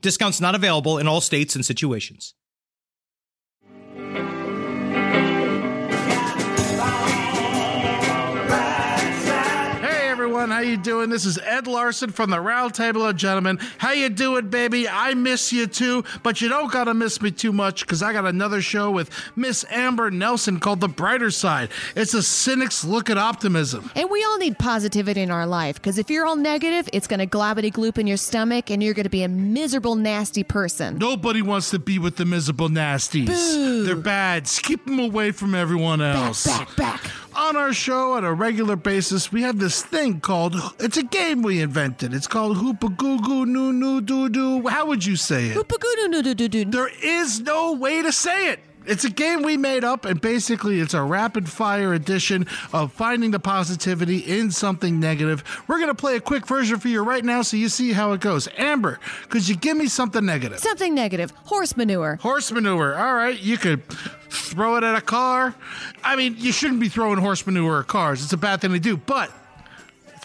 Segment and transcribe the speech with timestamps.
[0.00, 2.34] Discounts not available in all states and situations.
[10.56, 11.10] How you doing?
[11.10, 13.58] This is Ed Larson from the Round Table of Gentlemen.
[13.76, 14.88] How you doing, baby?
[14.88, 18.24] I miss you too, but you don't gotta miss me too much because I got
[18.24, 21.68] another show with Miss Amber Nelson called The Brighter Side.
[21.94, 23.90] It's a cynic's look at optimism.
[23.94, 27.20] And we all need positivity in our life because if you're all negative, it's going
[27.20, 30.96] to globbity gloop in your stomach and you're to be a miserable, nasty person.
[30.96, 33.26] Nobody wants to be with the miserable nasties.
[33.26, 33.84] Boo.
[33.84, 34.46] They're bad.
[34.46, 36.46] Keep them away from everyone else.
[36.46, 37.12] Back, back, back.
[37.36, 41.42] On our show on a regular basis, we have this thing called it's a game
[41.42, 42.14] we invented.
[42.14, 44.66] It's called Hoopa Goo Goo Noo Noo Doo Doo.
[44.66, 45.56] How would you say it?
[45.58, 46.70] Oopagoo-doo-doo-doo-doo.
[46.70, 48.60] There is no way to say it.
[48.86, 53.32] It's a game we made up, and basically, it's a rapid fire edition of finding
[53.32, 55.42] the positivity in something negative.
[55.66, 58.12] We're going to play a quick version for you right now so you see how
[58.12, 58.48] it goes.
[58.56, 60.58] Amber, could you give me something negative?
[60.60, 61.32] Something negative.
[61.44, 62.16] Horse manure.
[62.22, 62.96] Horse manure.
[62.96, 63.82] All right, you could
[64.30, 65.54] throw it at a car.
[66.04, 68.22] I mean, you shouldn't be throwing horse manure at cars.
[68.22, 69.30] It's a bad thing to do, but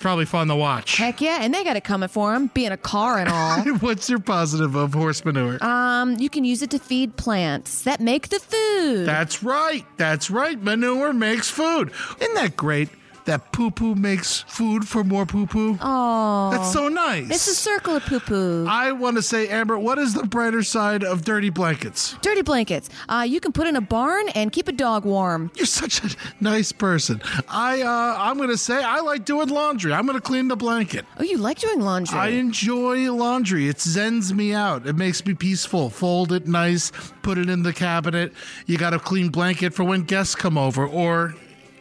[0.01, 0.97] probably fun to watch.
[0.97, 3.62] Heck yeah, and they got it coming for them, being a car and all.
[3.79, 5.63] What's your positive of horse manure?
[5.63, 9.06] um, you can use it to feed plants that make the food.
[9.06, 9.85] That's right.
[9.97, 10.62] That's right.
[10.62, 11.91] Manure makes food.
[12.19, 12.89] Isn't that great?
[13.31, 15.78] That poo poo makes food for more poo poo.
[15.81, 17.30] oh, That's so nice.
[17.31, 18.66] it's a circle of poo poo.
[18.68, 22.14] I want to say, Amber, what is the brighter side of dirty blankets?
[22.22, 22.90] Dirty blankets.
[23.08, 25.50] Uh, you can put in a barn and keep a dog warm.
[25.56, 26.09] You're such a
[26.42, 27.22] nice person.
[27.47, 29.94] I uh, I'm gonna say I like doing laundry.
[29.94, 31.06] I'm gonna clean the blanket.
[31.18, 32.19] Oh, you like doing laundry?
[32.19, 33.69] I enjoy laundry.
[33.69, 34.86] It zens me out.
[34.86, 35.90] It makes me peaceful.
[35.90, 38.34] Fold it nice, put it in the cabinet.
[38.66, 41.34] You got a clean blanket for when guests come over or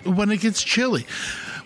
[0.05, 1.06] when it gets chilly.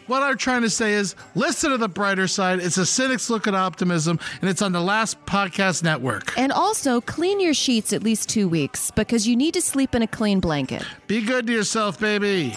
[0.06, 2.60] What I'm trying to say is listen to the brighter side.
[2.60, 6.36] It's a cynic's look at optimism, and it's on the last podcast network.
[6.38, 10.02] and also clean your sheets at least two weeks because you need to sleep in
[10.02, 10.82] a clean blanket.
[11.06, 12.50] Be good to yourself, baby.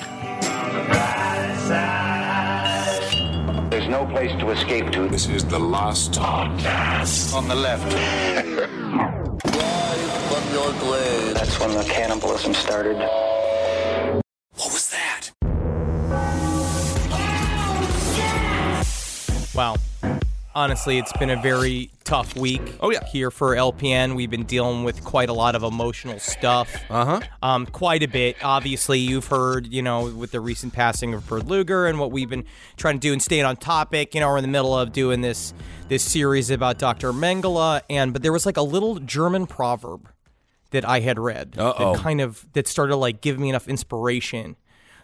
[3.70, 5.08] There's no place to escape to.
[5.08, 7.34] This is the last podcast.
[7.34, 7.88] On the left.
[11.48, 12.98] That's when the cannibalism started.
[12.98, 15.07] What was that?
[19.58, 19.78] Wow.
[20.54, 22.62] Honestly, it's been a very tough week.
[22.80, 23.04] Oh, yeah.
[23.06, 26.76] Here for LPN, we've been dealing with quite a lot of emotional stuff.
[26.92, 27.22] Uh huh.
[27.42, 28.38] Um, quite a bit.
[28.44, 32.30] Obviously, you've heard, you know, with the recent passing of Bert Luger and what we've
[32.30, 32.46] been
[32.76, 34.14] trying to do and staying on topic.
[34.14, 35.56] You know, we're in the middle of doing this
[35.88, 37.12] this series about Dr.
[37.12, 40.08] Mengele, and but there was like a little German proverb
[40.70, 41.94] that I had read Uh-oh.
[41.96, 44.56] that kind of that started like giving me enough inspiration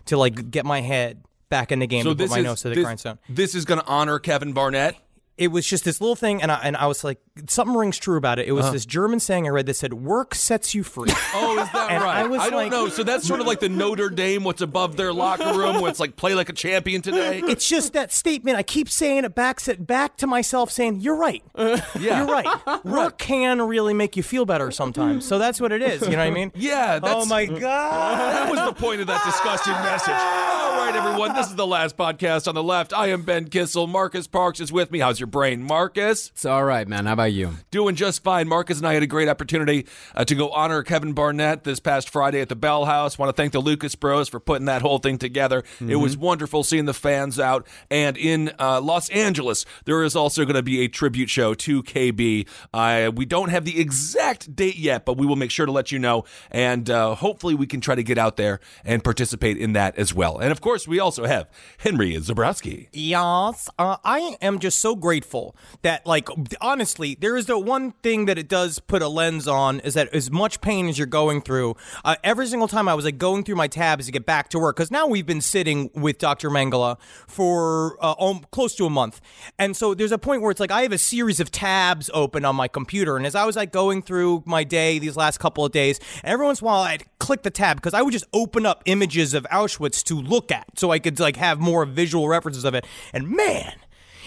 [0.06, 2.76] to like get my head back in the game and put my nose to the
[2.76, 3.20] this, grindstone.
[3.30, 4.96] this is going to honor Kevin Barnett.
[5.38, 8.18] it was just this little thing, and I, and I was like, something rings true
[8.18, 8.48] about it.
[8.48, 8.74] It was uh-huh.
[8.74, 12.04] this German saying I read that said, "Work sets you free." Oh, is that And
[12.04, 12.18] right?
[12.18, 12.90] I was don't like- know.
[12.90, 16.00] So that's sort of like the Notre Dame, what's above their locker room, where it's
[16.00, 17.40] like play like a champion today.
[17.48, 18.58] it's just that statement.
[18.58, 21.44] I keep saying it back, set back to myself, saying, "You're right.
[22.00, 22.20] Yeah.
[22.20, 22.86] You're right.
[22.86, 26.02] Work can really make you feel better sometimes." So that's what it is.
[26.02, 26.52] You know what I mean?
[26.56, 28.20] Yeah, oh that's, oh my god.
[28.20, 30.14] That was the point of that disgusting message.
[30.14, 32.94] All right, everyone, this is the last podcast on the left.
[32.94, 33.88] I am Ben Kissel.
[33.88, 35.00] Marcus Parks is with me.
[35.00, 36.30] How's your brain, Marcus?
[36.30, 37.06] It's all right, man.
[37.06, 37.58] How about you?
[37.72, 38.48] Doing just fine.
[38.48, 39.86] Marcus and I had a great opportunity
[40.16, 43.18] uh, to go honor Kevin Barnett this past Friday at the Bell House.
[43.18, 45.64] Want to thank the Lucas Bros for putting that whole thing together.
[45.80, 47.68] It was wonderful seeing the fans out.
[47.90, 51.84] And in uh, Los Angeles, there is also going to be a tribute show to
[51.84, 52.48] KB.
[52.74, 55.92] Uh, we don't have the exact date yet, but we will make sure to let
[55.92, 56.26] you know.
[56.52, 60.14] And uh, hopefully, we can try to get out there and participate in that as
[60.14, 60.38] well.
[60.38, 62.88] And of course, we also have Henry Zebrowski.
[62.94, 66.28] Yes, uh, I am just so grateful that, like,
[66.62, 70.14] honestly, there is the one thing that it does put a lens on is that
[70.14, 73.44] as much pain as you're going through, uh, every single time I was like going
[73.44, 76.50] through my tabs to get back to work, because now we've been sitting with Dr.
[76.50, 79.22] Mengele for uh, um, close to a month.
[79.58, 82.46] And so there's a point where it's like I have a series of tabs open
[82.46, 83.18] on my computer.
[83.18, 86.46] And as I was like going through my day these last couple of days, every
[86.46, 89.34] once in a while I'd click the tab because I would just open up images
[89.34, 92.86] of Auschwitz to look at so I could like have more visual references of it.
[93.14, 93.76] And man,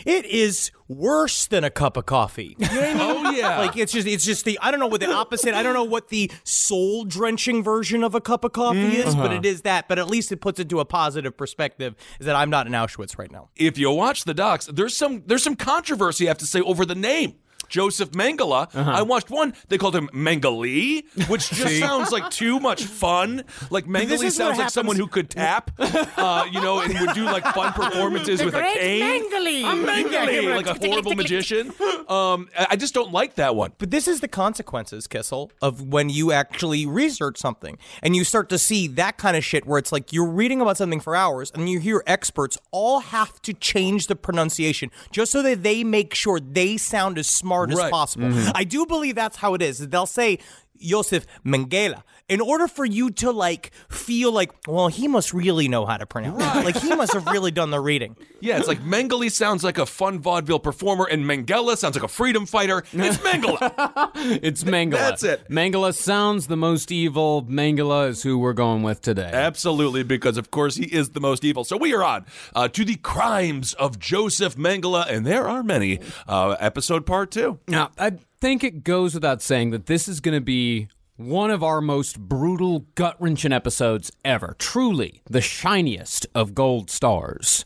[0.04, 2.56] it is worse than a cup of coffee.
[2.58, 3.26] You know what I mean?
[3.26, 3.58] Oh, yeah.
[3.58, 5.54] Like it's just it's just the I don't know what the opposite.
[5.54, 9.08] I don't know what the soul drenching version of a cup of coffee mm-hmm.
[9.08, 9.88] is, but it is that.
[9.88, 11.94] But at least it puts it to a positive perspective.
[12.20, 13.50] Is that I'm not in Auschwitz right now.
[13.56, 16.84] if you watch the docs, there's some there's some controversy I have to say over
[16.84, 17.36] the name.
[17.68, 18.68] Josef Mengele.
[18.74, 19.54] I watched one.
[19.68, 23.44] They called him Mengele, which just sounds like too much fun.
[23.70, 27.44] Like Mengele sounds like someone who could tap, uh, you know, and would do like
[27.54, 29.22] fun performances with a cane.
[29.64, 31.72] I'm Mengele, like a horrible magician.
[32.08, 33.72] Um, I just don't like that one.
[33.78, 38.48] But this is the consequences, Kissel, of when you actually research something and you start
[38.50, 41.50] to see that kind of shit where it's like you're reading about something for hours
[41.54, 46.14] and you hear experts all have to change the pronunciation just so that they make
[46.14, 47.90] sure they sound as smart as Right.
[47.90, 48.26] possible.
[48.28, 48.50] Mm-hmm.
[48.54, 49.78] I do believe that's how it is.
[49.88, 50.38] They'll say
[50.80, 55.86] Josef Mengele in order for you to like feel like, well, he must really know
[55.86, 56.64] how to pronounce it.
[56.64, 58.16] Like he must have really done the reading.
[58.40, 62.08] Yeah, it's like Mengele sounds like a fun vaudeville performer, and Mengele sounds like a
[62.08, 62.82] freedom fighter.
[62.92, 64.10] It's Mengele.
[64.42, 64.92] It's Mangala.
[64.92, 65.48] That's it.
[65.48, 67.42] Mangala sounds the most evil.
[67.44, 69.30] Mangala is who we're going with today.
[69.32, 71.64] Absolutely, because of course he is the most evil.
[71.64, 76.00] So we are on uh, to the crimes of Josef Mengele, and there are many.
[76.26, 77.58] Uh, episode part two.
[77.68, 81.62] Now, I think it goes without saying that this is going to be one of
[81.62, 84.54] our most brutal, gut wrenching episodes ever.
[84.58, 87.64] Truly the shiniest of gold stars.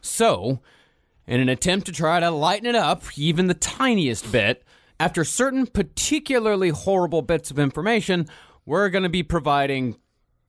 [0.00, 0.60] So,
[1.26, 4.64] in an attempt to try to lighten it up, even the tiniest bit,
[4.98, 8.26] after certain particularly horrible bits of information,
[8.66, 9.96] we're going to be providing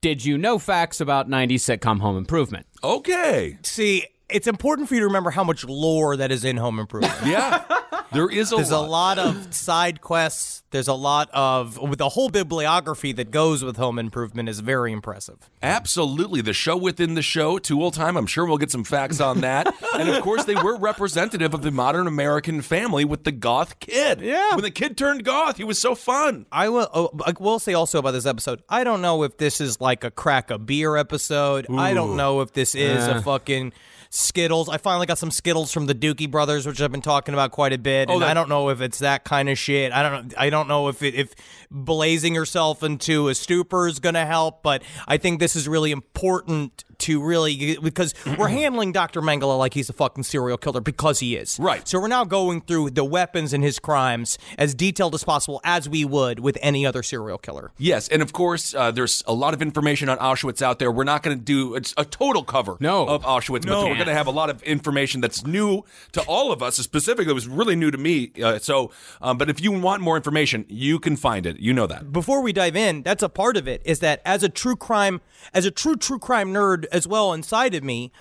[0.02, 2.66] did you know facts about 90s sitcom Home Improvement.
[2.82, 3.56] Okay.
[3.62, 7.14] See, it's important for you to remember how much lore that is in Home Improvement.
[7.24, 7.64] Yeah.
[8.12, 9.16] There is a There's a lot.
[9.16, 10.62] lot of side quests.
[10.70, 14.92] There's a lot of with the whole bibliography that goes with Home Improvement is very
[14.92, 15.50] impressive.
[15.62, 16.40] Absolutely.
[16.40, 18.16] The show within the show, Tool Time.
[18.16, 19.72] I'm sure we'll get some facts on that.
[19.98, 24.20] and of course, they were representative of the modern American family with the goth kid.
[24.20, 24.54] Yeah.
[24.54, 26.46] When the kid turned goth, he was so fun.
[26.50, 26.88] I will.
[26.94, 28.62] Oh, I will say also about this episode.
[28.68, 31.66] I don't know if this is like a crack a beer episode.
[31.70, 33.72] I don't know if this is a fucking
[34.14, 34.68] Skittles.
[34.68, 37.72] I finally got some Skittles from the Dookie Brothers, which I've been talking about quite
[37.72, 38.10] a bit.
[38.10, 39.90] Oh, and that- I don't know if it's that kind of shit.
[39.90, 40.34] I don't know.
[40.36, 41.34] I don't know if it, if
[41.70, 45.92] blazing yourself into a stupor is going to help, but I think this is really
[45.92, 49.20] important to really because we're handling Dr.
[49.22, 51.58] Mengele like he's a fucking serial killer because he is.
[51.60, 51.86] Right.
[51.86, 55.88] So we're now going through the weapons and his crimes as detailed as possible as
[55.88, 57.72] we would with any other serial killer.
[57.78, 60.90] Yes, and of course, uh, there's a lot of information on Auschwitz out there.
[60.90, 63.06] We're not going to do it's a total cover No.
[63.06, 66.52] of Auschwitz, but we're going to have a lot of information that's new to all
[66.52, 66.76] of us.
[66.76, 68.32] Specifically, it was really new to me.
[68.42, 68.90] Uh, so,
[69.20, 71.58] um, but if you want more information, you can find it.
[71.58, 72.12] You know that.
[72.12, 75.20] Before we dive in, that's a part of it is that as a true crime,
[75.52, 78.12] as a true true crime nerd as well inside of me,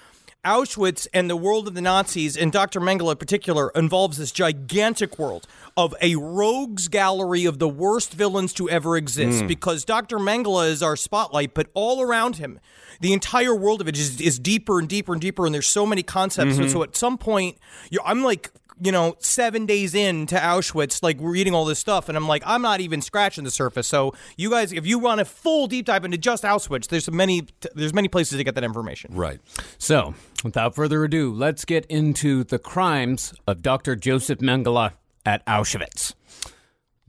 [0.44, 2.80] Auschwitz and the world of the Nazis, and Dr.
[2.80, 5.46] Mengele in particular, involves this gigantic world
[5.78, 9.42] of a rogues gallery of the worst villains to ever exist.
[9.42, 9.48] Hmm.
[9.48, 10.18] Because Dr.
[10.18, 12.60] Mengele is our spotlight, but all around him,
[13.02, 15.86] the entire world of it is, is deeper and deeper and deeper, and there's so
[15.86, 16.56] many concepts.
[16.56, 16.72] So, mm-hmm.
[16.72, 17.58] so at some point,
[17.92, 22.10] you're, I'm like, you know, seven days into Auschwitz, like we're reading all this stuff,
[22.10, 23.88] and I'm like, I'm not even scratching the surface.
[23.88, 27.48] So you guys, if you want a full deep dive into just Auschwitz, there's many,
[27.74, 29.14] there's many places to get that information.
[29.16, 29.40] Right.
[29.78, 30.14] So,
[30.44, 33.96] without further ado, let's get into the crimes of Dr.
[33.96, 34.94] Josef Mengele
[35.26, 36.14] at Auschwitz.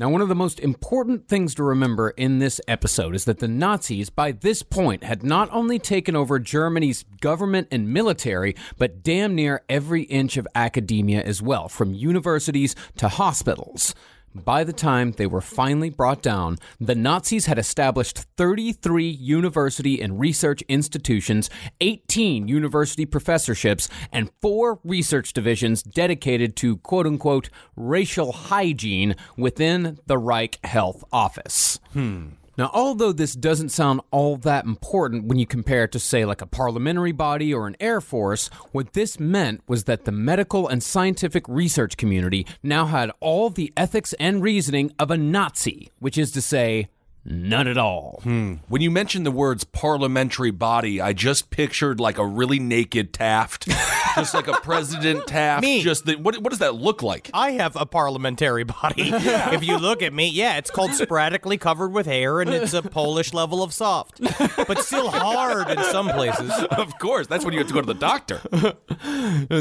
[0.02, 3.47] Now, one of the most important things to remember in this episode is that the
[3.47, 9.37] Nazis, by this point, had not only taken over Germany's government and military, but damn
[9.37, 13.94] near every inch of academia as well, from universities to hospitals.
[14.34, 20.18] By the time they were finally brought down, the Nazis had established 33 university and
[20.18, 29.16] research institutions, 18 university professorships, and four research divisions dedicated to quote unquote racial hygiene
[29.36, 31.78] within the Reich Health Office.
[31.92, 32.28] Hmm.
[32.59, 36.42] Now, although this doesn't sound all that important when you compare it to, say, like
[36.42, 40.82] a parliamentary body or an air force, what this meant was that the medical and
[40.82, 46.30] scientific research community now had all the ethics and reasoning of a Nazi, which is
[46.32, 46.88] to say,
[47.25, 48.21] none at all.
[48.25, 48.54] Hmm.
[48.68, 53.68] When you mentioned the words parliamentary body, I just pictured like a really naked Taft
[54.14, 55.62] just like a President Taft.
[55.62, 55.83] Me.
[55.83, 56.38] Just the, what?
[56.38, 57.31] What does that look like?
[57.35, 59.11] I have a parliamentary body.
[59.12, 62.83] if you look at me, yeah, it's called sporadically covered with hair, and it's a
[62.83, 64.21] Polish level of soft,
[64.66, 66.52] but still hard in some places.
[66.71, 68.40] of course, that's when you have to go to the doctor.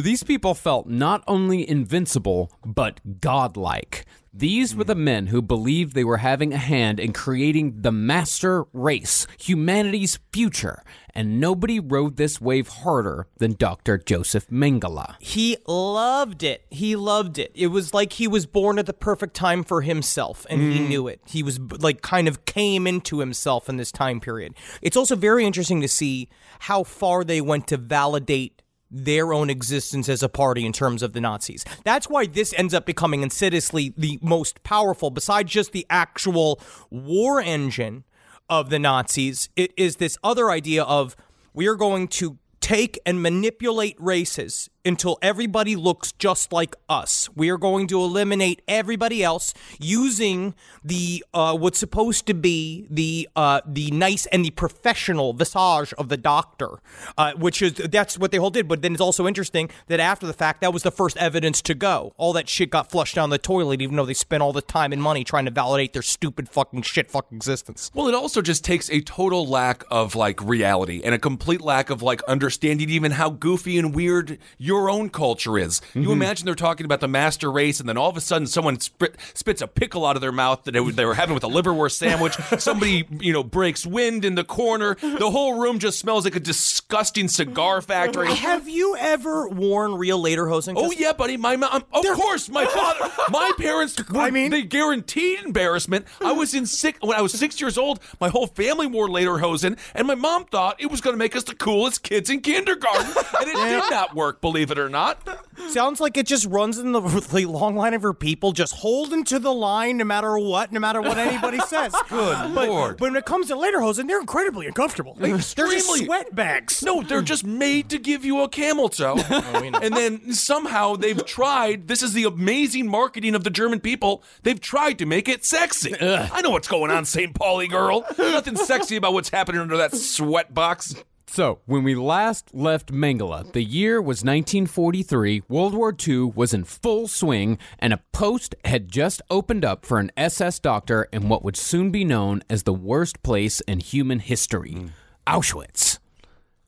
[0.02, 4.06] These people felt not only invincible, but godlike.
[4.34, 5.04] These were the hmm.
[5.04, 10.84] men who believed they were having a hand in creating the master race, humanity's future,
[11.14, 13.98] and nobody rode this wave harder than Dr.
[13.98, 15.16] Josef Mengele.
[15.20, 16.66] He loved it.
[16.70, 17.52] He loved it.
[17.54, 20.88] It was like he was born at the perfect time for himself, and he hmm.
[20.88, 21.20] knew it.
[21.26, 24.54] He was like kind of came into himself in this time period.
[24.82, 28.62] It's also very interesting to see how far they went to validate
[28.92, 31.64] their own existence as a party in terms of the Nazis.
[31.86, 37.40] That's why this ends up becoming insidiously the most powerful, besides just the actual war
[37.40, 38.04] engine
[38.50, 39.50] of the Nazis.
[39.56, 41.16] It is this other idea of
[41.54, 47.30] we are going to take and manipulate races until everybody looks just like us.
[47.36, 53.30] We are going to eliminate everybody else using the uh, what's supposed to be the
[53.36, 56.80] uh, the nice and the professional visage of the doctor,
[57.18, 58.68] uh, which is that's what they all did.
[58.68, 61.74] But then it's also interesting that after the fact, that was the first evidence to
[61.74, 62.14] go.
[62.18, 64.94] All that shit got flushed down the toilet, even though they spent all the time
[64.94, 67.92] and money trying to validate their stupid fucking shit fucking existence.
[67.94, 71.90] Well, it also just takes a total lack of like reality and a complete lack
[71.90, 75.82] of like understanding even how goofy and weird your own culture is.
[75.94, 76.12] You mm-hmm.
[76.12, 79.16] imagine they're talking about the master race, and then all of a sudden someone spit,
[79.34, 82.36] spits a pickle out of their mouth that they were- having with a liverwurst sandwich.
[82.60, 84.96] Somebody you know breaks wind in the corner.
[84.96, 87.88] The whole room just smells like a disgusting cigar mm-hmm.
[87.88, 88.34] factory.
[88.34, 90.74] Have you ever worn real lederhosen?
[90.78, 91.38] Oh yeah, buddy.
[91.38, 93.98] My mom, um, of course, my father, my parents.
[94.10, 96.06] Were, I mean- they guaranteed embarrassment.
[96.22, 96.40] I hmm.
[96.40, 98.00] was in six when I was six years old.
[98.20, 101.44] My whole family wore lederhosen, and my mom thought it was going to make us
[101.44, 104.42] the coolest kids in kindergarten, and it did not work.
[104.42, 105.26] Believe it or not.
[105.70, 107.02] Sounds like it just runs in the
[107.32, 110.80] really long line of her people, just holding to the line no matter what, no
[110.80, 111.94] matter what anybody says.
[112.10, 112.98] Good but, Lord.
[112.98, 115.16] But when it comes to lederhosen, they're incredibly uncomfortable.
[115.18, 116.06] They're just Extremely.
[116.06, 116.84] sweat bags.
[116.84, 119.18] No, they're just made to give you a camel toe.
[119.32, 121.88] Oh, and then somehow they've tried.
[121.88, 124.24] This is the amazing marketing of the German people.
[124.44, 125.96] They've tried to make it sexy.
[126.00, 127.34] I know what's going on, St.
[127.34, 128.06] Pauli girl.
[128.18, 130.96] Nothing sexy about what's happening under that sweat box.
[131.34, 136.66] So, when we last left Mengele, the year was 1943, World War II was in
[136.66, 141.42] full swing, and a post had just opened up for an SS doctor in what
[141.42, 144.88] would soon be known as the worst place in human history hmm.
[145.26, 146.00] Auschwitz.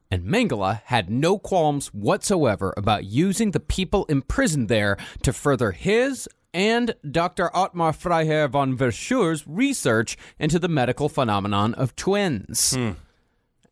[0.09, 6.29] And Mengele had no qualms whatsoever about using the people imprisoned there to further his
[6.53, 7.49] and Dr.
[7.53, 12.75] Ottmar Freiherr von Verschuer's research into the medical phenomenon of twins.
[12.75, 12.91] Hmm.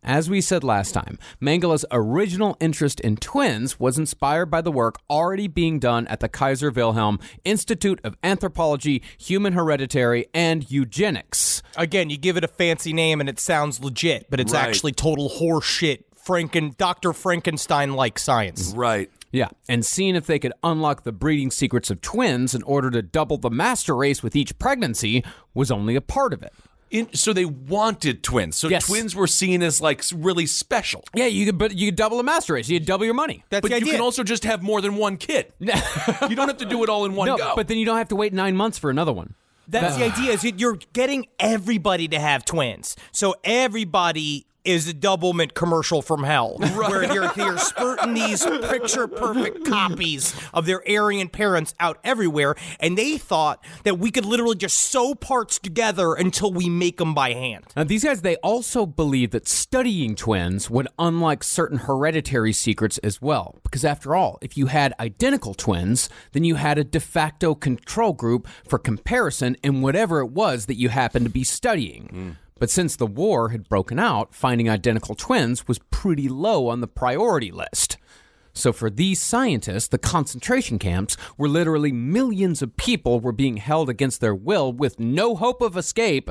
[0.03, 4.95] As we said last time, Mengele's original interest in twins was inspired by the work
[5.11, 11.61] already being done at the Kaiser Wilhelm Institute of Anthropology, Human Hereditary, and Eugenics.
[11.77, 14.67] Again, you give it a fancy name and it sounds legit, but it's Right.
[14.67, 16.03] actually total horseshit.
[16.25, 17.13] Franken, Dr.
[17.13, 18.73] Frankenstein like science.
[18.75, 19.09] Right.
[19.31, 23.01] Yeah, and seeing if they could unlock the breeding secrets of twins in order to
[23.01, 26.53] double the master race with each pregnancy was only a part of it.
[26.91, 28.57] In, so they wanted twins.
[28.57, 28.85] So Yes.
[28.85, 31.03] twins were seen as like really special.
[31.15, 32.67] Yeah, you could, but you could double the master race.
[32.69, 33.43] You could double your money.
[33.49, 33.93] That's but the you idea.
[33.93, 35.53] can also just have more than one kid.
[35.59, 35.67] you
[36.35, 37.53] don't have to do it all in one no, go.
[37.55, 39.35] but then you don't have to wait nine months for another one.
[39.67, 40.33] That's the idea.
[40.33, 46.57] Is you're getting everybody to have twins, so everybody is a doublemint commercial from hell,
[46.75, 52.97] where you're, you're spurting these picture perfect copies of their Aryan parents out everywhere, and
[52.97, 57.33] they thought that we could literally just sew parts together until we make them by
[57.33, 57.65] hand.
[57.75, 63.21] Now, these guys, they also believe that studying twins would unlock certain hereditary secrets as
[63.21, 63.59] well.
[63.63, 68.13] Because after all, if you had identical twins, then you had a de facto control
[68.13, 72.07] group for comparison in whatever it was that you happened to be studying.
[72.07, 72.29] Hmm.
[72.61, 76.85] But since the war had broken out, finding identical twins was pretty low on the
[76.85, 77.97] priority list.
[78.53, 83.89] So for these scientists, the concentration camps were literally millions of people were being held
[83.89, 86.29] against their will with no hope of escape.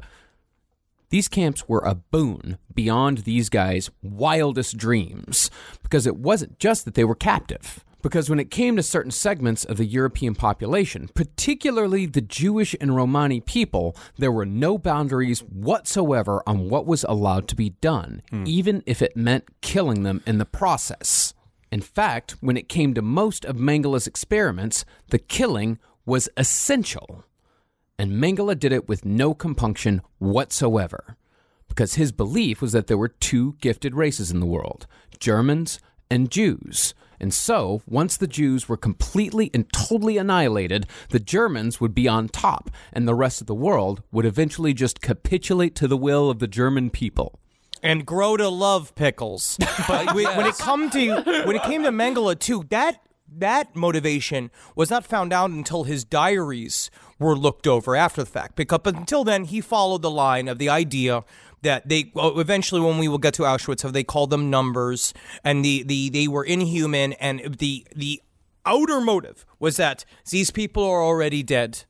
[1.09, 5.51] These camps were a boon beyond these guys' wildest dreams
[5.83, 7.85] because it wasn't just that they were captive.
[8.03, 12.97] Because when it came to certain segments of the European population, particularly the Jewish and
[12.97, 18.45] Romani people, there were no boundaries whatsoever on what was allowed to be done, hmm.
[18.47, 21.35] even if it meant killing them in the process.
[21.71, 27.25] In fact, when it came to most of Mengele's experiments, the killing was essential.
[27.99, 31.17] And Mengele did it with no compunction whatsoever.
[31.69, 34.87] Because his belief was that there were two gifted races in the world
[35.21, 35.79] Germans
[36.11, 36.95] and Jews.
[37.21, 42.29] And so, once the Jews were completely and totally annihilated, the Germans would be on
[42.29, 46.39] top, and the rest of the world would eventually just capitulate to the will of
[46.39, 47.39] the German people.
[47.83, 49.57] and grow to love pickles.
[49.89, 53.01] But we- when it come to when it came to Mengele too, that
[53.39, 58.55] that motivation was not found out until his diaries were looked over after the fact.
[58.57, 61.23] Because but until then, he followed the line of the idea
[61.63, 65.13] that they eventually, when we will get to Auschwitz, have they called them numbers,
[65.45, 68.23] and the, the they were inhuman, and the the
[68.65, 71.85] outer motive was that these people are already dead.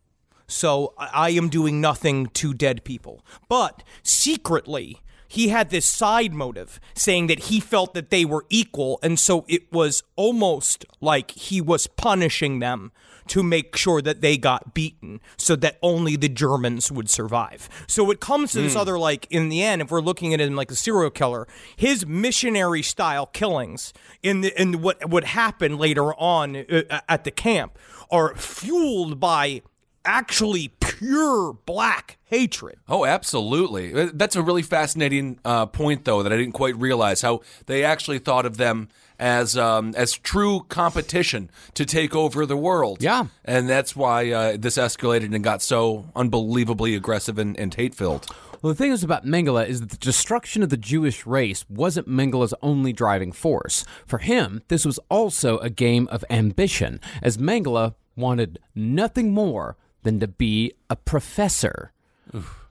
[0.47, 3.25] So I am doing nothing to dead people.
[3.49, 8.99] But secretly, he had this side motive saying that he felt that they were equal.
[9.01, 12.91] And so it was almost like he was punishing them
[13.31, 17.69] to make sure that they got beaten so that only the Germans would survive.
[17.87, 20.57] So it comes to this other, like, in the end, if we're looking at him
[20.57, 21.47] like a serial killer,
[21.77, 27.31] his missionary style killings in, the, in what would happen later on uh, at the
[27.31, 27.79] camp
[28.11, 29.63] are fueled by
[30.05, 32.79] actually pure black hatred.
[32.89, 33.95] Oh, absolutely.
[33.95, 37.85] Uh, That's a really fascinating uh, point, though, that I didn't quite realize how they
[37.85, 38.89] actually thought of them
[39.21, 43.03] as um, as true competition to take over the world.
[43.03, 43.27] Yeah.
[43.45, 48.27] and that's why uh, this escalated and got so unbelievably aggressive and, and hate filled.
[48.63, 52.09] Well, the thing is about Mengele is that the destruction of the Jewish race wasn't
[52.09, 53.85] Mengele's only driving force.
[54.07, 60.21] For him, this was also a game of ambition, as Mengele wanted nothing more than
[60.21, 61.93] to be a professor.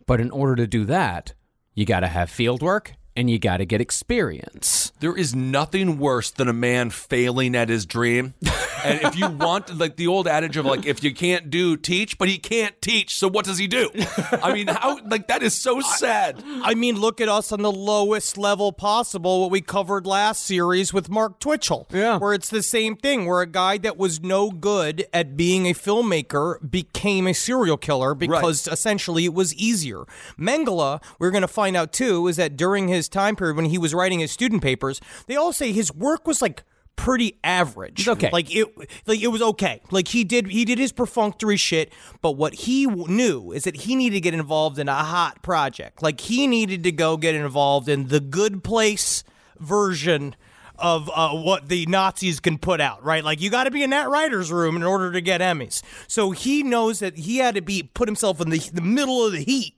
[0.05, 1.33] But in order to do that,
[1.73, 4.93] you got to have field work and you got to get experience.
[5.01, 8.33] There is nothing worse than a man failing at his dream.
[8.85, 12.17] and if you want, like the old adage of like, if you can't do, teach,
[12.17, 13.89] but he can't teach, so what does he do?
[14.31, 16.41] I mean, how, like, that is so sad.
[16.61, 20.93] I mean, look at us on the lowest level possible, what we covered last series
[20.93, 21.87] with Mark Twitchell.
[21.91, 22.19] Yeah.
[22.19, 25.73] Where it's the same thing, where a guy that was no good at being a
[25.73, 30.05] filmmaker became a serial killer because essentially it was easier.
[30.39, 33.77] Mengele, we're going to find out too, is that during his time period when he
[33.77, 36.63] was writing his student papers, they all say his work was like
[36.95, 38.07] pretty average.
[38.09, 38.29] okay.
[38.31, 38.67] Like it
[39.07, 39.81] like it was okay.
[39.89, 43.77] Like he did he did his perfunctory shit, but what he w- knew is that
[43.77, 46.03] he needed to get involved in a hot project.
[46.03, 49.23] Like he needed to go get involved in the good place
[49.59, 50.35] version
[50.81, 53.23] of uh, what the Nazis can put out, right?
[53.23, 55.81] Like you got to be in that writer's room in order to get Emmys.
[56.07, 59.31] So he knows that he had to be put himself in the the middle of
[59.31, 59.75] the heat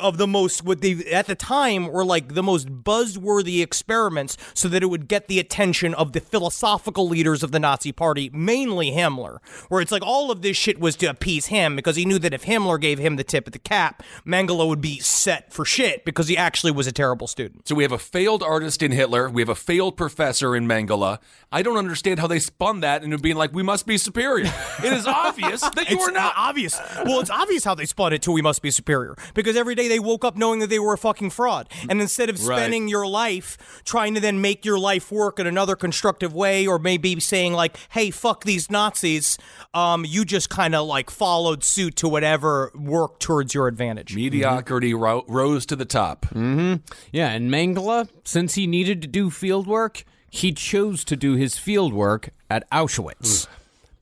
[0.00, 4.68] of the most what they at the time were like the most buzzworthy experiments, so
[4.68, 8.90] that it would get the attention of the philosophical leaders of the Nazi Party, mainly
[8.90, 9.38] Himmler.
[9.68, 12.34] Where it's like all of this shit was to appease him because he knew that
[12.34, 16.04] if Himmler gave him the tip of the cap, Mengele would be set for shit
[16.04, 17.68] because he actually was a terrible student.
[17.68, 19.28] So we have a failed artist in Hitler.
[19.28, 21.18] We have a failed professor in Mengele.
[21.52, 24.52] I don't understand how they spun that into being like, we must be superior.
[24.84, 26.34] it is obvious that you It's are not.
[26.36, 26.78] obvious.
[27.04, 29.88] Well, it's obvious how they spun it to we must be superior because every day
[29.88, 31.68] they woke up knowing that they were a fucking fraud.
[31.88, 32.58] And instead of Right.
[32.58, 36.78] spending your life trying to then make your life work in another constructive way, or
[36.78, 39.38] maybe saying like, "Hey, fuck these Nazis,"
[39.72, 44.14] um, you just kind of like followed suit to whatever worked towards your advantage.
[44.14, 46.26] Mediocrity ro- rose to the top.
[46.34, 50.04] Yeah, and Mengele, since he needed to do field work,
[50.36, 53.16] he chose to do his field work at Auschwitz.
[53.20, 53.46] Mm.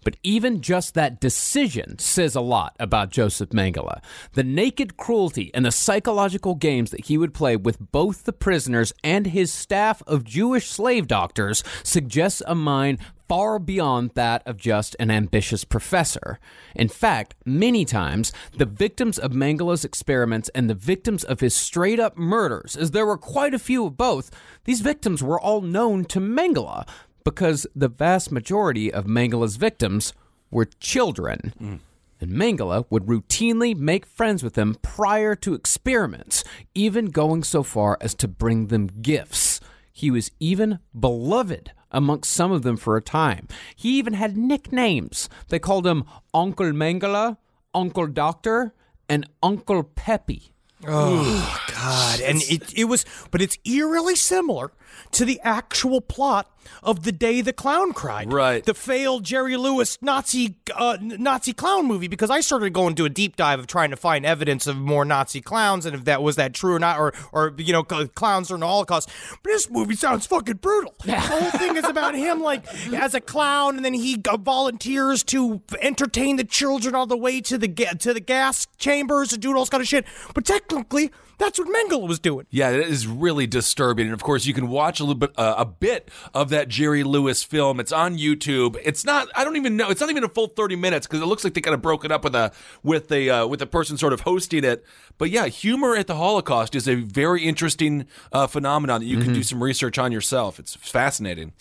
[0.02, 4.02] But even just that decision says a lot about Josef Mengele.
[4.34, 8.92] The naked cruelty and the psychological games that he would play with both the prisoners
[9.02, 14.96] and his staff of Jewish slave doctors suggests a mind far beyond that of just
[14.98, 16.38] an ambitious professor.
[16.74, 22.00] In fact, many times, the victims of Mengele's experiments and the victims of his straight
[22.00, 24.30] up murders, as there were quite a few of both,
[24.64, 26.86] these victims were all known to Mengele
[27.24, 30.12] because the vast majority of Mengele's victims
[30.50, 31.52] were children.
[31.60, 31.80] Mm.
[32.20, 37.98] And Mengele would routinely make friends with them prior to experiments, even going so far
[38.00, 39.60] as to bring them gifts.
[39.92, 43.48] He was even beloved amongst some of them for a time.
[43.74, 45.28] He even had nicknames.
[45.48, 46.04] They called him
[46.34, 47.38] Uncle Mengele,
[47.72, 48.74] Uncle Doctor,
[49.08, 50.52] and Uncle Peppy.
[50.86, 54.72] Oh God, and it it was, but it's eerily similar
[55.12, 56.50] to the actual plot
[56.82, 58.64] of the day the clown cried, Right.
[58.64, 62.08] The failed Jerry Lewis Nazi uh, Nazi clown movie.
[62.08, 65.04] Because I started going to a deep dive of trying to find evidence of more
[65.04, 68.48] Nazi clowns and if that was that true or not, or or you know clowns
[68.48, 69.10] during the Holocaust.
[69.42, 70.94] But this movie sounds fucking brutal.
[71.04, 75.22] the whole thing is about him like as a clown, and then he uh, volunteers
[75.24, 79.42] to entertain the children all the way to the ga- to the gas chambers and
[79.42, 80.06] do all this kind of shit.
[80.34, 82.46] But technically, That's what Mengele was doing.
[82.50, 84.06] Yeah, it is really disturbing.
[84.06, 87.02] And of course, you can watch a little bit, uh, a bit of that Jerry
[87.02, 87.80] Lewis film.
[87.80, 88.76] It's on YouTube.
[88.84, 89.28] It's not.
[89.34, 89.90] I don't even know.
[89.90, 92.04] It's not even a full thirty minutes because it looks like they kind of broke
[92.04, 94.84] it up with a with a uh, with a person sort of hosting it.
[95.18, 99.32] But yeah, humor at the Holocaust is a very interesting uh, phenomenon that you can
[99.32, 100.58] do some research on yourself.
[100.58, 101.52] It's fascinating.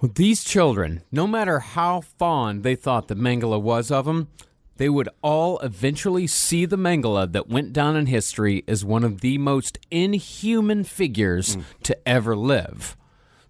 [0.00, 4.28] Well, these children, no matter how fond they thought that Mengele was of them,
[4.78, 9.20] they would all eventually see the Mengele that went down in history as one of
[9.20, 11.62] the most inhuman figures mm.
[11.82, 12.96] to ever live.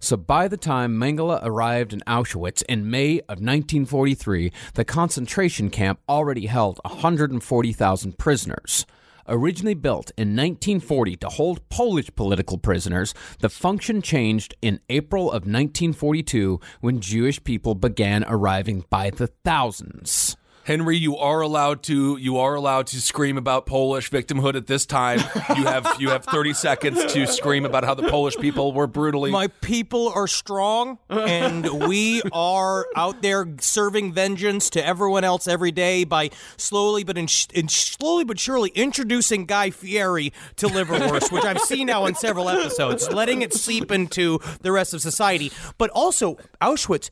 [0.01, 5.99] So by the time Mengele arrived in Auschwitz in May of 1943, the concentration camp
[6.07, 8.85] already held 140,000 prisoners.
[9.27, 15.43] Originally built in 1940 to hold Polish political prisoners, the function changed in April of
[15.43, 20.35] 1942 when Jewish people began arriving by the thousands.
[20.69, 24.85] Henry, you are allowed to you are allowed to scream about Polish victimhood at this
[24.85, 25.17] time.
[25.57, 29.31] You have you have 30 seconds to scream about how the Polish people were brutally
[29.31, 35.71] My people are strong, and we are out there serving vengeance to everyone else every
[35.71, 41.45] day by slowly but in, in slowly but surely introducing Guy Fieri to liverwurst, which
[41.45, 45.51] I've seen now in several episodes, letting it seep into the rest of society.
[45.79, 47.09] But also, Auschwitz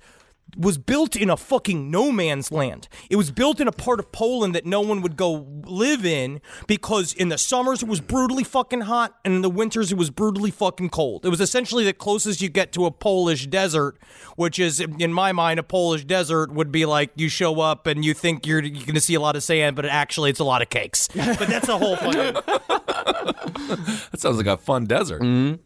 [0.56, 2.88] was built in a fucking no man's land.
[3.10, 6.42] It was built in a part of Poland that no one would go live in
[6.68, 10.10] because in the summers it was brutally fucking hot and in the winters it was
[10.10, 11.26] brutally fucking cold.
[11.26, 13.98] It was essentially the closest you get to a Polish desert,
[14.36, 18.04] which is in my mind a Polish desert would be like you show up and
[18.06, 20.46] you think you're, you're going to see a lot of sand, but actually it's a
[20.46, 21.08] lot of cakes.
[21.14, 22.34] But that's the whole fucking
[24.12, 25.22] That sounds like a fun desert.
[25.22, 25.62] Mm-hmm.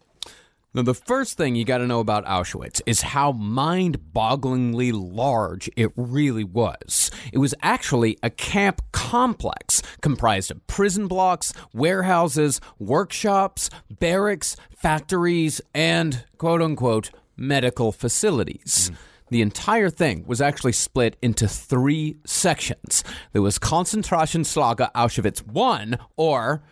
[0.74, 5.70] Now, the first thing you got to know about Auschwitz is how mind bogglingly large
[5.76, 7.12] it really was.
[7.34, 16.24] It was actually a camp complex comprised of prison blocks, warehouses, workshops, barracks, factories, and
[16.38, 18.92] quote unquote medical facilities.
[18.92, 18.96] Mm-hmm.
[19.30, 23.04] The entire thing was actually split into three sections.
[23.34, 26.64] There was Konzentrationslager Auschwitz I, or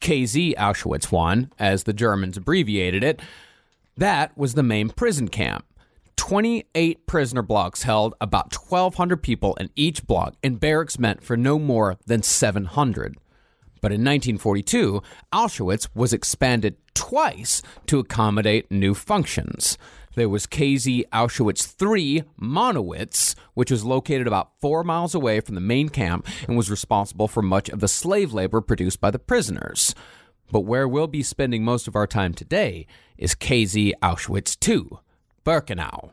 [0.00, 3.20] KZ Auschwitz I, as the Germans abbreviated it.
[3.98, 5.64] That was the main prison camp.
[6.14, 11.58] 28 prisoner blocks held about 1,200 people in each block, and barracks meant for no
[11.58, 13.16] more than 700.
[13.80, 19.76] But in 1942, Auschwitz was expanded twice to accommodate new functions.
[20.14, 25.60] There was KZ Auschwitz III Monowitz, which was located about four miles away from the
[25.60, 29.92] main camp and was responsible for much of the slave labor produced by the prisoners.
[30.52, 32.86] But where we'll be spending most of our time today
[33.18, 34.98] is KZ Auschwitz II,
[35.44, 36.12] Birkenau.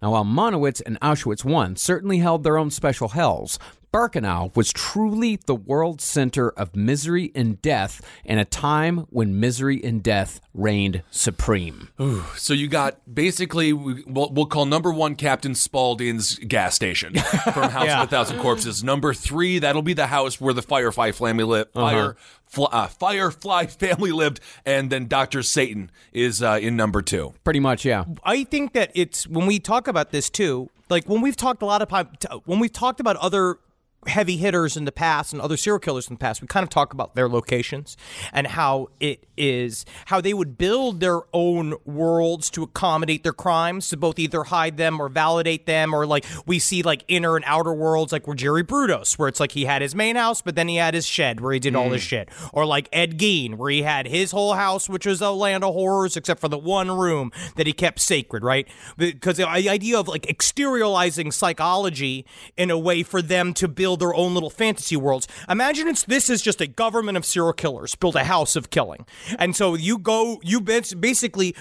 [0.00, 3.58] Now, while Monowitz and Auschwitz I certainly held their own special hells,
[3.92, 9.82] Birkenau was truly the world center of misery and death in a time when misery
[9.82, 11.88] and death reigned supreme.
[12.36, 17.14] So you got basically we- we'll, we'll call number one Captain Spaulding's gas station
[17.54, 18.84] from House of a Thousand Corpses.
[18.84, 21.72] Number three that'll be the house where the Firefly family lived.
[21.72, 27.32] Fire, fl- uh, Firefly family lived, and then Doctor Satan is uh, in number two.
[27.42, 28.04] Pretty much, yeah.
[28.22, 31.66] I think that it's when we talk about this too, like when we've talked a
[31.66, 33.56] lot of when we've talked about other
[34.06, 36.70] heavy hitters in the past and other serial killers in the past, we kind of
[36.70, 37.96] talk about their locations
[38.32, 43.88] and how it is how they would build their own worlds to accommodate their crimes
[43.88, 47.44] to both either hide them or validate them or like we see like inner and
[47.46, 50.54] outer worlds like where Jerry Brudos where it's like he had his main house but
[50.56, 52.08] then he had his shed where he did all this mm.
[52.08, 55.64] shit or like Ed Gein where he had his whole house which was a land
[55.64, 58.68] of horrors except for the one room that he kept sacred right?
[58.96, 64.14] Because the idea of like exteriorizing psychology in a way for them to build their
[64.14, 68.14] own little fantasy worlds imagine it's this is just a government of serial killers built
[68.14, 69.06] a house of killing
[69.38, 71.54] and so you go you basically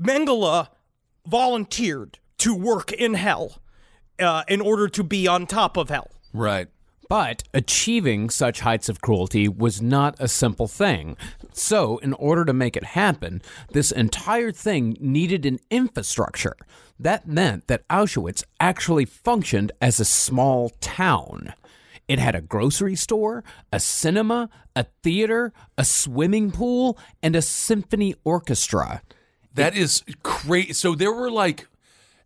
[0.00, 0.68] Mengele
[1.26, 3.60] volunteered to work in hell
[4.18, 6.68] uh, in order to be on top of hell Right.
[7.08, 11.16] But achieving such heights of cruelty was not a simple thing.
[11.52, 16.54] So, in order to make it happen, this entire thing needed an infrastructure.
[17.00, 21.52] That meant that Auschwitz actually functioned as a small town.
[22.10, 28.16] It had a grocery store, a cinema, a theater, a swimming pool, and a symphony
[28.24, 29.00] orchestra.
[29.54, 30.72] That is crazy.
[30.72, 31.68] So there were like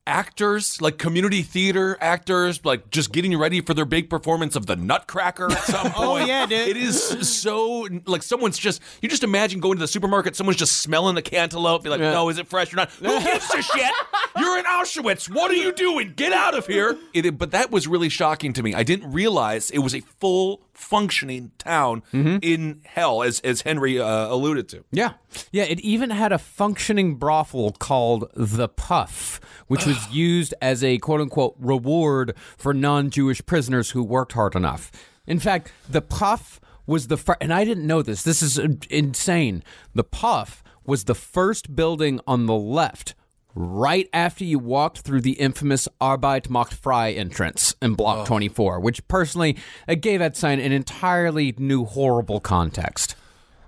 [0.07, 4.77] actors, like community theater actors, like just getting ready for their big performance of the
[4.77, 6.23] Nutcracker at some oh, point.
[6.23, 6.69] Oh, yeah, dude.
[6.69, 10.79] It is so like someone's just you just imagine going to the supermarket, someone's just
[10.79, 12.91] smelling the cantaloupe, be like, no, is it fresh or not?
[12.93, 13.93] Who gives a shit?
[14.37, 15.33] You're in Auschwitz.
[15.33, 16.13] What are you doing?
[16.17, 16.99] Get out of here.
[17.13, 18.75] It, but that was really shocking to me.
[18.75, 24.27] I didn't realize it was a full functioning town in hell, as as Henry uh,
[24.29, 24.85] alluded to.
[24.91, 25.15] Yeah.
[25.51, 30.99] Yeah, it even had a functioning brothel called The Puff, which was used as a
[30.99, 34.91] quote unquote reward for non Jewish prisoners who worked hard enough.
[35.27, 38.69] In fact, The Puff was the first, and I didn't know this, this is uh,
[38.91, 39.63] insane.
[39.95, 43.15] The Puff was the first building on the left.
[43.57, 49.07] Right after you walked through the infamous Arbeit macht frei entrance in Block 24, which
[49.07, 49.57] personally
[50.01, 53.15] gave that sign an entirely new, horrible context.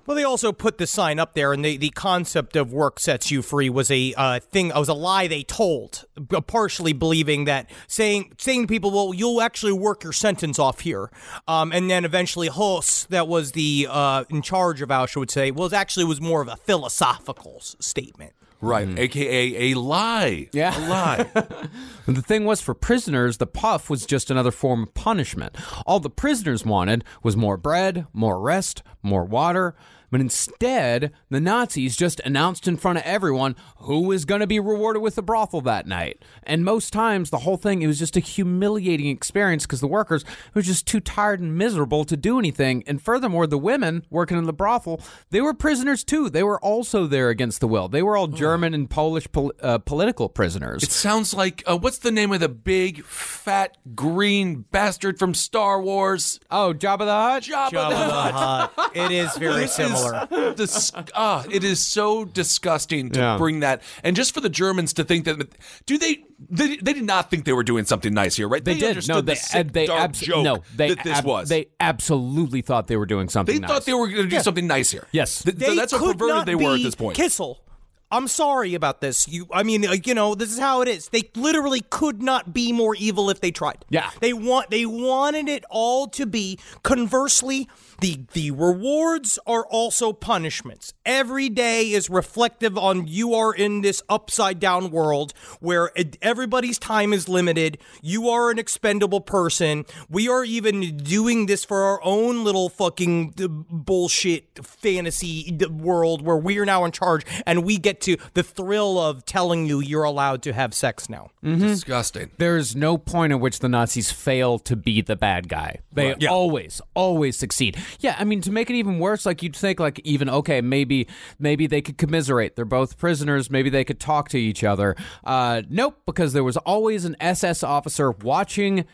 [0.05, 3.31] Well, they also put the sign up there, and the, the concept of work sets
[3.31, 4.69] you free was a uh, thing.
[4.75, 6.05] Was a lie they told,
[6.47, 11.11] partially believing that saying saying to people, "Well, you'll actually work your sentence off here,"
[11.49, 15.51] um, and then eventually Hoss, that was the uh, in charge of Auschwitz, would say,
[15.51, 18.99] "Well, it actually was more of a philosophical statement." Right, mm-hmm.
[18.99, 20.49] aka a lie.
[20.53, 20.77] Yeah.
[20.77, 21.27] a lie.
[22.07, 25.57] The thing was, for prisoners, the puff was just another form of punishment.
[25.87, 29.75] All the prisoners wanted was more bread, more rest, more water.
[30.11, 34.61] But instead, the Nazis just announced in front of everyone who was going to be
[34.61, 36.23] rewarded with the brothel that night.
[36.45, 40.25] And most times, the whole thing it was just a humiliating experience because the workers
[40.55, 42.85] were just too tired and miserable to do anything.
[42.87, 46.31] And furthermore, the women working in the brothel, they were prisoners too.
[46.31, 47.89] They were also there against the will.
[47.89, 50.83] They were all German and Polish pol- uh, political prisoners.
[50.83, 55.81] It sounds like uh, what's the name of the big fat green bastard from Star
[55.81, 56.41] Wars?
[56.51, 57.43] oh, Jabba the Hutt.
[57.43, 58.97] Jabba, Jabba the the Hutt.
[58.97, 60.55] It is very This similar.
[60.55, 63.37] Dis- ah, it is so disgusting to Yeah.
[63.37, 65.49] bring that, and just for the Germans to think that,
[65.87, 66.25] do they?
[66.51, 68.63] They, they did not think they were doing something nice here, right?
[68.63, 68.91] They, did.
[68.91, 71.49] Understood No, the they sick, they dark abs- joke no, they that this ab- was.
[71.49, 73.55] They absolutely thought they were doing something.
[73.55, 73.71] They nice.
[73.71, 75.07] thought they were going to do something nice here.
[75.13, 75.43] Yes.
[75.43, 77.17] Th- They that's how could perverted not they were at be this point.
[77.17, 77.63] Kissel.
[78.09, 79.27] I'm sorry about this.
[79.27, 81.09] You, I mean, uh, you know, this is how it is.
[81.09, 83.85] They literally could not be more evil if they tried.
[83.91, 84.11] Yeah.
[84.21, 84.71] They want.
[84.71, 86.59] They wanted it all to be.
[86.85, 87.69] Conversely,
[88.01, 90.93] the the rewards are also punishments.
[91.05, 95.91] Every day is reflective on you are in this upside down world where
[96.23, 97.79] everybody's time is limited.
[98.03, 99.85] You are an expendable person.
[100.09, 103.35] We are even doing this for our own little fucking
[103.71, 108.99] bullshit fantasy world where we are now in charge and we get to the thrill
[108.99, 111.29] of telling you you're allowed to have sex now.
[111.45, 111.67] Mm-hmm.
[111.67, 112.31] Disgusting.
[112.39, 115.79] There's no point at which the Nazis fail to be the bad guy.
[115.93, 116.29] They Yeah.
[116.31, 117.77] always, always succeed.
[118.01, 121.09] Yeah, I mean to make it even worse, like you'd think, like even okay, maybe,
[121.39, 122.57] maybe they could commiserate.
[122.57, 123.51] They're both prisoners.
[123.51, 124.97] Maybe they could talk to each other.
[125.25, 128.85] Uh, nope, because there was always an SS officer watching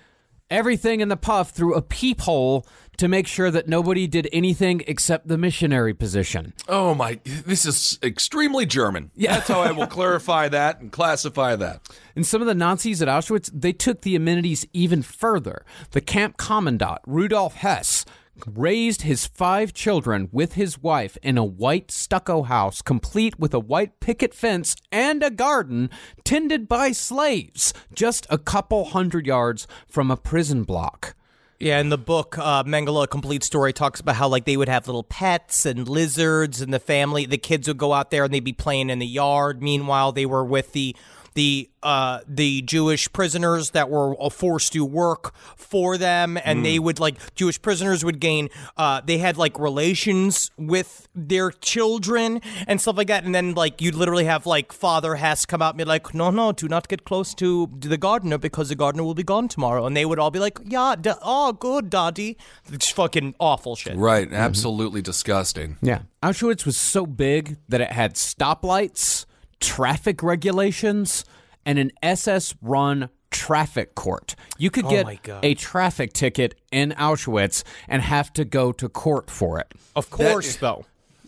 [0.53, 2.67] everything in the puff through a peephole
[2.99, 6.53] to make sure that nobody did anything except the missionary position.
[6.69, 7.19] Oh my!
[7.25, 9.11] This is extremely German.
[9.17, 11.89] Yeah, that's how I will clarify that and classify that.
[12.15, 15.65] And some of the Nazis at Auschwitz, they took the amenities even further.
[15.93, 18.05] The camp commandant, Rudolf Hess,
[18.47, 23.61] raised his five children with his wife in a white stucco house, complete with a
[23.61, 25.91] white picket fence and a garden
[26.25, 31.15] tended by slaves, just a couple hundred yards from a prison block.
[31.63, 34.69] Yeah, in the book, uh, Mengele, A Complete Story, talks about how like they would
[34.69, 38.35] have little pets and lizards, and the family, the kids would go out there and
[38.35, 39.63] they'd be playing in the yard.
[39.63, 40.97] Meanwhile, they were with the
[41.35, 46.79] the uh, the Jewish prisoners that were uh, forced to work for them, and they
[46.79, 48.49] would like Jewish prisoners would gain.
[48.77, 53.81] Uh, they had like relations with their children and stuff like that, and then like
[53.81, 56.87] you'd literally have like Father Hess come out and be like, "No, no, do not
[56.89, 60.19] get close to the gardener because the gardener will be gone tomorrow," and they would
[60.21, 62.37] all be like, "Yeah, da- oh, good, daddy."
[62.73, 63.97] It's fucking awful shit.
[63.97, 65.79] Right, absolutely disgusting.
[65.83, 66.03] Yeah.
[66.23, 69.27] Auschwitz was so big that it had stoplights,
[69.63, 71.25] traffic regulations,
[71.65, 74.35] and an SS run traffic court.
[74.59, 75.45] You could oh get my God.
[75.45, 79.73] a traffic ticket in Auschwitz and have to go to court for it.
[79.97, 80.85] Of course, though.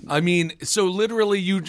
[0.09, 1.62] I mean, so literally, you.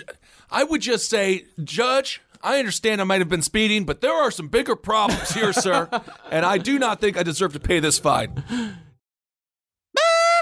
[0.52, 2.22] I would just say, Judge.
[2.44, 5.90] I understand I might have been speeding, but there are some bigger problems here, sir,
[6.32, 8.44] and I do not think I deserve to pay this fine.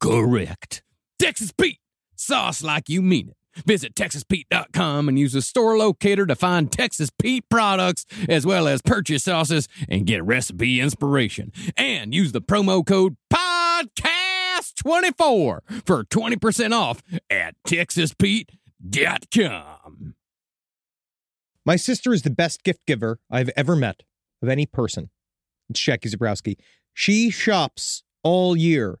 [0.00, 0.82] correct.
[1.18, 1.78] Texas Pete,
[2.16, 3.36] sauce like you mean it.
[3.66, 8.80] Visit TexasPete.com and use the store locator to find Texas Pete products as well as
[8.82, 11.50] purchase sauces and get recipe inspiration.
[11.76, 20.14] And use the promo code PODCAST24 for 20% off at TexasPete.com.
[21.66, 24.02] My sister is the best gift giver I've ever met
[24.42, 25.10] of any person.
[25.68, 26.56] It's Jackie Zebrowski.
[26.94, 29.00] She shops all year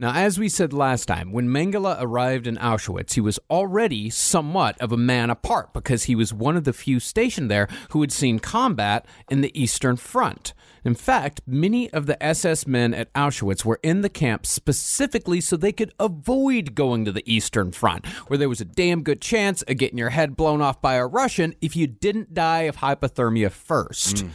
[0.00, 4.80] Now, as we said last time, when Mengele arrived in Auschwitz, he was already somewhat
[4.80, 8.12] of a man apart because he was one of the few stationed there who had
[8.12, 10.54] seen combat in the Eastern Front.
[10.84, 15.56] In fact, many of the SS men at Auschwitz were in the camp specifically so
[15.56, 19.62] they could avoid going to the Eastern Front, where there was a damn good chance
[19.62, 23.50] of getting your head blown off by a Russian if you didn't die of hypothermia
[23.50, 24.20] first.
[24.20, 24.28] Hmm.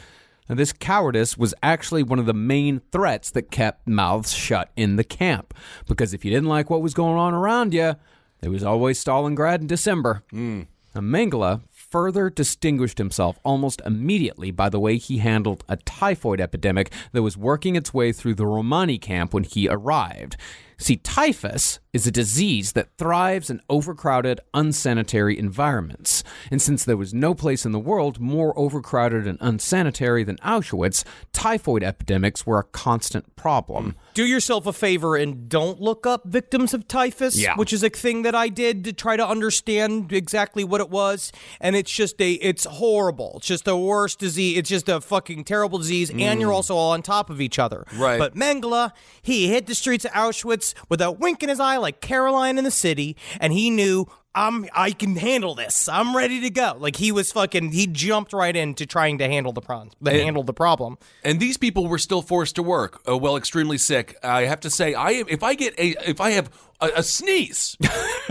[0.49, 4.97] Now, this cowardice was actually one of the main threats that kept mouths shut in
[4.97, 5.53] the camp.
[5.87, 7.95] Because if you didn't like what was going on around you,
[8.41, 10.23] there was always Stalingrad in December.
[10.31, 10.63] Hmm.
[10.93, 16.91] Now, Mengele further distinguished himself almost immediately by the way he handled a typhoid epidemic
[17.11, 20.35] that was working its way through the Romani camp when he arrived.
[20.83, 26.25] See, typhus is a disease that thrives in overcrowded, unsanitary environments.
[26.51, 31.05] And since there was no place in the world more overcrowded and unsanitary than Auschwitz,
[31.31, 33.95] typhoid epidemics were a constant problem.
[34.13, 37.55] Do yourself a favor and don't look up victims of typhus, Yeah.
[37.55, 41.31] which is a thing that I did to try to understand exactly what it was.
[41.61, 43.35] And it's just a, it's horrible.
[43.37, 44.57] It's just the worst disease.
[44.57, 46.09] It's just a fucking terrible disease.
[46.09, 46.55] And you're mm.
[46.55, 47.85] also all on top of each other.
[47.95, 48.19] Right.
[48.19, 52.01] But Mengele, he hit the streets of Auschwitz with a wink in his eye like
[52.01, 53.15] Caroline in the city.
[53.39, 55.87] And he knew I'm I can handle this.
[55.87, 56.75] I'm ready to go.
[56.77, 59.91] Like he was fucking he jumped right into trying to handle the problem.
[60.03, 60.97] Handle the problem.
[61.23, 63.01] And these people were still forced to work.
[63.07, 64.15] Uh, well, extremely sick.
[64.23, 66.49] I have to say, I if I get a if I have
[66.81, 67.77] a, a sneeze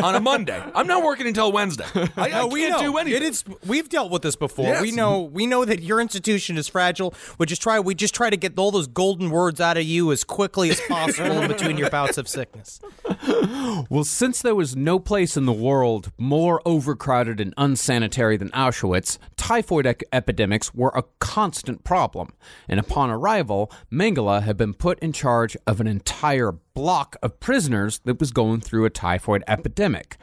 [0.02, 1.84] on a Monday, I'm not working until Wednesday.
[1.94, 2.92] I, I No, we can't know.
[2.92, 3.22] do anything.
[3.22, 3.44] It is.
[3.66, 4.66] We've dealt with this before.
[4.66, 4.82] Yes.
[4.82, 5.20] We know.
[5.22, 7.14] We know that your institution is fragile.
[7.38, 7.80] We just try.
[7.80, 10.80] We just try to get all those golden words out of you as quickly as
[10.88, 12.80] possible between your bouts of sickness.
[13.88, 19.18] Well, since there was no place in the world more overcrowded and unsanitary than Auschwitz,
[19.36, 22.32] typhoid ec- epidemics were a constant problem.
[22.68, 28.00] And upon arrival, Mengele had been put in charge of an entire block of prisoners
[28.04, 30.16] that was going through a typhoid epidemic.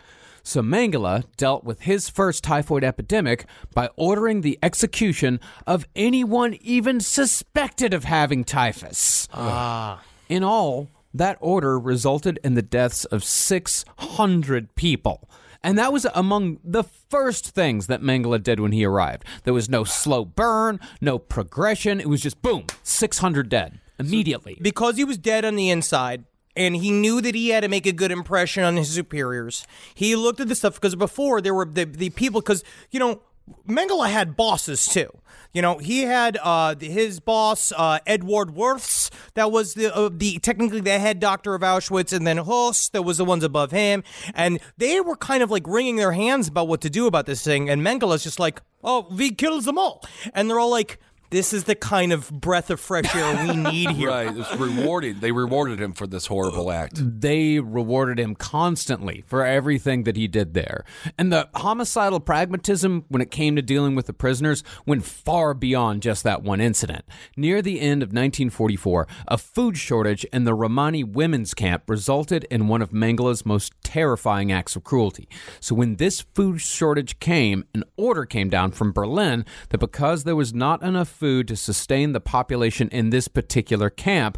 [0.44, 7.00] So Mengele dealt with his first typhoid epidemic by ordering the execution of anyone even
[7.02, 9.28] suspected of having typhus.
[9.34, 10.02] Ah.
[10.28, 15.30] In all, that order resulted in the deaths of 600 people.
[15.62, 19.26] And that was among the first things that Mengele did when he arrived.
[19.44, 22.00] There was no slow burn, no progression.
[22.00, 24.58] It was just boom, 600 dead immediately.
[24.62, 26.24] because he was dead on the inside
[26.56, 29.66] and he knew that he had to make a good impression on his superiors.
[29.94, 33.22] He looked at the stuff because before there were the, the people because you know
[33.68, 35.10] mengele had bosses too.
[35.54, 40.38] You know he had uh, his boss uh, edward Wirths that was the uh, the
[40.40, 44.04] technically the head doctor of auschwitz and then Host that was the ones above him.
[44.34, 47.44] And they were kind of like wringing their hands about what to do about this
[47.44, 50.04] thing and mengele's just like oh we kills them all.
[50.34, 51.00] And they're all like
[51.30, 54.10] this is the kind of breath of fresh air we need here.
[54.10, 55.22] Right, it's rewarded.
[55.22, 57.00] They rewarded him for this horrible act.
[57.22, 60.84] They rewarded him constantly for everything that he did there.
[61.18, 66.02] And the homicidal pragmatism when it came to dealing with the prisoners went far beyond
[66.02, 67.06] just that one incident.
[67.38, 72.68] Near the end of 1944, a food shortage in the Romani women's camp resulted in
[72.68, 75.28] one of Mengele's most terrifying acts of cruelty.
[75.60, 80.36] So when this food shortage came, an order came down from Berlin that because there
[80.36, 84.38] was not enough food to sustain the population in this particular camp,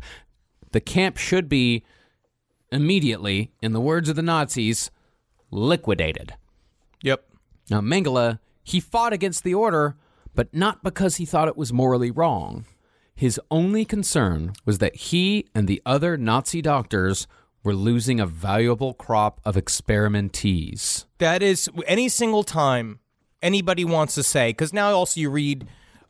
[0.72, 1.84] the camp should be
[2.72, 4.90] immediately, in the words of the Nazis,
[5.52, 6.34] liquidated.
[7.04, 7.24] Yep.
[7.70, 9.96] Now, Mengele, he fought against the order,
[10.34, 12.66] but not because he thought it was morally wrong.
[13.14, 17.28] His only concern was that he and the other Nazi doctors
[17.64, 21.06] were losing a valuable crop of experimentees.
[21.20, 23.00] That is any single time
[23.42, 25.68] anybody wants to say because now also you read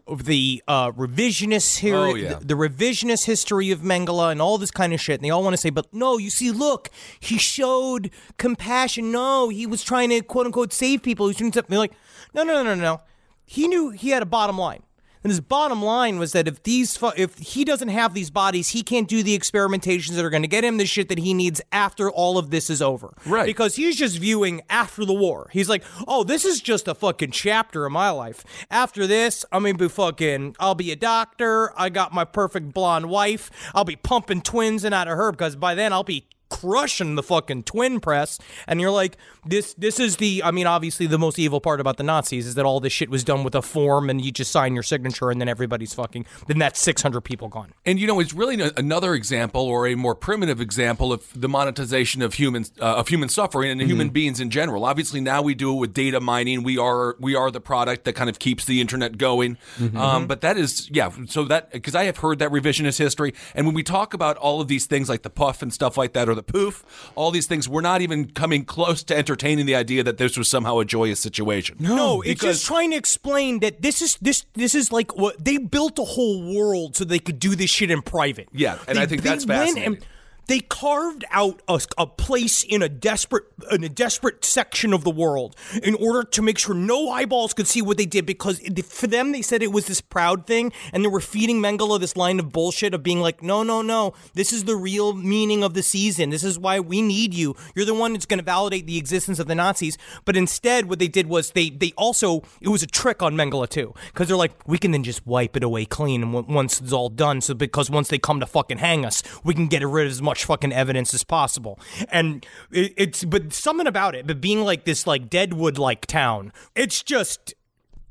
[0.10, 2.36] the uh, revisionist here, Oh, yeah.
[2.36, 5.44] the, the revisionist history of Mengele and all this kind of shit, and they all
[5.44, 6.90] want to say, but no, you see, look,
[7.20, 9.12] he showed compassion.
[9.12, 11.28] No, he was trying to quote unquote save people.
[11.28, 11.70] He was doing something.
[11.70, 11.94] They're like,
[12.34, 13.02] no, no, no, no, no.
[13.46, 14.84] He knew he had a bottom line.
[15.24, 18.70] And his bottom line was that if these, fu- if he doesn't have these bodies,
[18.70, 21.34] he can't do the experimentations that are going to get him the shit that he
[21.34, 23.14] needs after all of this is over.
[23.26, 23.46] Right.
[23.46, 25.50] Because he's just viewing after the war.
[25.52, 28.44] He's like, oh, this is just a fucking chapter of my life.
[28.72, 30.56] After this, I'm gonna be fucking.
[30.60, 31.72] I'll be a doctor.
[31.80, 33.52] I got my perfect blonde wife.
[33.76, 37.24] I'll be pumping twins and out of her because by then I'll be crushing the
[37.24, 38.38] fucking twin press
[38.68, 41.98] and you're like this this is the i mean obviously the most evil part about
[41.98, 44.52] the nazis is that all this shit was done with a form and you just
[44.52, 48.20] sign your signature and then everybody's fucking then that's 600 people gone And you know,
[48.20, 52.96] it's really another example, or a more primitive example, of the monetization of human uh,
[52.96, 54.84] of human suffering and human beings in general.
[54.86, 56.64] Obviously, now we do it with data mining.
[56.64, 59.58] We are we are the product that kind of keeps the internet going.
[59.96, 61.10] Um, but that is, yeah.
[61.28, 64.60] So that because I have heard that revisionist history, and when we talk about all
[64.62, 66.84] of these things like the puff and stuff like that, or the poof,
[67.16, 70.48] all these things, we're not even coming close to entertaining the idea that this was
[70.50, 71.78] somehow a joyous situation.
[71.80, 75.58] No, it's just trying to explain that this is this this is like what they
[75.58, 78.48] built a whole world so they could do this shit in private.
[78.52, 80.04] Yeah, and They- I think they that's went fascinating.
[80.52, 85.10] They carved out a, a place in a desperate in a desperate section of the
[85.10, 88.84] world in order to make sure no eyeballs could see what they did because it,
[88.84, 92.18] for them they said it was this proud thing and they were feeding Mengele this
[92.18, 95.74] line of bullshit of being like no no no this is the real meaning of
[95.74, 96.32] the season.
[96.32, 97.56] This is why we need you.
[97.74, 99.98] You're the one that's going to validate the existence of the Nazis.
[100.26, 103.70] But instead what they did was they they also it was a trick on Mengele
[103.70, 106.92] too because they're like we can then just wipe it away clean and once it's
[106.92, 107.40] all done.
[107.40, 110.22] So because once they come to fucking hang us we can get rid of as
[110.22, 111.80] much fucking evidence as possible
[112.10, 116.52] and it, it's but something about it but being like this like deadwood like town
[116.76, 117.54] it's just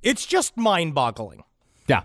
[0.03, 1.43] it's just mind-boggling
[1.89, 2.05] Yeah.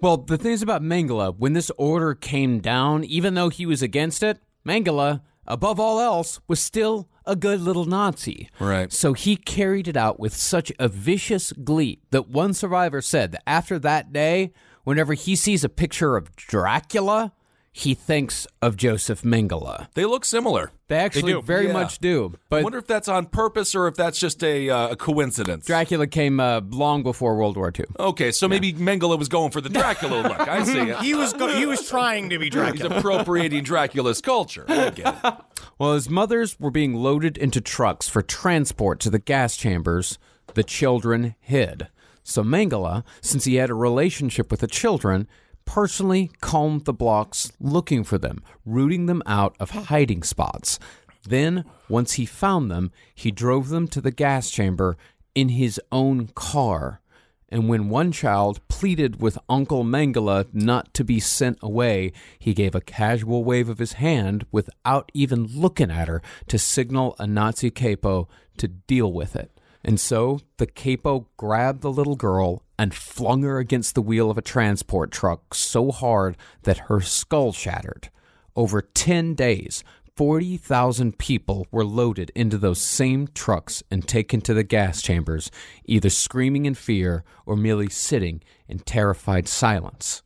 [0.00, 3.82] Well, the thing is about Mengele, when this order came down, even though he was
[3.82, 8.48] against it, Mengele, above all else, was still a good little Nazi.
[8.58, 8.92] Right.
[8.92, 13.42] So he carried it out with such a vicious glee that one survivor said that
[13.46, 14.52] after that day,
[14.84, 17.32] whenever he sees a picture of Dracula,
[17.78, 19.86] he thinks of Josef Mengele.
[19.94, 20.72] They look similar.
[20.88, 21.42] They actually do.
[21.42, 21.72] very Yeah.
[21.74, 22.34] much do.
[22.48, 25.66] But I wonder if that's on purpose or if that's just a, uh, a coincidence.
[25.66, 27.84] Dracula came uh, long before World War II.
[28.00, 30.40] Okay, so maybe Mengele was going for the Dracula look.
[30.40, 30.96] I see it.
[30.98, 32.88] He was go- he was trying to be Dracula.
[32.90, 34.64] He's appropriating Dracula's culture.
[34.68, 35.34] I get it.
[35.76, 40.18] While his mothers were being loaded into trucks for transport to the gas chambers,
[40.54, 41.88] the children hid.
[42.24, 45.28] So Mengele, since he had a relationship with the children,
[45.68, 50.78] personally combed the blocks looking for them, rooting them out of hiding spots.
[51.24, 54.96] Then, once he found them, he drove them to the gas chamber
[55.34, 57.02] in his own car.
[57.50, 62.74] And when one child pleaded with Uncle Mengele not to be sent away, he gave
[62.74, 67.70] a casual wave of his hand without even looking at her to signal a Nazi
[67.70, 69.60] capo to deal with it.
[69.84, 74.38] And so the capo grabbed the little girl and flung her against the wheel of
[74.38, 78.08] a transport truck so hard that her skull shattered.
[78.54, 79.82] Over 10 days,
[80.16, 85.50] 40,000 people were loaded into those same trucks and taken to the gas chambers,
[85.84, 90.22] either screaming in fear or merely sitting in terrified silence.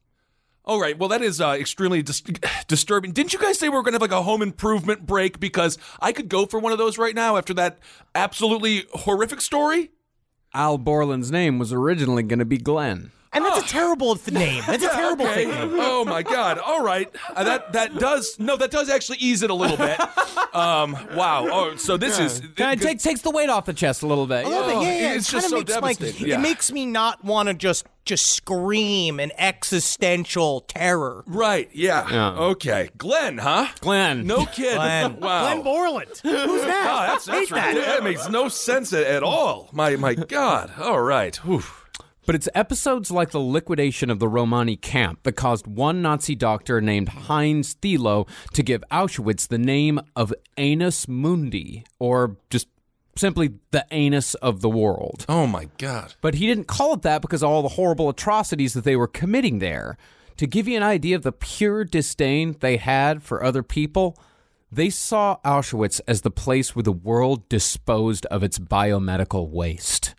[0.65, 0.97] All right.
[0.97, 2.23] Well, that is uh, extremely dis-
[2.69, 3.13] disturbing.
[3.13, 5.41] Didn't you guys say we were going to have like a home improvement break?
[5.41, 7.79] Because I could go for one of those right now after that
[8.15, 9.91] absolutely horrific story.
[10.55, 13.11] Al Borland's name was originally going to be Glenn.
[13.33, 14.63] And that's a terrible th- name.
[14.67, 15.45] That's a terrible Okay.
[15.47, 15.53] thing.
[15.75, 16.59] Oh my God!
[16.59, 19.99] All right, uh, that that does no, that does actually ease it a little bit.
[20.55, 21.49] Um, wow.
[21.51, 24.27] Oh, so this is Kind of take, takes the weight off the chest a little
[24.27, 24.45] bit.
[24.45, 25.15] A little bit, Oh, yeah, yeah.
[25.15, 26.29] it's it just so makes, like, devastating.
[26.29, 26.35] Yeah.
[26.39, 31.23] It makes me not want to just just scream in existential terror.
[31.27, 31.71] right.
[31.73, 32.07] Yeah.
[32.11, 32.33] Yeah.
[32.33, 33.69] Okay, Glenn, huh?
[33.81, 34.27] Glenn.
[34.27, 34.75] No kid.
[34.77, 35.43] Glenn, wow.
[35.45, 36.09] Glenn Borland.
[36.23, 36.89] Who's that?
[36.91, 37.75] Oh, that's, that's Hate that.
[37.77, 39.69] that makes no sense at, at all.
[39.73, 40.73] My my God.
[40.79, 41.35] All right.
[41.37, 41.63] Whew.
[42.25, 46.81] But it's episodes like the liquidation of the Romani camp that caused one Nazi doctor
[46.81, 52.69] named Heinz Thilo to give Auschwitz the name of Anus Mundi, or just
[53.17, 55.27] simply the anus of the world.
[55.29, 56.15] Oh my God.
[56.21, 59.09] But he didn't call it that because of all the horrible atrocities that they were
[59.09, 59.97] committing there.
[60.39, 64.17] To give you an idea of the pure disdain they had for other people,
[64.71, 70.15] they saw Auschwitz as the place where the world disposed of its biomedical waste.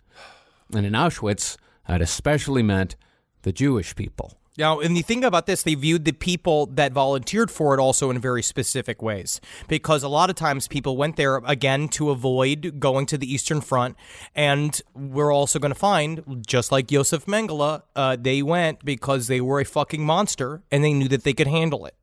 [0.72, 1.56] And in Auschwitz,
[1.88, 2.96] that especially meant
[3.42, 4.38] the Jewish people.
[4.56, 8.10] Now, and you think about this, they viewed the people that volunteered for it also
[8.10, 9.40] in very specific ways.
[9.66, 13.60] Because a lot of times people went there, again, to avoid going to the Eastern
[13.60, 13.96] Front.
[14.32, 19.40] And we're also going to find, just like Josef Mengele, uh, they went because they
[19.40, 21.96] were a fucking monster and they knew that they could handle it.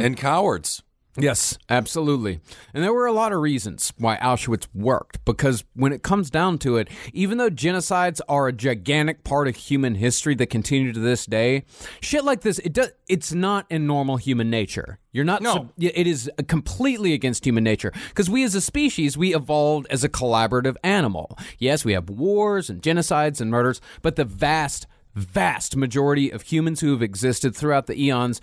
[0.00, 0.82] And cowards.
[1.18, 2.40] Yes, absolutely.
[2.72, 6.58] And there were a lot of reasons why Auschwitz worked because when it comes down
[6.58, 11.00] to it, even though genocides are a gigantic part of human history that continue to
[11.00, 11.64] this day,
[12.00, 14.98] shit like this it does it's not in normal human nature.
[15.12, 15.52] You're not No.
[15.54, 20.04] sub- it is completely against human nature because we as a species we evolved as
[20.04, 21.36] a collaborative animal.
[21.58, 26.80] Yes, we have wars and genocides and murders, but the vast vast majority of humans
[26.80, 28.40] who have existed throughout the eons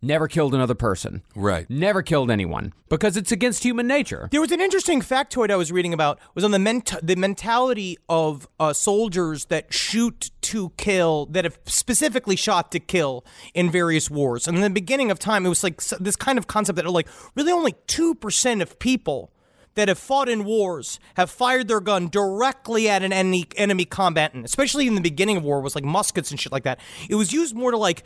[0.00, 1.22] never killed another person.
[1.34, 1.68] Right.
[1.68, 4.28] Never killed anyone because it's against human nature.
[4.30, 7.98] There was an interesting factoid I was reading about was on the ment- the mentality
[8.08, 13.24] of uh, soldiers that shoot to kill that have specifically shot to kill
[13.54, 14.46] in various wars.
[14.48, 17.08] And in the beginning of time, it was like this kind of concept that like
[17.34, 19.32] really only two percent of people
[19.78, 24.44] that have fought in wars have fired their gun directly at an enemy enemy combatant,
[24.44, 26.80] especially in the beginning of war was like muskets and shit like that.
[27.08, 28.02] It was used more to like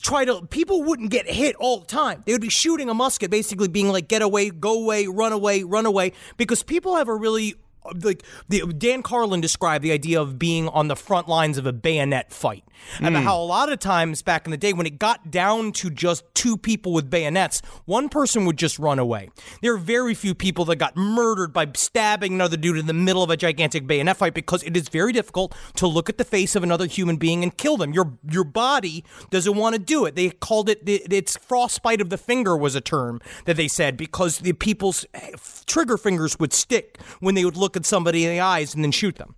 [0.00, 2.22] try to people wouldn't get hit all the time.
[2.24, 5.64] They would be shooting a musket basically being like get away, go away, run away,
[5.64, 7.56] run away because people have a really
[8.02, 11.72] like the Dan Carlin described the idea of being on the front lines of a
[11.72, 12.64] bayonet fight.
[13.00, 15.90] And how a lot of times back in the day when it got down to
[15.90, 19.30] just two people with bayonets, one person would just run away.
[19.62, 23.22] There are very few people that got murdered by stabbing another dude in the middle
[23.22, 26.56] of a gigantic bayonet fight because it is very difficult to look at the face
[26.56, 27.92] of another human being and kill them.
[27.92, 30.16] Your your body doesn't want to do it.
[30.16, 33.96] They called it the, it's frostbite of the finger was a term that they said
[33.96, 35.30] because the people's eh,
[35.66, 38.92] trigger fingers would stick when they would look at somebody in the eyes and then
[38.92, 39.34] shoot them.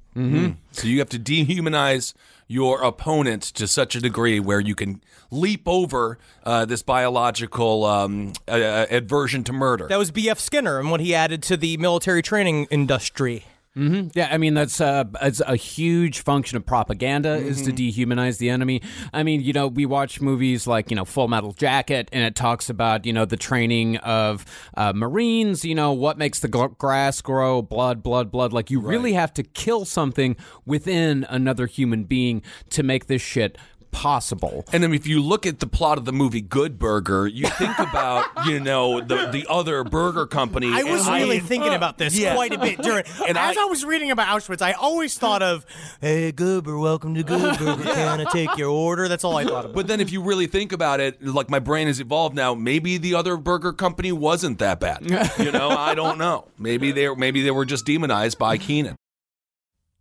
[0.73, 2.15] So you have to dehumanize
[2.47, 8.33] your opponent to such a degree where you can leap over uh, this biological um,
[8.47, 9.89] uh, aversion to murder.
[9.89, 10.39] That was B.F.
[10.39, 13.45] Skinner and what he added to the military training industry.
[13.77, 18.49] Yeah, I mean that's uh, it's a huge function of propaganda is to dehumanize the
[18.49, 18.83] enemy.
[19.13, 22.37] I mean, you know, we watch movies like you know Full Metal Jacket, and it
[22.37, 24.45] talks about you know the training of
[24.77, 25.65] uh, Marines.
[25.65, 27.63] You know what makes the gl- grass grow?
[27.63, 28.53] Blood, blood, blood.
[28.53, 33.59] Like you really have to kill something within another human being to make this shit
[33.95, 34.65] possible.
[34.73, 37.79] And then if you look at the plot of the movie Good Burger, you think
[37.79, 40.67] about, you know, the the other burger company.
[40.71, 42.35] I was and really thinking about this Yeah.
[42.35, 43.05] quite a bit during.
[43.29, 45.65] And as I, I- was reading about Auschwitz, I always thought of,
[46.01, 47.83] "Hey, Goober, welcome to Good Burger.
[47.85, 49.75] Can I take your order?" That's all I thought about.
[49.75, 52.99] But then if you really think about it, like my brain has evolved now, maybe
[52.99, 55.09] the other burger company wasn't that bad.
[55.39, 56.49] You know, I don't know.
[56.59, 58.97] Maybe they maybe they were just demonized by Kenan.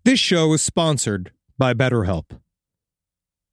[0.03, 2.25] This show is sponsored by BetterHelp.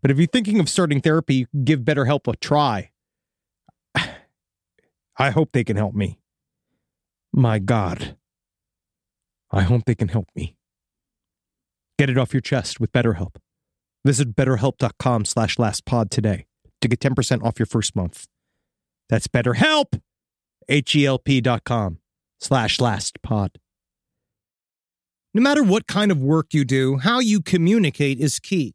[0.00, 2.90] But if you're thinking of starting therapy, give BetterHelp a try.
[5.18, 6.20] I hope they can help me.
[7.32, 8.16] My God.
[9.50, 10.56] I hope they can help me.
[11.98, 13.36] Get it off your chest with BetterHelp.
[14.04, 16.46] Visit betterhelp.com slash lastpod today
[16.80, 18.26] to get 10% off your first month.
[19.08, 20.00] That's BetterHelp,
[20.68, 21.98] H-E-L-P dot com
[22.38, 23.56] slash lastpod.
[25.34, 28.74] No matter what kind of work you do, how you communicate is key.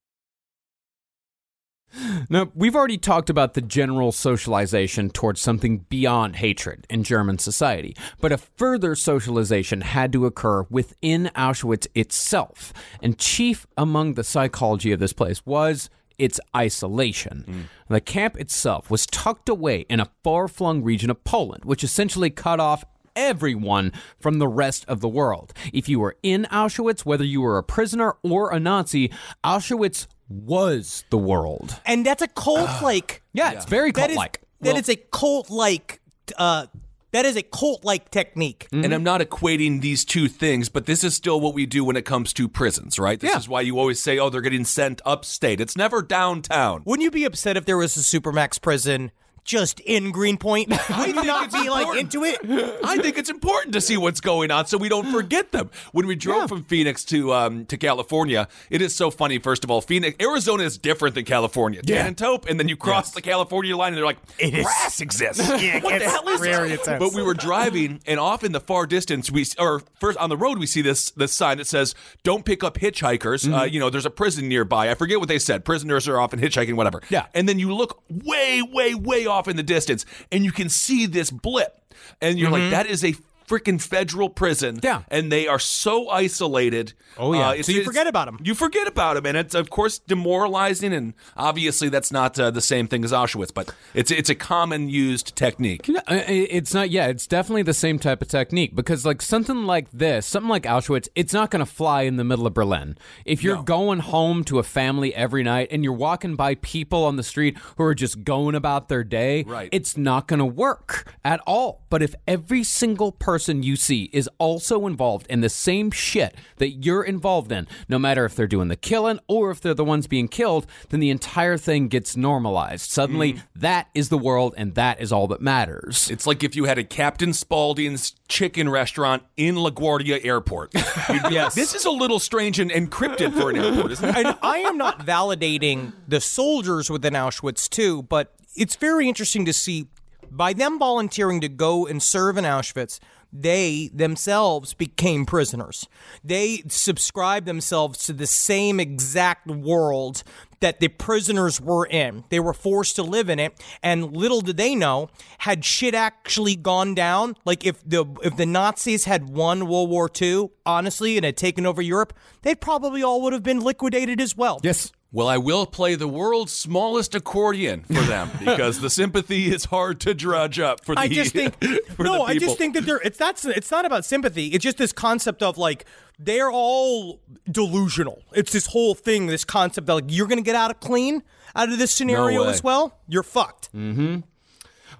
[2.29, 7.95] Now, we've already talked about the general socialization towards something beyond hatred in German society,
[8.19, 12.73] but a further socialization had to occur within Auschwitz itself.
[13.01, 17.45] And chief among the psychology of this place was its isolation.
[17.47, 17.63] Mm.
[17.89, 22.29] The camp itself was tucked away in a far flung region of Poland, which essentially
[22.29, 22.85] cut off
[23.15, 25.53] everyone from the rest of the world.
[25.73, 29.11] If you were in Auschwitz, whether you were a prisoner or a Nazi,
[29.43, 31.79] Auschwitz was the world.
[31.85, 33.21] And that's a cult like.
[33.33, 34.41] Yeah, it's very That is, cult-like.
[34.61, 36.01] that is a cult like.
[36.37, 36.65] Uh,
[37.13, 38.67] that is a cult like technique.
[38.71, 41.95] And I'm not equating these two things, but this is still what we do when
[41.97, 43.19] it comes to prisons, right?
[43.19, 43.37] This Yeah.
[43.37, 45.59] is why you always say, oh, they're getting sent upstate.
[45.61, 46.83] It's never downtown.
[46.85, 49.11] Wouldn't you be upset if there was a supermax prison
[49.43, 50.69] just in Greenpoint?
[50.69, 52.13] Would think not it's be like important.
[52.13, 52.79] into it?
[52.83, 55.69] I think it's important to see what's going on so we don't forget them.
[55.91, 59.39] When we drove from Phoenix to um, to California, it is so funny.
[59.39, 61.81] First of all, Phoenix, Arizona is different than California.
[61.83, 62.05] Yeah.
[62.05, 65.49] and Taupe, and then you cross the California line, and they're like, grass exists.
[65.61, 66.87] Yeah, what the hell is very this?
[66.87, 70.37] But we were driving, and off in the far distance, we or first on the
[70.37, 73.89] road, we see this this sign that says, "Don't pick up hitchhikers." Uh, you know,
[73.89, 74.89] there's a prison nearby.
[74.89, 75.65] I forget what they said.
[75.65, 77.01] Prisoners are often hitchhiking, whatever.
[77.09, 77.27] Yeah.
[77.33, 81.05] And then you look way, way, way off in the distance, and you can see
[81.07, 81.75] this blip,
[82.21, 82.71] and you're like, mm-hmm.
[82.71, 83.15] "That is a."
[83.51, 85.01] Freaking federal prison, Yeah.
[85.09, 86.93] and they are so isolated.
[87.17, 87.49] Oh, yeah.
[87.49, 88.37] Uh, So you forget about them.
[88.43, 90.93] You forget about them, and it's of course demoralizing.
[90.93, 94.87] And obviously, that's not uh, the same thing as Auschwitz, but it's it's a common
[94.89, 95.89] used technique.
[95.89, 96.89] No, It's not.
[96.91, 100.63] Yeah, it's definitely the same type of technique because, like, something like this, something like
[100.63, 102.97] Auschwitz, it's not going to fly in the middle of Berlin.
[103.25, 107.17] If you're going home to a family every night and you're walking by people on
[107.17, 109.69] the street who are just going about their day, Right.
[109.73, 111.81] it's not going to work at all.
[111.89, 116.69] But if every single person you see is also involved in the same shit that
[116.69, 120.07] you're involved in, no matter if they're doing the killing or if they're the ones
[120.07, 122.89] being killed, then the entire thing gets normalized.
[122.89, 123.41] Suddenly, mm.
[123.55, 126.09] that is the world and that is all that matters.
[126.09, 130.73] It's like if you had a Captain Spaulding's chicken restaurant in LaGuardia Airport.
[131.09, 134.17] You'd be like, this is a little strange and encrypted for an airport, isn't it?
[134.17, 139.53] and I am not validating the soldiers within Auschwitz too, but it's very interesting to
[139.53, 139.87] see
[140.31, 142.99] by them volunteering to go and serve in Auschwitz,
[143.33, 145.87] they themselves became prisoners.
[146.23, 150.23] They subscribed themselves to the same exact world
[150.59, 152.23] that the prisoners were in.
[152.29, 155.09] They were forced to live in it, and little did they know,
[155.39, 160.09] had shit actually gone down, like if the if the Nazis had won World War
[160.21, 162.13] II, honestly, and had taken over Europe,
[162.43, 164.59] they probably all would have been liquidated as well.
[164.63, 164.91] Yes.
[165.13, 169.99] Well, I will play the world's smallest accordion for them because the sympathy is hard
[170.01, 171.55] to drudge up for the I just think
[171.99, 174.47] no, I just think that they're it's that's it's not about sympathy.
[174.47, 175.85] It's just this concept of like
[176.17, 178.23] they're all delusional.
[178.33, 181.23] It's this whole thing, this concept that like you're gonna get out of clean
[181.55, 182.49] out of this scenario way.
[182.49, 182.97] as well.
[183.09, 183.73] You're fucked.
[183.73, 184.19] Mm-hmm.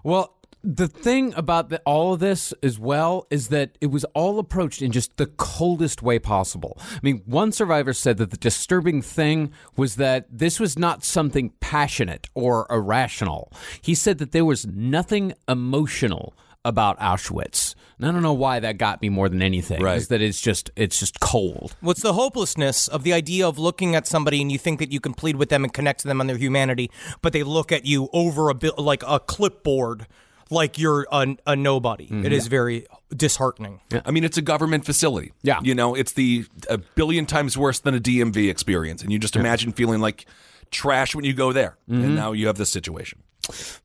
[0.04, 4.40] Well, the thing about the, all of this as well is that it was all
[4.40, 6.78] approached in just the coldest way possible.
[6.80, 11.52] I mean, one survivor said that the disturbing thing was that this was not something
[11.60, 13.52] passionate or irrational.
[13.82, 16.34] He said that there was nothing emotional
[16.64, 17.76] about Auschwitz.
[17.98, 19.82] And I don't know why that got me more than anything.
[19.82, 19.98] Right.
[19.98, 21.76] Is that it's just it's just cold.
[21.82, 25.00] What's the hopelessness of the idea of looking at somebody and you think that you
[25.00, 26.90] can plead with them and connect to them on their humanity,
[27.22, 30.08] but they look at you over a bit like a clipboard,
[30.52, 32.06] like you're a, a nobody.
[32.06, 32.32] It mm-hmm.
[32.32, 32.86] is very
[33.16, 33.82] disheartening.
[34.06, 35.34] I mean, it's a government facility.
[35.42, 35.60] Yeah.
[35.64, 39.02] You know, it's the a billion times worse than a DMV experience.
[39.02, 40.26] And you just imagine feeling like
[40.70, 41.78] trash when you go there.
[41.88, 42.16] And mm-hmm.
[42.16, 43.24] now you have this situation.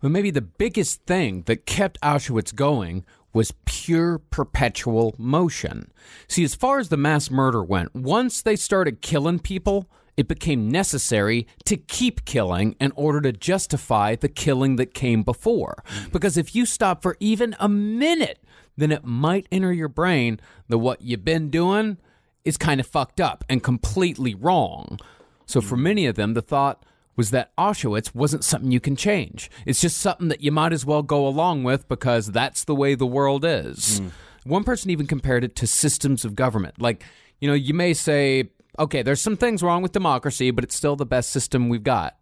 [0.00, 5.90] But maybe the biggest thing that kept Auschwitz going was pure perpetual motion.
[6.28, 10.70] See, as far as the mass murder went, once they started killing people, it became
[10.70, 15.82] necessary to keep killing in order to justify the killing that came before.
[16.12, 18.42] Because if you stop for even a minute,
[18.76, 21.98] then it might enter your brain that what you've been doing
[22.44, 24.98] is kind of fucked up and completely wrong.
[25.46, 26.84] So for many of them, the thought
[27.16, 29.50] was that Auschwitz wasn't something you can change.
[29.64, 32.94] It's just something that you might as well go along with because that's the way
[32.94, 33.98] the world is.
[33.98, 34.08] Hmm.
[34.44, 36.80] One person even compared it to systems of government.
[36.80, 37.02] Like,
[37.40, 40.96] you know, you may say, okay, there's some things wrong with democracy, but it's still
[40.96, 42.16] the best system we've got.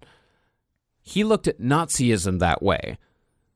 [1.02, 2.98] He looked at Nazism that way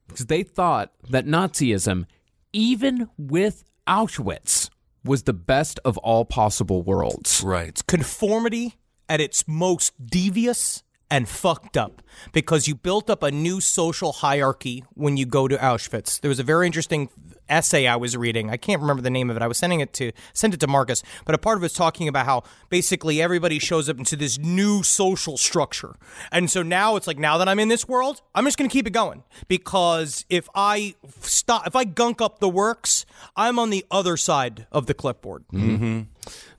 [0.06, 2.06] because they thought that Nazism,
[2.52, 4.70] even with Auschwitz,
[5.04, 7.42] was the best of all possible worlds.
[7.44, 7.80] Right.
[7.86, 8.74] conformity
[9.08, 12.02] at its most devious and fucked up
[12.32, 16.20] because you built up a new social hierarchy when you go to Auschwitz.
[16.20, 17.08] There was a very interesting
[17.48, 18.50] essay I was reading.
[18.50, 19.42] I can't remember the name of it.
[19.42, 22.08] I was sending it to sent it to Marcus, but a part of it's talking
[22.08, 25.94] about how basically everybody shows up into this new social structure.
[26.30, 28.72] And so now it's like now that I'm in this world, I'm just going to
[28.72, 33.06] keep it going because if I stop if I gunk up the works,
[33.36, 35.44] I'm on the other side of the clipboard.
[35.52, 36.02] Mm-hmm.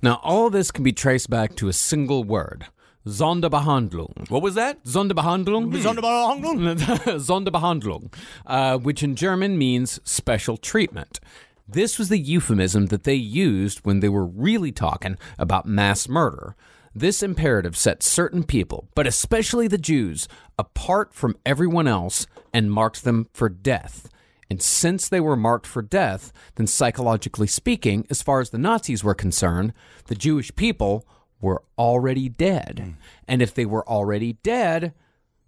[0.02, 2.68] Now, all this can be traced back to a single word
[3.06, 4.30] Sonderbehandlung.
[4.30, 4.84] What was that?
[4.84, 5.72] Sonderbehandlung?
[7.20, 8.14] Sonderbehandlung,
[8.45, 11.20] uh, which in German means special treatment.
[11.68, 16.56] This was the euphemism that they used when they were really talking about mass murder.
[16.95, 20.28] This imperative set certain people, but especially the Jews,
[20.58, 24.10] apart from everyone else and marked them for death.
[24.50, 29.04] And since they were marked for death, then psychologically speaking, as far as the Nazis
[29.04, 29.74] were concerned,
[30.08, 31.06] the Jewish people
[31.41, 32.79] were already dead.
[32.83, 32.91] Hmm.
[33.27, 34.93] And if they were already dead,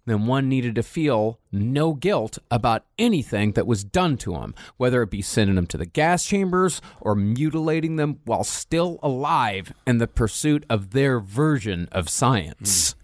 [0.06, 5.02] then one needed to feel no guilt about anything that was done to them, whether
[5.02, 9.98] it be sending them to the gas chambers or mutilating them while still alive in
[9.98, 12.92] the pursuit of their version of science.
[12.92, 12.98] Hmm.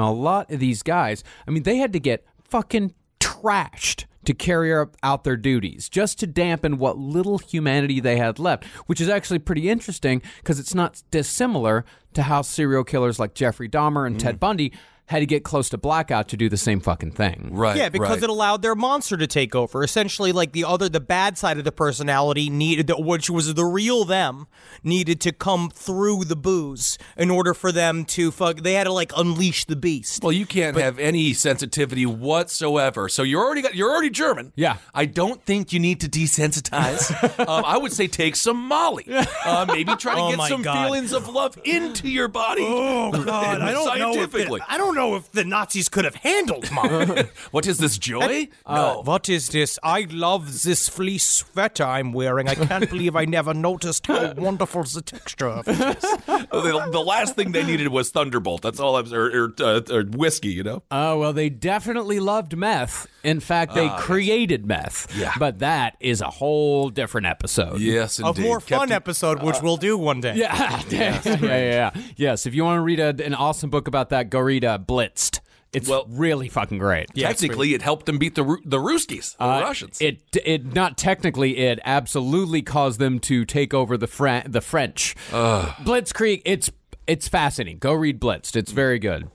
[0.00, 4.34] Now, a lot of these guys, I mean, they had to get fucking trashed to
[4.34, 9.00] carry out- out their duties, just to dampen what little humanity they had left, which
[9.00, 14.06] is actually pretty interesting because it's not dissimilar to how serial killers like Jeffrey Dahmer
[14.06, 14.20] and mm.
[14.20, 14.72] Ted Bundy
[15.06, 17.50] had to get close to blackout to do the same fucking thing.
[17.52, 17.76] Right.
[17.76, 18.22] Yeah, because right.
[18.24, 19.82] it allowed their monster to take over.
[19.84, 24.04] Essentially, like the other, the bad side of the personality needed, which was the real
[24.04, 24.46] them,
[24.82, 28.58] needed to come through the booze in order for them to fuck.
[28.58, 30.22] They had to like unleash the beast.
[30.22, 33.08] Well, you can't have any sensitivity whatsoever.
[33.08, 34.52] So you're already got, you're already German.
[34.56, 34.78] Yeah.
[34.92, 37.12] I don't think you need to desensitize.
[37.48, 39.06] um, I would say take some Molly.
[39.08, 40.86] Uh, maybe try to Oh get some God.
[40.86, 42.62] feelings of love into your body.
[42.64, 43.60] Oh God!
[43.62, 44.60] I don't know if Scientifically.
[44.66, 47.28] I don't know if the Nazis could have handled mine.
[47.50, 48.48] What is this joy?
[48.64, 49.78] Uh, what is this?
[49.82, 52.48] I love this fleece sweater I'm wearing.
[52.48, 56.02] I can't believe I never noticed how wonderful the texture of it is.
[56.26, 58.62] the, the last thing they needed was Thunderbolt.
[58.62, 60.48] That's all I was, or, or, uh, or whiskey.
[60.48, 60.82] You know.
[60.90, 63.06] Oh, well, they definitely loved meth.
[63.22, 65.12] In fact, they created meth.
[65.16, 65.32] Yeah.
[65.36, 67.80] But that is a whole different episode.
[67.80, 68.44] Yes, indeed.
[68.44, 70.36] A more fun episode, which we'll do one day.
[70.36, 70.80] Yeah.
[70.88, 72.02] yeah, yeah, yeah.
[72.16, 74.78] Yes, if you want to read a, an awesome book about that, go read uh,
[74.86, 75.40] Blitzed.
[75.72, 77.08] It's Well- really fucking great.
[77.14, 79.98] Technically, it helped them beat the Ru- the Ruskies, the Uh, Russians.
[80.00, 85.14] It it not technically it absolutely caused them to take over the Fran- the French.
[85.30, 86.42] Blitzkrieg.
[86.44, 86.70] It's
[87.06, 87.78] it's fascinating.
[87.78, 88.56] Go read Blitzed.
[88.56, 89.28] It's very good.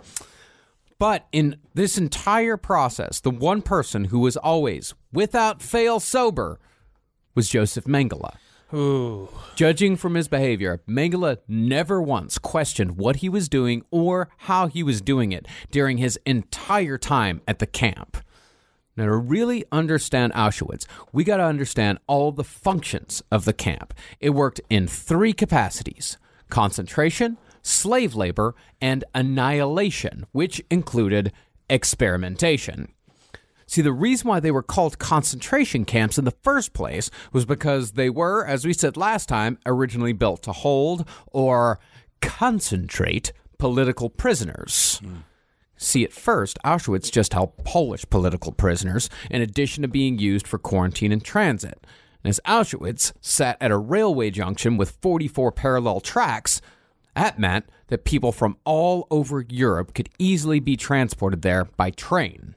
[0.98, 6.60] But in this entire process, the one person who was always without fail sober
[7.36, 8.36] was Josef Mengele.
[9.56, 14.82] Judging from his behavior, Mengele never once questioned what he was doing or how he
[14.84, 18.18] was doing it during his entire time at the camp.
[18.98, 23.94] Now, to really understand Auschwitz, we got to understand all the functions of the camp.
[24.20, 26.18] It worked in three capacities
[26.50, 31.32] concentration, slave labor, and annihilation, which included
[31.70, 32.92] experimentation.
[33.72, 37.94] See, the reason why they were called concentration camps in the first place was because
[37.94, 41.80] they were, as we said last time, originally built to hold or
[42.20, 45.00] concentrate political prisoners.
[45.02, 45.20] Hmm.
[45.78, 50.58] See, at first, Auschwitz just held Polish political prisoners, in addition to being used for
[50.58, 51.80] quarantine and transit.
[52.26, 56.60] And as Auschwitz sat at a railway junction with 44 parallel tracks,
[57.16, 62.56] that meant that people from all over Europe could easily be transported there by train.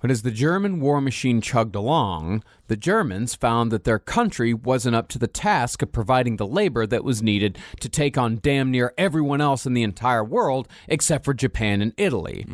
[0.00, 4.96] But as the German war machine chugged along, the Germans found that their country wasn't
[4.96, 8.70] up to the task of providing the labor that was needed to take on damn
[8.70, 12.46] near everyone else in the entire world except for Japan and Italy.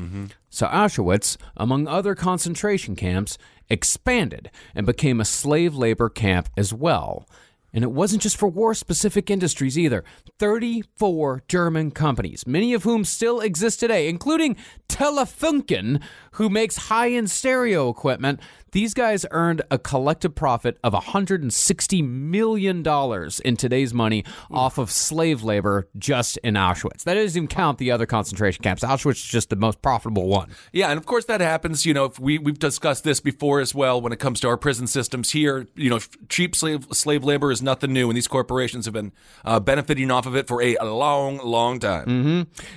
[0.51, 3.39] So Auschwitz, among other concentration camps,
[3.69, 7.29] expanded and became a slave labor camp as well.
[7.77, 10.03] And it wasn't just for war specific industries either.
[10.39, 14.57] 34 German companies, many of whom still exist today, including
[14.89, 16.01] Telefunken,
[16.33, 18.41] who makes high end stereo equipment.
[18.77, 24.91] These guys earned a collective profit of 160 million dollars in today's money off of
[24.91, 27.05] slave labor just in Auschwitz.
[27.05, 28.85] That doesn't even count the other concentration camps.
[28.85, 30.51] Auschwitz is just the most profitable one.
[30.75, 31.87] Yeah, and of course that happens.
[31.87, 34.59] You know, if we we've discussed this before as well when it comes to our
[34.59, 35.67] prison systems here.
[35.75, 39.13] You know, cheap slave slave labor is nothing new, and these corporations have been
[39.47, 42.05] uh, benefiting off of it for a long, long time.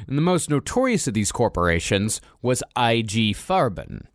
[0.07, 4.05] And the most notorious of these corporations was IG Farben.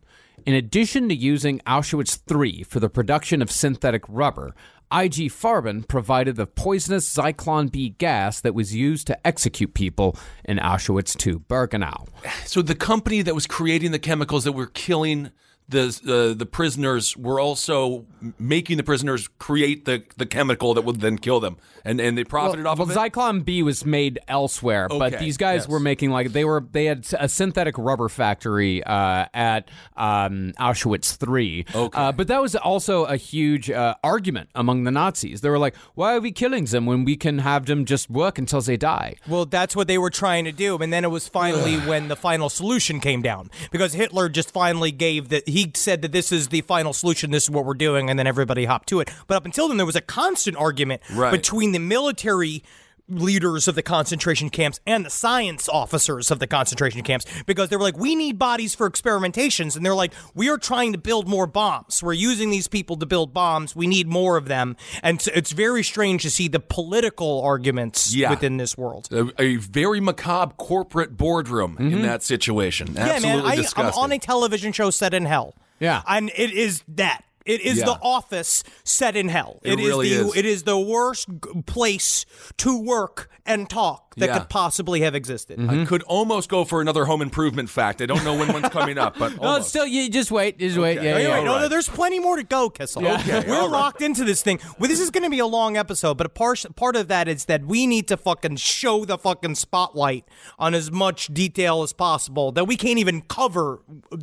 [0.45, 4.53] In addition to using Auschwitz III for the production of synthetic rubber,
[4.91, 10.59] IG Farben provided the poisonous Zyklon B gas that was used to execute people in
[10.59, 12.07] Auschwitz II Birkenau.
[12.45, 15.31] So the company that was creating the chemicals that were killing
[15.67, 18.05] the uh, the prisoners were also
[18.37, 22.23] making the prisoners create the, the chemical that would then kill them, and and they
[22.23, 22.99] profited off well, of it.
[22.99, 25.67] Zyklon B was made elsewhere, but these guys yes.
[25.67, 31.15] were making like they were they had a synthetic rubber factory uh, at um, Auschwitz
[31.15, 31.65] three.
[31.73, 31.99] Okay.
[31.99, 35.41] uh, but that was also a huge uh, argument among the Nazis.
[35.41, 38.37] They were like, "Why are we killing them when we can have them just work
[38.37, 41.27] until they die?" Well, that's what they were trying to do, and then it was
[41.27, 46.01] finally when the final solution came down because Hitler just finally gave that he said
[46.01, 48.89] that this is the final solution, this is what we're doing, and then everybody hopped
[48.89, 49.09] to it.
[49.27, 51.31] But up until then, there was a constant argument Right.
[51.31, 52.61] between the military
[53.07, 57.75] leaders of the concentration camps and the science officers of the concentration camps because they
[57.75, 61.27] were like we need bodies for experimentations and they're like we are trying to build
[61.27, 65.21] more bombs we're using these people to build bombs we need more of them and
[65.21, 68.31] so it's very strange to see the political arguments Yeah.
[68.31, 72.01] within this world a, a very macabre corporate boardroom in mm-hmm.
[72.03, 72.97] that situation.
[72.97, 73.65] Absolutely yeah, man.
[73.75, 75.55] I, I'm on a television show set in hell.
[75.79, 76.01] Yeah.
[76.07, 77.23] and it is that.
[77.45, 77.85] It is Yeah.
[77.85, 79.59] the office set in hell.
[79.63, 80.35] It is really the is.
[80.35, 81.27] it is the worst
[81.65, 82.25] place
[82.57, 84.39] to work and talk that Yeah.
[84.39, 85.59] could possibly have existed.
[85.69, 88.01] I could almost go for another home improvement fact.
[88.01, 90.95] I don't know when one's coming up, but No, still, you just wait, just wait.
[91.01, 91.29] Yeah, Wait, yeah.
[91.33, 93.03] wait, all no, no, there's plenty more to go, Kissel.
[93.03, 93.19] Yeah.
[93.19, 93.71] Okay, We're all right.
[93.71, 94.59] locked into this thing.
[94.79, 97.27] Well, this is going to be a long episode, but a part part of that
[97.27, 100.25] is that we need to fucking show the fucking spotlight
[100.57, 103.81] on as much detail as possible that we can't even cover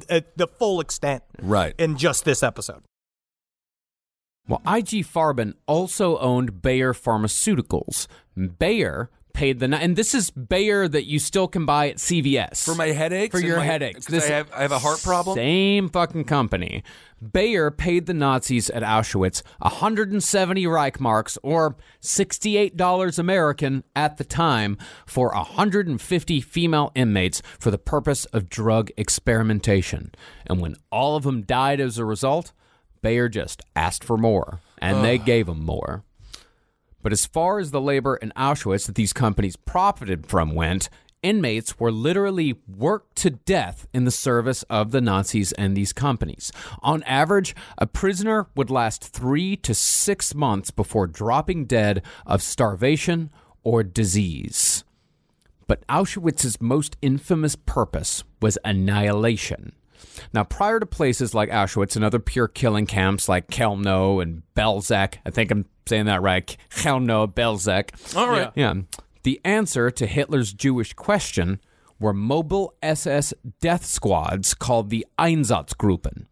[0.09, 1.75] at the full extent Right.
[1.79, 2.83] in just this episode.
[4.49, 8.07] Well, IG Farben also owned Bayer Pharmaceuticals.
[8.59, 12.75] Bayer paid the and this is Bayer that you still can buy at CVS For
[12.75, 13.33] my headaches?
[13.39, 14.05] For your my- headaches.
[14.07, 15.37] 'cause I have, I have a heart problem.
[15.37, 16.83] Same fucking company.
[17.33, 24.77] Bayer paid the Nazis at Auschwitz 170 Reichsmarks or $68 American at the time
[25.07, 30.11] for 150 female inmates for the purpose of drug experimentation.
[30.47, 32.53] And when all of them died as a result,
[33.03, 36.05] Bayer just asked for more, and they gave them more.
[37.03, 40.89] But as far as the labor in Auschwitz that these companies profited from went,
[41.23, 46.53] inmates were literally worked to death in the service of the Nazis and these companies.
[46.83, 53.31] On average, a prisoner would last three to six months before dropping dead of starvation
[53.63, 54.85] or disease.
[55.67, 59.73] But Auschwitz's most infamous purpose was annihilation.
[60.33, 65.17] Now, prior to places like Auschwitz and other pure killing camps like Chelmno and Belzec,
[65.25, 68.17] I think I'm saying that right, Chelmno, Belzec.
[68.17, 68.51] All right.
[68.55, 68.75] Yeah.
[69.23, 71.61] The answer to Hitler's Jewish question
[72.01, 76.27] were mobile SS death squads called the Einsatzgruppen.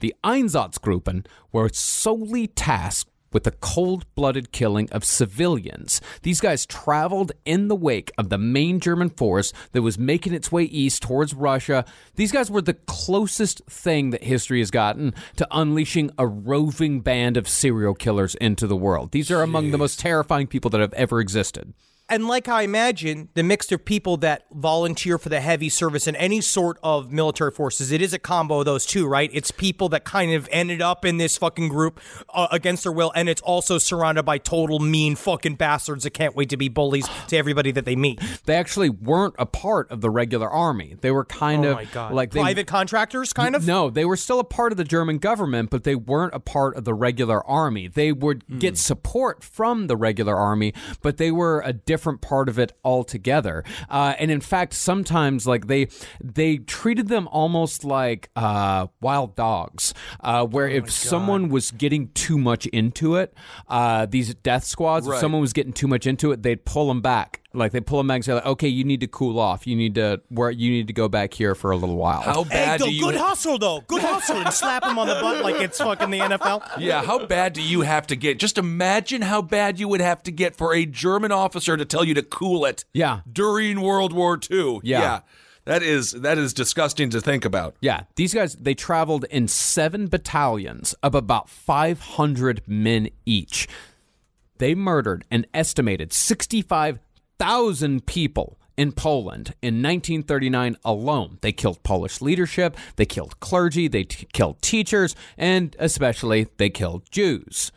[0.00, 6.00] The Einsatzgruppen were solely tasked with the cold blooded killing of civilians.
[6.22, 10.52] These guys traveled in the wake of the main German force that was making its
[10.52, 11.84] way east towards Russia.
[12.16, 17.36] These guys were the closest thing that history has gotten to unleashing a roving band
[17.36, 19.12] of serial killers into the world.
[19.12, 21.72] These are among the most terrifying people that have ever existed.
[22.12, 26.14] And like I imagine, the mix of people that volunteer for the heavy service in
[26.16, 29.30] any sort of military forces, it is a combo of those two, right?
[29.32, 32.00] It's people that kind of ended up in this fucking group
[32.34, 36.36] uh, against their will, and it's also surrounded by total mean fucking bastards that can't
[36.36, 38.20] wait to be bullies to everybody that they meet.
[38.44, 40.96] They actually weren't a part of the regular army.
[41.00, 43.66] They were kind Oh of like they, private contractors, kind of.
[43.66, 46.76] No, they were still a part of the German government, but they weren't a part
[46.76, 47.88] of the regular army.
[47.88, 48.58] They would Hmm.
[48.58, 53.64] get support from the regular army, but they were a different part of it altogether.
[53.88, 55.88] Uh, and in fact, sometimes like they
[56.22, 62.08] they treated them almost like uh, wild dogs, uh, where Oh if someone was getting
[62.08, 63.34] too much into it,
[63.68, 67.00] uh, these death squads, if someone was getting too much into it, they'd pull them
[67.00, 67.41] back.
[67.54, 69.66] Like they pull them back and say, like, "Okay, you need to cool off.
[69.66, 72.44] You need to where you need to go back here for a little while." How
[72.44, 73.02] Hey, bad though, do you?
[73.04, 73.82] good hustle though.
[73.86, 76.62] Good hustle, and slap him on the butt like it's fucking the NFL.
[76.78, 78.38] Yeah, how bad do you have to get?
[78.38, 82.04] Just imagine how bad you would have to get for a German officer to tell
[82.04, 82.84] you to cool it.
[82.94, 83.20] Yeah.
[83.30, 84.80] During World War II.
[84.82, 85.20] Yeah.
[85.64, 87.76] That is that is disgusting to think about.
[87.80, 93.68] Yeah, these guys they traveled in seven battalions of about 500 men each.
[94.58, 96.12] They murdered an estimated
[97.42, 101.38] 65,000 people in Poland in 1939 alone.
[101.40, 107.10] They killed Polish leadership, they killed clergy, they t- killed teachers, and especially they killed
[107.10, 107.72] Jews.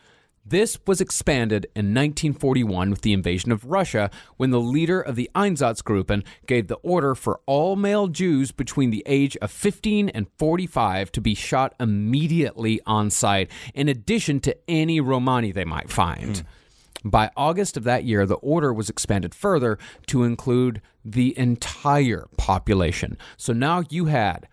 [0.45, 5.32] This was expanded in 1941 with the invasion of Russia when the leader of the
[5.34, 11.11] Einsatzgruppen gave the order for all male Jews between the age of 15 and 45
[11.13, 16.38] to be shot immediately on sight, in addition to any Romani they might find.
[16.38, 16.45] Hmm.
[17.06, 19.78] By August of that year, the order was expanded further
[20.08, 23.16] to include the entire population.
[23.38, 24.47] So now you had,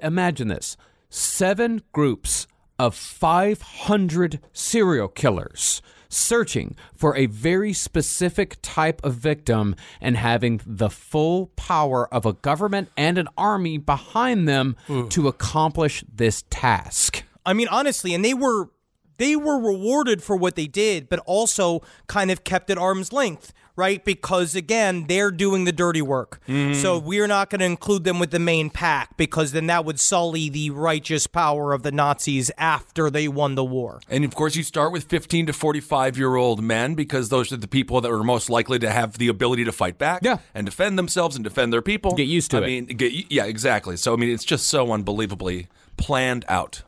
[0.00, 0.78] imagine this,
[1.10, 2.46] seven groups
[2.78, 10.90] of 500 serial killers searching for a very specific type of victim and having the
[10.90, 14.76] full power of a government and an army behind them
[15.10, 17.24] to accomplish this task.
[17.44, 18.70] I mean, honestly, and they were
[19.18, 23.52] they were rewarded for what they did, but also kind of kept at arm's length,
[23.76, 24.04] right?
[24.04, 26.40] Because again, they're doing the dirty work.
[26.48, 26.74] Mm-hmm.
[26.80, 29.98] So we're not going to include them with the main pack because then that would
[30.00, 34.00] sully the righteous power of the Nazis after they won the war.
[34.08, 37.56] And of course, you start with 15 to 45 year old men because those are
[37.56, 40.38] the people that are most likely to have the ability to fight back Yeah.
[40.54, 42.14] and defend themselves and defend their people.
[42.14, 42.64] Get used to I it.
[42.64, 43.96] I mean, get, yeah, exactly.
[43.96, 45.68] So, I mean, it's just so unbelievably
[46.02, 46.82] planned out.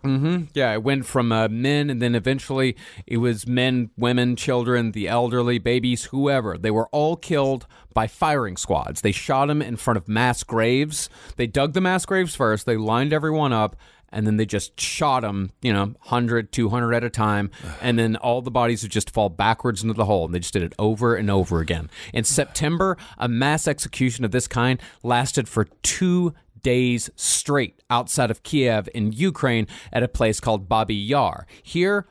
[0.54, 5.06] Yeah, it went from uh, men, and then eventually it was men, women, children, the
[5.08, 6.58] elderly, babies, whoever.
[6.58, 9.00] They were all killed by firing squads.
[9.02, 11.08] They shot them in front of mass graves.
[11.36, 13.76] They dug the mass graves first, they lined everyone up.
[14.16, 17.50] And then they just shot them, you know, 100, 200 at a time.
[17.82, 20.24] And then all the bodies would just fall backwards into the hole.
[20.26, 21.90] And they just did it over and over again.
[22.12, 26.32] In September, a mass execution of this kind lasted for two
[26.64, 31.46] days straight outside of Kiev in Ukraine at a place called Babi Yar.
[31.62, 32.08] Here,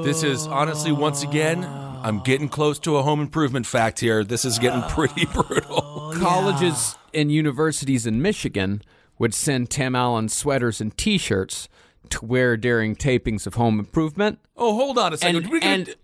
[0.06, 4.24] This is honestly, once again, I'm getting close to a home improvement fact here.
[4.24, 6.14] This is getting uh, pretty brutal.
[6.18, 8.82] Colleges and universities in Michigan
[9.20, 11.70] would send Tim Allen sweaters and t shirts
[12.10, 14.40] to wear during tapings of Home Improvement.
[14.58, 15.46] Oh, hold on a second.
[15.46, 15.96] And, and,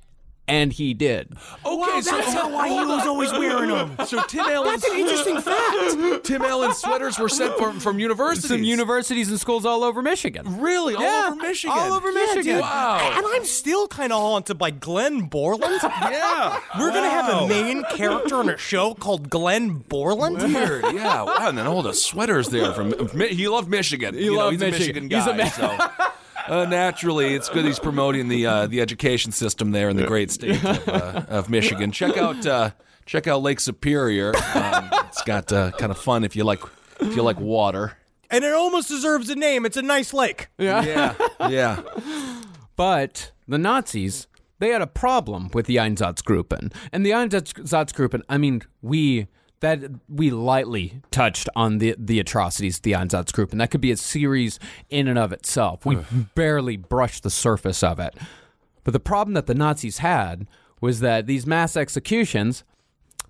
[0.48, 1.34] and he did.
[1.66, 3.96] okay, so that's how why he was always wearing them.
[4.08, 6.24] So Tim Allen's That's an interesting fact.
[6.26, 8.48] Tim Allen's sweaters were sent from from universities.
[8.48, 10.62] Some universities and schools all over Michigan.
[10.62, 11.78] really all over Michigan.
[11.78, 12.44] all over Michigan.
[12.44, 12.62] dude.
[12.62, 13.12] Wow.
[13.16, 15.82] And I'm still kind of haunted by Glenn Borland.
[16.08, 20.38] Yeah, We're gonna have a main character in a show called Glenn Borland.
[20.38, 21.24] Weird, yeah.
[21.24, 24.16] Wow, and then all the sweaters there from he loved Michigan.
[24.16, 25.06] He loved he's Michigan.
[25.06, 25.18] a Michigan guy.
[25.18, 26.04] He's a Ma- so.
[26.48, 30.32] Uh, naturally, it's good he's promoting the uh, the education system there in the great
[30.32, 31.92] state of, uh, of Michigan.
[31.92, 32.72] Check out uh,
[33.06, 34.34] check out Lake Superior.
[34.56, 36.62] Um, it's got uh, kind of fun if you like
[37.00, 37.98] if you like water.
[38.30, 39.66] And it almost deserves a name.
[39.66, 40.50] It's a nice lake.
[40.58, 41.14] Yeah,
[41.50, 41.82] yeah.
[42.76, 44.28] But the Nazis,
[44.60, 46.74] they had a problem with the Einsatzgruppen.
[46.92, 49.28] And the Einsatzgruppen, I mean, we
[49.60, 53.54] that we lightly touched on the the atrocities of the Einsatzgruppen.
[53.54, 55.86] And that could be a series in and of itself.
[55.86, 55.98] We
[56.36, 58.16] barely brushed the surface of it.
[58.84, 60.48] But the problem that the Nazis had
[60.80, 62.64] was that these mass executions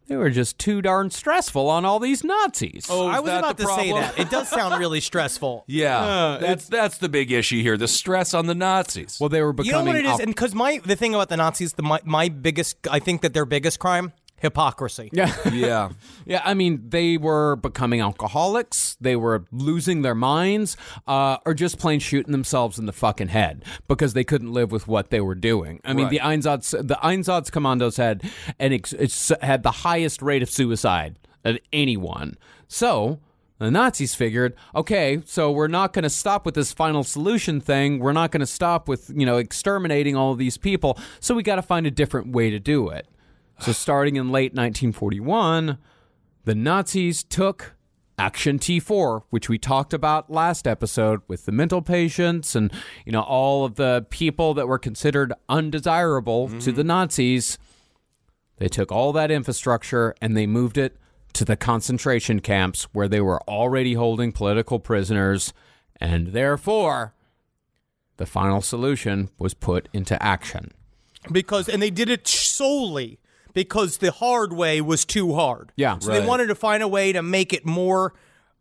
[0.08, 2.88] they were just too darn stressful on all these Nazis.
[2.90, 4.02] Oh, I was that about the to say problem?
[4.02, 4.20] that.
[4.20, 5.66] It does sound really stressful.
[5.78, 7.78] Yeah, uh, that's that's the big issue here.
[7.78, 9.18] The stress on the Nazis.
[9.20, 9.68] Well, they were becoming.
[9.68, 11.74] You know becoming what it is, op- and because my the thing about the Nazis,
[11.74, 15.10] the my, my biggest, I think that their biggest crime, hypocrisy.
[15.14, 15.34] yeah.
[15.52, 15.90] yeah,
[16.26, 18.98] Yeah, I mean, they were becoming alcoholics.
[19.02, 20.78] They were losing their minds,
[21.08, 24.88] uh, or just plain shooting themselves in the fucking head because they couldn't live with
[24.88, 25.80] what they were doing.
[25.84, 26.12] I mean, Right.
[26.12, 28.24] the Einsatz, the Einsatzkommandos had
[28.60, 32.38] an ex- had the highest rate of suicide of anyone.
[32.68, 33.20] So.
[33.60, 37.98] The Nazis figured, okay, so we're not going to stop with this final solution thing.
[37.98, 40.96] We're not going to stop with, you know, exterminating all of these people.
[41.20, 43.08] So we got to find a different way to do it.
[43.60, 45.78] So starting in late 1941,
[46.46, 47.76] the Nazis took
[48.20, 52.72] Action T4, which we talked about last episode with the mental patients and
[53.06, 56.72] you know all of the people that were considered undesirable to mm-hmm.
[56.72, 57.60] the Nazis.
[58.58, 60.98] They took all that infrastructure and they moved it
[61.34, 65.54] to the concentration camps where they were already holding political prisoners
[65.98, 67.14] and therefore
[68.18, 70.72] the final solution was put into action.
[71.32, 73.20] because and they did it solely
[73.54, 75.72] because the hard way was too hard.
[75.76, 76.00] Yeah.
[76.00, 78.14] So they wanted to find a way to make it more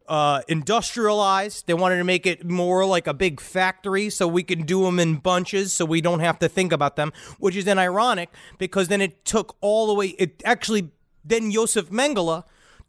[0.09, 1.67] uh, industrialized.
[1.67, 4.99] They wanted to make it more like a big factory so we can do them
[4.99, 8.89] in bunches so we don't have to think about them, which is then ironic because
[8.89, 10.91] then it took all the way, it actually,
[11.25, 12.45] then Josef Mengele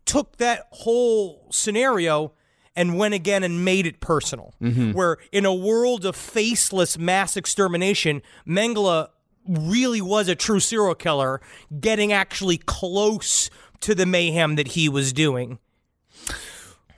[0.05, 2.33] took that whole scenario
[2.75, 4.53] and went again and made it personal.
[4.93, 9.09] Where in a world of faceless mass extermination, Mengele
[9.47, 11.41] really was a true serial killer,
[11.79, 13.49] getting actually close
[13.81, 15.59] to the mayhem that he was doing.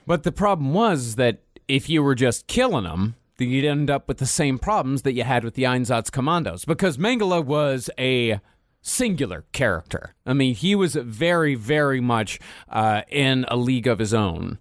[0.06, 4.08] But the problem was that if you were just killing them, then you'd end up
[4.08, 8.40] with the same problems that you had with the Einsatzkommandos because Mengele was a
[8.82, 10.14] singular character.
[10.26, 14.58] I mean, he was very, very much uh, in a league of his own.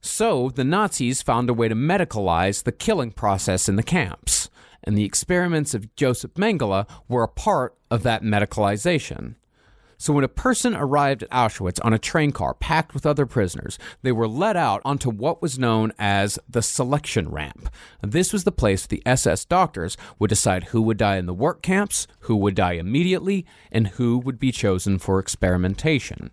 [0.00, 4.48] So the Nazis found a way to medicalize the killing process in the camps,
[4.84, 9.34] and the experiments of Josef Mengele were a part of that medicalization.
[10.00, 13.78] So when a person arrived at Auschwitz on a train car packed with other prisoners,
[14.00, 17.68] they were led out onto what was known as the selection ramp.
[18.00, 21.60] This was the place the SS doctors would decide who would die in the work
[21.60, 26.30] camps, who would die immediately, and who would be chosen for experimentation.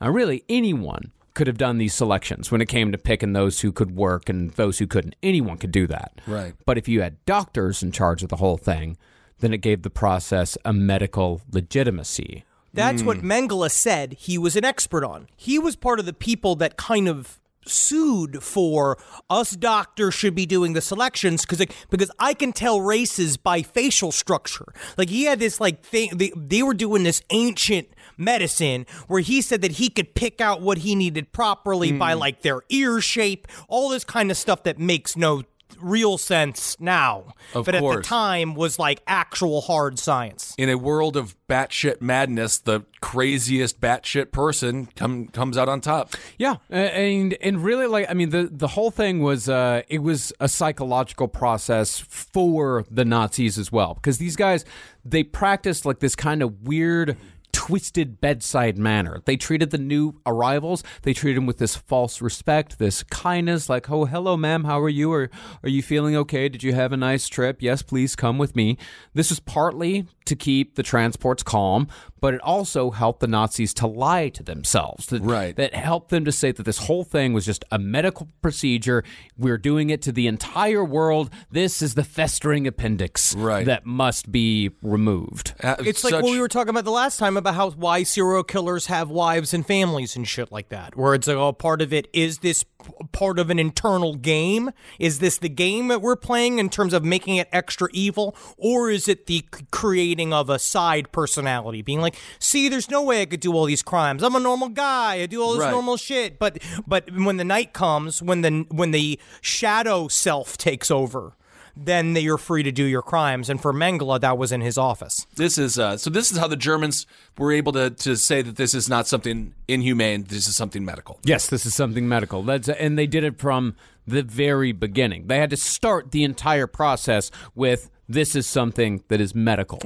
[0.00, 3.70] Now, really, anyone could have done these selections when it came to picking those who
[3.70, 5.14] could work and those who couldn't.
[5.22, 6.20] Anyone could do that.
[6.26, 6.54] Right.
[6.64, 8.96] But if you had doctors in charge of the whole thing,
[9.38, 12.44] then it gave the process a medical legitimacy.
[12.72, 13.30] That's what hmm.
[13.30, 15.28] Mengele said he was an expert on.
[15.36, 17.38] He was part of the people that kind of
[17.68, 18.98] sued for
[19.28, 24.12] us doctors should be doing the selections because because I can tell races by facial
[24.12, 24.66] structure.
[24.96, 29.42] Like he had this like thing they, they were doing this ancient medicine where he
[29.42, 32.20] said that he could pick out what he needed properly by hmm.
[32.20, 35.42] like their ear shape, all this kind of stuff that makes no
[35.80, 37.34] real sense now.
[37.54, 40.54] Of but at the time was like actual hard science.
[40.58, 46.14] In a world of batshit madness, the craziest batshit person come, comes out on top.
[46.38, 50.32] Yeah, and and really like I mean the the whole thing was uh it was
[50.40, 54.64] a psychological process for the Nazis as well because these guys
[55.04, 57.16] they practiced like this kind of weird
[57.56, 59.22] twisted bedside manner.
[59.24, 63.90] They treated the new arrivals, they treated them with this false respect, this kindness like,
[63.90, 65.10] "Oh, hello ma'am, how are you?
[65.14, 65.30] Are
[65.62, 66.50] are you feeling okay?
[66.50, 67.62] Did you have a nice trip?
[67.62, 68.76] Yes, please come with me."
[69.14, 71.86] This was partly to keep the transports calm,
[72.20, 75.06] but it also helped the Nazis to lie to themselves.
[75.06, 75.54] That, Right.
[75.56, 79.04] That helped them to say that this whole thing was just a medical procedure.
[79.38, 81.30] We're doing it to the entire world.
[81.50, 83.64] This is the festering appendix Right.
[83.66, 85.54] that must be removed.
[85.62, 88.42] Uh, It's like what we were talking about the last time about how why serial
[88.44, 90.96] killers have wives and families and shit like that.
[90.96, 92.64] Where it's like, oh, part of it is this
[93.12, 94.70] part of an internal game?
[94.98, 98.90] Is this the game that we're playing in terms of making it extra evil, or
[98.90, 103.26] is it the creating of a side personality, being like, see, there's no way I
[103.26, 104.22] could do all these crimes.
[104.22, 105.14] I'm a normal guy.
[105.14, 105.70] I do all this Right.
[105.70, 106.38] normal shit.
[106.38, 111.36] But but when the night comes, when the when the shadow self takes over.
[111.76, 114.78] Then they- you're free to do your crimes, and for Mengele, that was in his
[114.78, 115.26] office.
[115.36, 116.08] This is uh, so.
[116.08, 119.52] This is how the Germans were able to to say that this is not something
[119.68, 120.24] inhumane.
[120.24, 121.18] This is something medical.
[121.22, 122.42] Yes, this is something medical.
[122.42, 123.76] That's and they did it from
[124.06, 125.26] the very beginning.
[125.26, 129.80] They had to start the entire process with this is something that is medical.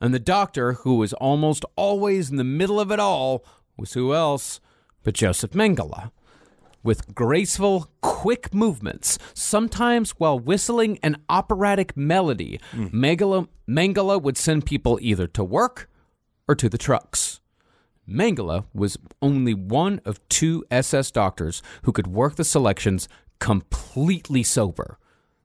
[0.00, 3.44] And the doctor, who was almost always in the middle of it all,
[3.76, 4.60] was who else
[5.04, 6.10] but Josef Mengele.
[6.82, 14.98] With graceful, quick movements, sometimes while whistling an operatic melody, Mengele, Mengele would send people
[15.00, 15.88] either to work
[16.48, 17.40] or to the trucks.
[18.08, 24.98] Mengele was only one of two SS doctors who could work the selections completely sober.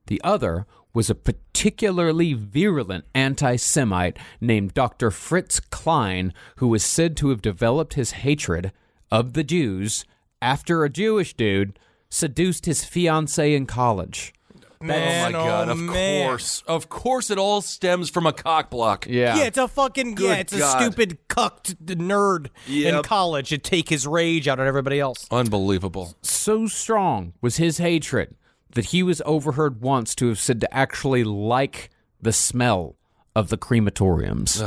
[0.08, 5.12] The other was a particularly virulent anti Semite named Dr.
[5.12, 8.72] Fritz Klein, who was said to have developed his hatred
[9.12, 10.04] of the Jews
[10.42, 11.78] after a Jewish dude
[12.10, 14.34] seduced his fiancee in college.
[14.80, 15.70] Man, oh my god!
[15.70, 16.28] oh, of man.
[16.28, 19.08] course, of course, it all stems from a cock block.
[19.10, 19.36] Yeah.
[19.36, 23.90] Yeah, it's a fucking Good yeah, it's a stupid cucked nerd in college to take
[23.90, 25.26] his rage out on everybody else.
[25.32, 26.16] Unbelievable.
[26.22, 28.36] so strong was his hatred
[28.74, 31.90] that he was overheard once to have said to actually like
[32.22, 32.96] the smell
[33.36, 34.62] of the crematoriums.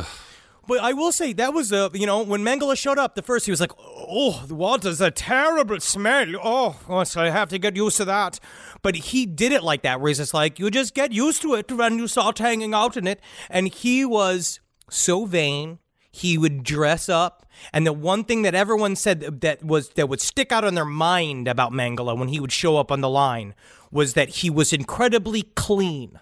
[0.70, 3.44] But I will say that was a you know when Mengele showed up the first
[3.44, 6.36] he was like oh what is a terrible smell.
[6.40, 8.38] Oh gosh, I have to get used to that.
[8.80, 11.54] But he did it like that where he's just like you just get used to
[11.54, 13.20] it when you start hanging out in it.
[13.48, 15.80] And he was so vain
[16.10, 20.20] he would dress up and the one thing that everyone said that was that would
[20.20, 23.54] stick out on their mind about Mengele when he would show up on the line
[23.92, 26.20] was that he was incredibly clean.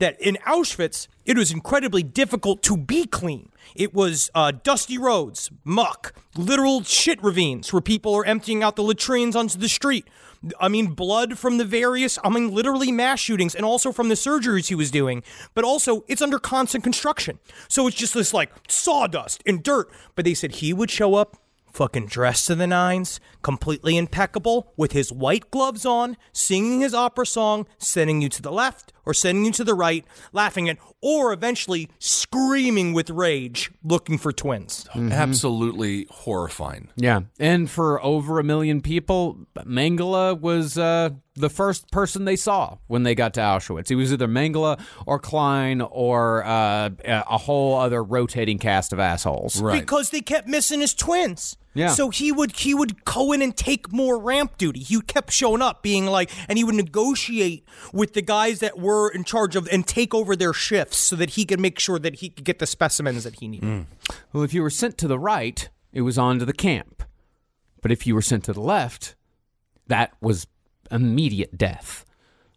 [0.00, 3.50] That in Auschwitz, it was incredibly difficult to be clean.
[3.74, 8.82] It was uh, dusty roads, muck, literal shit ravines where people are emptying out the
[8.82, 10.06] latrines onto the street.
[10.60, 14.14] I mean, blood from the various, I mean, literally mass shootings and also from the
[14.14, 15.22] surgeries he was doing.
[15.54, 17.38] But also, it's under constant construction.
[17.68, 19.90] So it's just this like sawdust and dirt.
[20.14, 21.36] But they said he would show up
[21.76, 27.26] fucking dressed to the nines, completely impeccable, with his white gloves on, singing his opera
[27.26, 31.32] song, sending you to the left or sending you to the right, laughing at, or
[31.32, 34.86] eventually screaming with rage, looking for twins.
[34.94, 36.88] Absolutely horrifying.
[36.96, 42.78] Yeah, and for over a million people, Mengele was uh, the first person they saw
[42.88, 43.88] when they got to Auschwitz.
[43.88, 49.62] He was either Mengele or Klein or uh, a whole other rotating cast of assholes.
[49.80, 51.56] Because they kept missing his twins.
[51.76, 51.88] Yeah.
[51.88, 54.80] So he would he would go in and take more ramp duty.
[54.80, 59.10] He kept showing up, being like, and he would negotiate with the guys that were
[59.10, 62.16] in charge of and take over their shifts so that he could make sure that
[62.16, 63.68] he could get the specimens that he needed.
[63.68, 63.86] Mm.
[64.32, 67.02] Well, if you were sent to the right, it was on to the camp.
[67.82, 69.14] But if you were sent to the left,
[69.86, 70.46] that was
[70.90, 72.04] immediate death.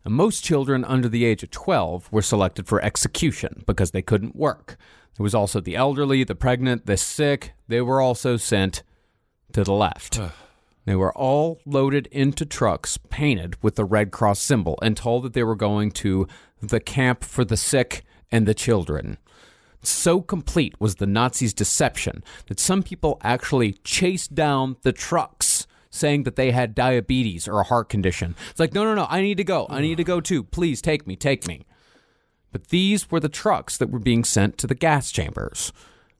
[0.06, 4.36] And most children under the age of 12 were selected for execution because they couldn't
[4.36, 4.78] work.
[5.18, 7.54] There was also the elderly, the pregnant, the sick.
[7.68, 8.84] They were also sent
[9.54, 10.20] to the left.
[10.86, 15.34] They were all loaded into trucks painted with the Red Cross symbol and told that
[15.34, 16.28] they were going to
[16.62, 19.18] the camp for the sick and the children.
[19.82, 26.24] So complete was the Nazis' deception that some people actually chased down the trucks saying
[26.24, 28.36] that they had diabetes or a heart condition.
[28.50, 29.68] It's like, no, no, no, I need to go.
[29.70, 30.44] I need to go too.
[30.44, 31.66] Please take me, take me.
[32.52, 35.72] But these were the trucks that were being sent to the gas chambers.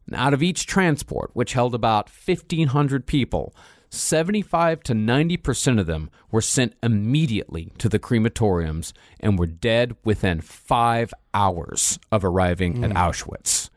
[0.10, 3.54] And out of each transport, which held about 1,500 people,
[3.92, 10.42] 75 to 90% of them were sent immediately to the crematoriums and were dead within
[10.42, 12.98] five hours of arriving at hmm.
[12.98, 13.70] Auschwitz.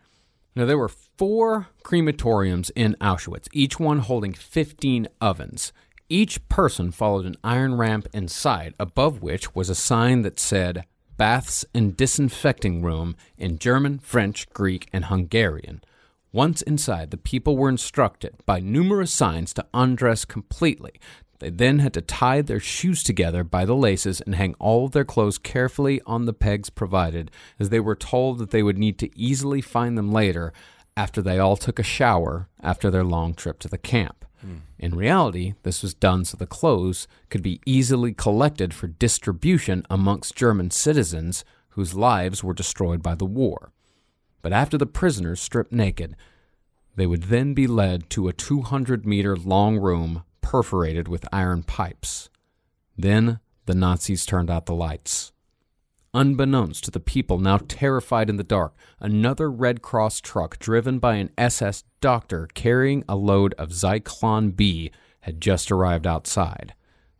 [0.56, 5.72] Now, there were four crematoriums in Auschwitz, each one holding 15 ovens.
[6.08, 10.84] Each person followed an iron ramp inside, above which was a sign that said
[11.18, 15.82] Baths and Disinfecting Room in German, French, Greek, and Hungarian.
[16.32, 20.92] Once inside, the people were instructed by numerous signs to undress completely.
[21.40, 24.92] They then had to tie their shoes together by the laces and hang all of
[24.92, 28.98] their clothes carefully on the pegs provided, as they were told that they would need
[29.00, 30.52] to easily find them later
[30.96, 34.24] after they all took a shower after their long trip to the camp.
[34.40, 34.58] Hmm.
[34.78, 40.36] In reality, this was done so the clothes could be easily collected for distribution amongst
[40.36, 43.72] German citizens whose lives were destroyed by the war.
[44.42, 46.16] But after the prisoners stripped naked,
[46.96, 52.28] they would then be led to a 200 meter long room perforated with iron pipes.
[52.98, 55.32] Then the Nazis turned out the lights.
[56.14, 61.14] Unbeknownst to the people now terrified in the dark, another Red Cross truck driven by
[61.14, 64.90] an SS doctor carrying a load of Zyklon B
[65.20, 66.74] had just arrived outside.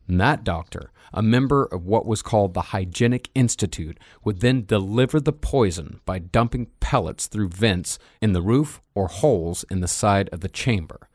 [0.09, 5.21] And that doctor, a member of what was called the Hygienic Institute, would then deliver
[5.21, 10.29] the poison by dumping pellets through vents in the roof or holes in the side
[10.31, 11.09] of the chamber.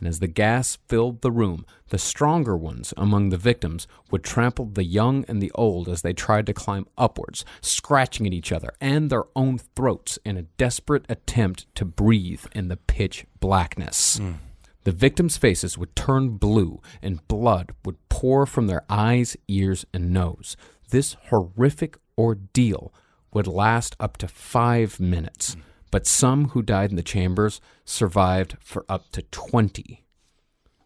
[0.00, 4.64] And as the gas filled the room, the stronger ones among the victims would trample
[4.64, 8.72] the young and the old as they tried to climb upwards, scratching at each other
[8.80, 14.18] and their own throats in a desperate attempt to breathe in the pitch blackness.
[14.18, 14.36] Mm.
[14.84, 20.12] The victims' faces would turn blue and blood would pour from their eyes, ears, and
[20.12, 20.56] nose.
[20.90, 22.92] This horrific ordeal
[23.32, 25.56] would last up to five minutes,
[25.90, 30.04] but some who died in the chambers survived for up to 20.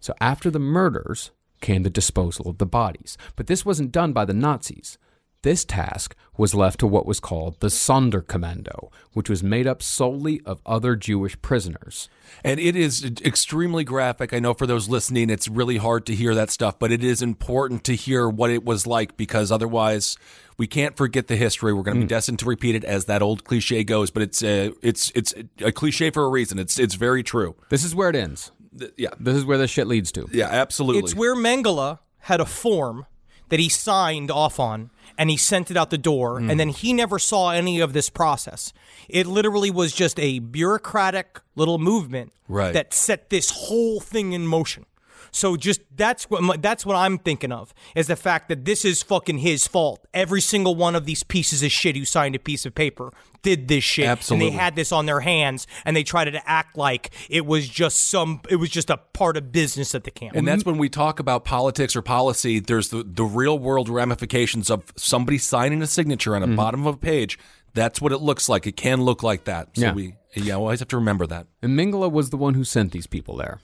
[0.01, 1.31] So after the murders
[1.65, 3.17] came the disposal of the bodies.
[3.37, 4.99] But this wasn't done by the Nazis.
[5.45, 10.41] This task was left to what was called the Sonderkommando, which was made up solely
[10.47, 12.09] of other Jewish prisoners.
[12.43, 14.33] And it is extremely graphic.
[14.33, 17.21] I know for those listening, it's really hard to hear that stuff, but it is
[17.21, 20.17] important to hear what it was like because otherwise
[20.57, 21.75] we can't forget the history.
[21.75, 22.09] We're going to be hmm.
[22.09, 25.73] destined to repeat it as that old cliche goes, but it's a, it's it's a
[25.73, 26.59] cliche for a reason.
[26.59, 27.55] It's it's very true.
[27.69, 28.51] This is where it ends.
[28.97, 29.11] Yeah.
[29.21, 30.27] This is where this shit leads to.
[30.33, 31.03] Yeah, absolutely.
[31.03, 33.05] It's where Mengele had a form
[33.49, 36.51] that he signed off on and he sent it out the door Hmm.
[36.51, 38.73] and then he never saw any of this process.
[39.09, 42.73] It literally was just a bureaucratic little movement Right.
[42.73, 44.87] that set this whole thing in motion.
[45.35, 48.85] So just that's what my- that's what I'm thinking of is the fact that this
[48.85, 50.07] is fucking his fault.
[50.15, 53.11] Every single one of these pieces of shit who signed a piece of paper
[53.43, 54.47] did this shit, Absolutely.
[54.47, 57.69] and they had this on their hands, and they tried to act like it was
[57.69, 60.37] just some, it was just a part of business at the camp.
[60.37, 64.71] And that's when we talk about politics or policy, there's the, the real world ramifications
[64.71, 66.57] of somebody signing a signature on the mm-hmm.
[66.57, 67.39] bottom of a page.
[67.75, 68.69] That's what it looks like.
[68.69, 69.71] It can look like that.
[69.75, 69.95] So Yeah.
[69.95, 71.47] we yeah, we always have to remember that.
[71.61, 73.61] And Mengele was the one who sent these people there.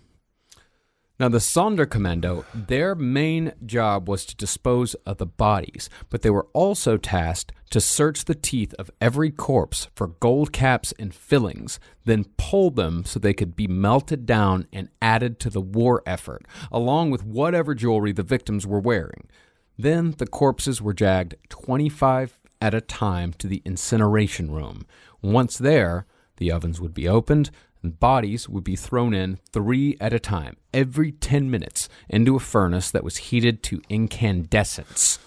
[1.21, 6.47] Now, the Sonderkommando, their main job was to dispose of the bodies, but they were
[6.55, 12.25] also tasked to search the teeth of every corpse for gold caps and fillings, then
[12.39, 17.11] pull them so they could be melted down and added to the war effort, along
[17.11, 19.29] with whatever jewelry the victims were wearing.
[19.77, 24.87] Then the corpses were jagged 25 at a time to the incineration room.
[25.21, 26.07] Once there,
[26.39, 27.51] the ovens would be opened
[27.83, 32.91] bodies would be thrown in three at a time, every 10 minutes, into a furnace
[32.91, 35.19] that was heated to incandescence.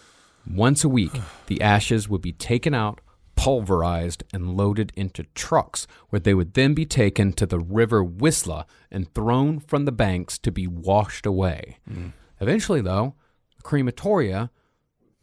[0.50, 1.14] Once a week,
[1.48, 3.00] the ashes would be taken out,
[3.36, 8.66] pulverized, and loaded into trucks, where they would then be taken to the river Wisla
[8.92, 11.78] and thrown from the banks to be washed away.
[11.88, 12.10] Hmm.
[12.40, 13.16] Eventually, though,
[13.58, 14.50] the crematoria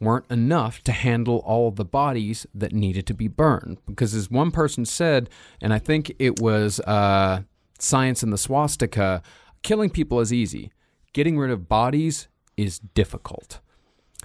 [0.01, 3.77] weren't enough to handle all the bodies that needed to be burned.
[3.85, 5.29] Because as one person said,
[5.61, 7.43] and I think it was uh,
[7.79, 9.21] Science and the Swastika,
[9.61, 10.71] killing people is easy.
[11.13, 13.59] Getting rid of bodies is difficult.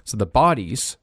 [0.03, 0.97] So the bodies,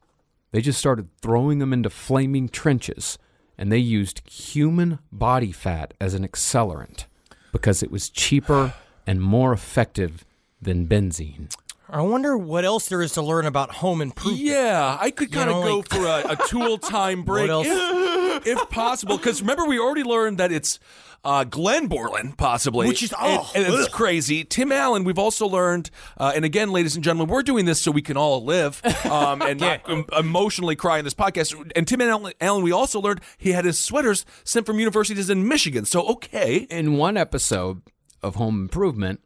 [0.51, 3.19] they just started throwing them into flaming trenches,
[3.57, 7.05] and they used human body fat as an accelerant
[7.53, 8.75] because it was cheaper
[9.07, 10.25] and more effective
[10.61, 11.55] than benzene.
[11.89, 14.43] I wonder what else there is to learn about home improvement.
[14.43, 17.67] Yeah, I could kind of go like- for a, a tool time break else?
[17.69, 19.17] if, if possible.
[19.19, 20.79] Because remember, we already learned that it's
[21.25, 22.87] uh, Glenn Borland, possibly.
[22.89, 24.45] Which is- oh, and it's crazy.
[24.45, 27.91] Tim Allen, we've also learned, uh, and again, ladies and gentlemen, we're doing this so
[27.91, 31.71] we can all live um, and not em- emotionally cry in this podcast.
[31.77, 35.47] And Tim Allen, Allen, we also learned he had his sweaters sent from universities in
[35.47, 35.85] Michigan.
[35.85, 36.67] So, okay.
[36.71, 37.83] In one episode
[38.23, 39.21] of Home Improvement,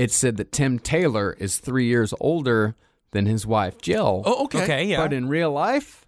[0.00, 2.74] it said that Tim Taylor is three years older
[3.10, 4.22] than his wife Jill.
[4.24, 4.62] Oh, okay.
[4.62, 4.96] Okay, yeah.
[4.96, 6.06] But in real life,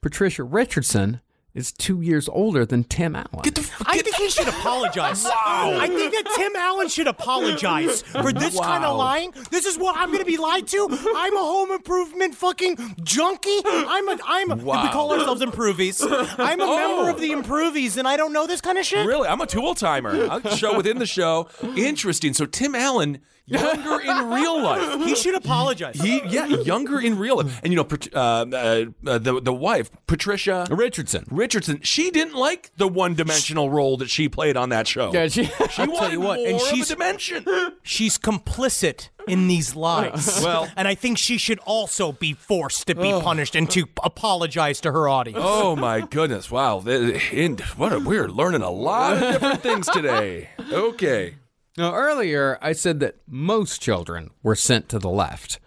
[0.00, 1.20] Patricia Richardson
[1.58, 3.42] is two years older than Tim Allen.
[3.42, 5.26] Get the f- I think he should apologize.
[5.46, 9.32] I think that Tim Allen should apologize for this kind of lying.
[9.50, 10.88] This is what I'm going to be lied to.
[11.16, 13.60] I'm a home improvement fucking junkie.
[13.66, 14.84] I'm a I'm a, Wow.
[14.84, 16.00] we call ourselves improvies.
[16.02, 16.76] I'm a oh.
[16.76, 19.06] member of the improvies and I don't know this kind of shit.
[19.06, 20.10] Really, I'm a tool timer.
[20.10, 21.48] A show within the show.
[21.76, 22.34] Interesting.
[22.34, 23.18] So Tim Allen,
[23.48, 25.04] younger in real life.
[25.04, 26.00] He should apologize.
[26.00, 28.18] He yeah, younger in real life, and you know, Pat- uh,
[28.52, 31.24] uh, uh, the the wife Patricia Richardson.
[31.30, 31.80] Richardson.
[31.82, 35.12] She didn't like the one dimensional role that she played on that show.
[35.12, 37.44] Yeah, she- she wanted what, more and of she's- a dimension.
[37.82, 40.40] She's complicit in these lies.
[40.44, 44.80] Well- and I think she should also be forced to be punished and to apologize
[44.82, 45.38] to her audience.
[45.42, 46.50] Oh my goodness!
[46.50, 50.50] Wow, Th- in, what a, we're learning a lot of different things today.
[50.70, 51.36] Okay.
[51.78, 55.60] Now, earlier I said that most children were sent to the left,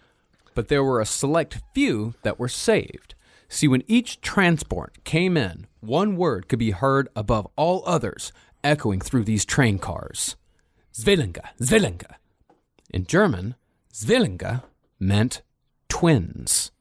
[0.53, 3.15] but there were a select few that were saved.
[3.47, 8.99] See, when each transport came in, one word could be heard above all others, echoing
[8.99, 10.35] through these train cars
[10.93, 12.05] Zwillinge, Zwillinge.
[12.89, 13.55] In German,
[13.93, 14.63] Zwillinge
[14.99, 15.41] meant
[15.87, 16.71] twins.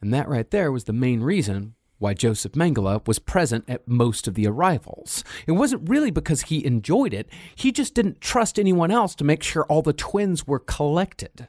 [0.00, 4.28] And that right there was the main reason why Josef Mengele was present at most
[4.28, 5.24] of the arrivals.
[5.46, 9.42] It wasn't really because he enjoyed it, he just didn't trust anyone else to make
[9.42, 11.48] sure all the twins were collected.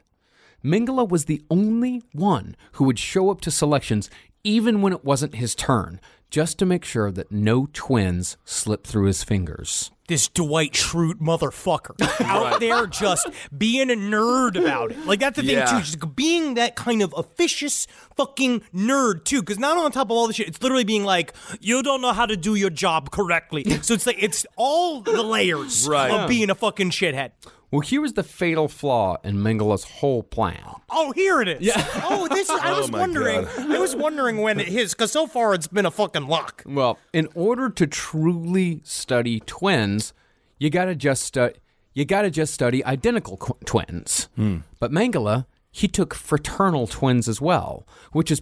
[0.64, 4.10] Mengele was the only one who would show up to selections
[4.44, 6.00] even when it wasn't his turn,
[6.30, 9.90] just to make sure that no twins slipped through his fingers.
[10.08, 15.04] this Dwight Schrute motherfucker out there just being a nerd about it.
[15.06, 15.66] Like that's the thing Yeah.
[15.66, 17.86] too, just being that kind of officious
[18.16, 19.40] fucking nerd too.
[19.42, 22.12] Because not on top of all the shit, it's literally being like, you don't know
[22.14, 23.64] how to do your job correctly.
[23.82, 26.10] So it's like it's all the layers Right.
[26.10, 27.32] of being a fucking shithead.
[27.70, 30.62] Well, here was the fatal flaw in Mengele's whole plan.
[30.90, 31.60] Oh, here it is.
[31.60, 31.84] Yeah.
[32.10, 32.48] Oh, this.
[32.48, 33.44] Is, I Oh was my wondering.
[33.44, 33.70] God.
[33.72, 36.62] I was wondering when it is because so far it's been a fucking lock.
[36.66, 40.14] Well, in order to truly study twins,
[40.58, 41.52] you gotta just stu-
[41.92, 44.28] you gotta just study identical qu- twins.
[44.36, 44.58] Hmm.
[44.80, 48.40] But Mengele, he took fraternal twins as well, which is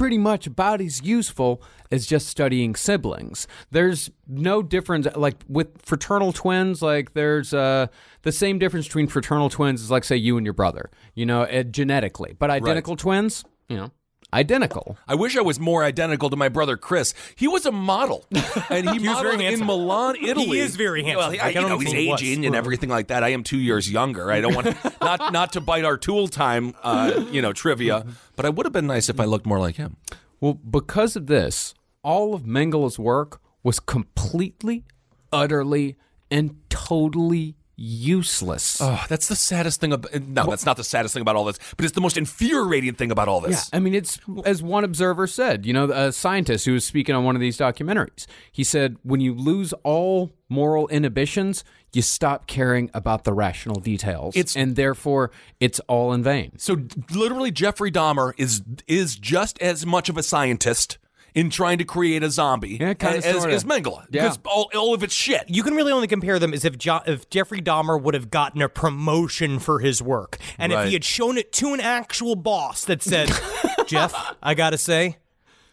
[0.00, 3.46] pretty much about as useful as just studying siblings.
[3.70, 7.88] There's no difference like with fraternal twins like there's uh
[8.22, 11.42] the same difference between fraternal twins is like say you and your brother, you know,
[11.42, 12.34] uh, genetically.
[12.38, 13.92] But identical twins you know,
[14.32, 14.96] identical.
[15.08, 17.14] I wish I was more identical to my brother Chris.
[17.34, 18.26] He was a model,
[18.70, 19.64] and he, He was modeled in.
[19.66, 20.46] Milan, Italy.
[20.46, 21.32] He is very handsome.
[21.32, 23.22] Well, I I, can you know, he's aging and everything like that.
[23.24, 24.30] I am two years younger.
[24.30, 24.66] I don't want
[25.00, 28.06] not not to bite our tool time, uh, you know, trivia.
[28.36, 29.96] But I would have been nice if I looked more like him.
[30.40, 34.84] Well, because of this, all of Mengele's work was completely,
[35.32, 35.96] utterly,
[36.30, 38.78] and totally useless.
[38.80, 39.92] Oh, that's the saddest thing.
[39.92, 41.58] About, no, that's not the saddest thing about all this.
[41.76, 43.70] But it's the most infuriating thing about all Yeah, this.
[43.72, 47.24] I mean, it's as one observer said, you know, a scientist who was speaking on
[47.24, 48.26] one of these documentaries.
[48.52, 54.36] He said, when you lose all moral inhibitions, you stop caring about the rational details.
[54.36, 56.52] It's- and therefore, it's all in vain.
[56.58, 56.76] So
[57.12, 60.98] literally, Jeffrey Dahmer is is just as much of a scientist
[61.34, 63.54] in trying to create a zombie Yeah, kinda, as, as, sorta.
[63.54, 64.04] as Mengele.
[64.10, 64.22] Yeah.
[64.24, 65.44] Because all, all of it's shit.
[65.48, 68.62] You can really only compare them as if jo- if Jeffrey Dahmer would have gotten
[68.62, 70.86] a promotion for his work, and if Right.
[70.88, 73.30] he had shown it to an actual boss that said,
[73.86, 75.18] "Jeff, I gotta say."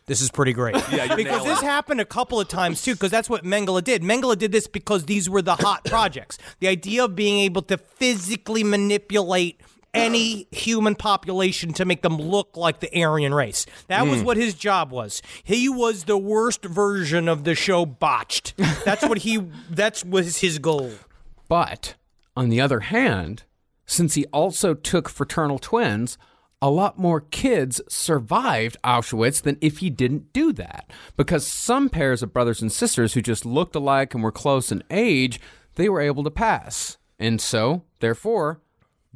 [0.06, 0.74] This is pretty great.
[0.90, 1.66] Yeah, you're because nailing this it.
[1.66, 2.94] happened a couple of times too.
[2.94, 4.04] Because that's what Mengele did.
[4.04, 6.38] Mengele did this because these were the hot projects.
[6.62, 9.60] The idea of being able to physically manipulate
[9.94, 13.66] any human population to make them look like the Aryan race.
[13.88, 14.10] That Hmm.
[14.12, 15.22] was what his job was.
[15.44, 18.54] He was the worst version of the show botched.
[18.86, 19.38] That's what he
[19.70, 20.92] that was his goal.
[21.48, 21.96] But
[22.36, 23.44] on the other hand,
[23.86, 26.18] since he also took fraternal twins,
[26.62, 30.92] a lot more kids survived Auschwitz than if he didn't do that.
[31.16, 34.84] Because some pairs of brothers and sisters who just looked alike and were close in
[34.90, 35.40] age,
[35.76, 36.98] they were able to pass.
[37.20, 38.60] And so, therefore,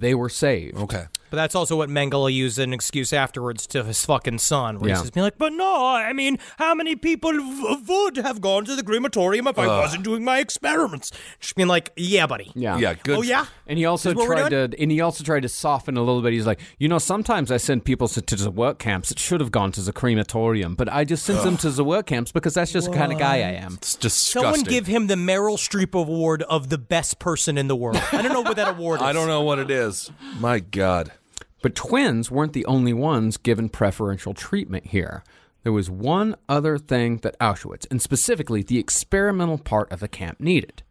[0.01, 0.77] they were saved.
[0.77, 1.05] Okay.
[1.31, 4.89] But that's also what Mengele used as an excuse afterwards to his fucking son, where
[4.89, 4.95] Yeah.
[4.97, 8.65] he's just being like, "But no, I mean, how many people v- would have gone
[8.65, 12.51] to the crematorium if I wasn't doing my experiments?" Just being like, "Yeah, buddy.
[12.53, 12.77] Yeah.
[12.77, 13.17] Yeah, good.
[13.17, 15.41] Oh yeah." And he also This is what we're tried to, and he also tried
[15.43, 16.33] to soften a little bit.
[16.33, 19.39] He's like, you know, sometimes I send people to, to the work camps that should
[19.39, 22.53] have gone to the crematorium, but I just send them to the work camps because
[22.55, 23.75] that's just the kind of guy I am.
[23.75, 24.41] It's disgusting.
[24.41, 28.01] Someone give him the Meryl Streep Award of the best person in the world.
[28.11, 29.03] I don't know what that award is.
[29.07, 30.11] I don't know what it is.
[30.39, 31.13] My God.
[31.61, 35.23] But twins weren't the only ones given preferential treatment here.
[35.63, 40.39] There was one other thing that Auschwitz, and specifically the experimental part of the camp,
[40.39, 40.81] needed.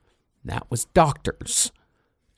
[0.44, 1.72] That was doctors.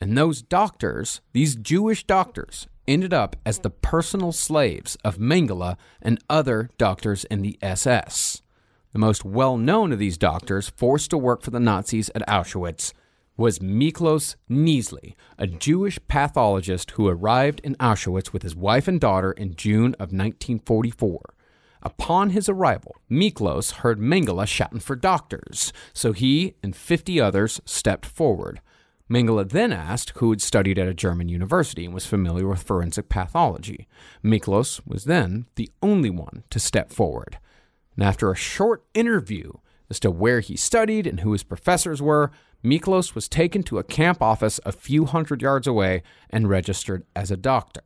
[0.00, 6.22] And those doctors, these Jewish doctors, ended up as the personal slaves of Mengele and
[6.28, 8.42] other doctors in the SS.
[8.92, 12.92] The most well known of these doctors forced to work for the Nazis at Auschwitz
[13.36, 19.32] was Miklos Nyiszli, a Jewish pathologist who arrived in Auschwitz with his wife and daughter
[19.32, 21.34] in June of 1944.
[21.82, 28.06] Upon his arrival, Miklos heard Mengele shouting for doctors, so he and 50 others stepped
[28.06, 28.60] forward.
[29.10, 33.08] Mengele then asked who had studied at a German university and was familiar with forensic
[33.08, 33.88] pathology.
[34.24, 37.38] Miklos was then the only one to step forward.
[37.96, 39.52] And after a short interview
[39.90, 42.30] as to where he studied and who his professors were,
[42.64, 47.30] Miklos was taken to a camp office a few hundred yards away and registered as
[47.30, 47.82] a doctor.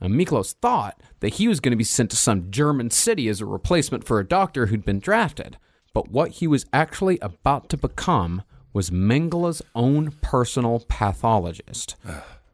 [0.00, 3.40] Now, Miklos thought that he was going to be sent to some German city as
[3.40, 5.56] a replacement for a doctor who'd been drafted.
[5.92, 8.42] But what he was actually about to become
[8.72, 11.94] was Mengele's own personal pathologist.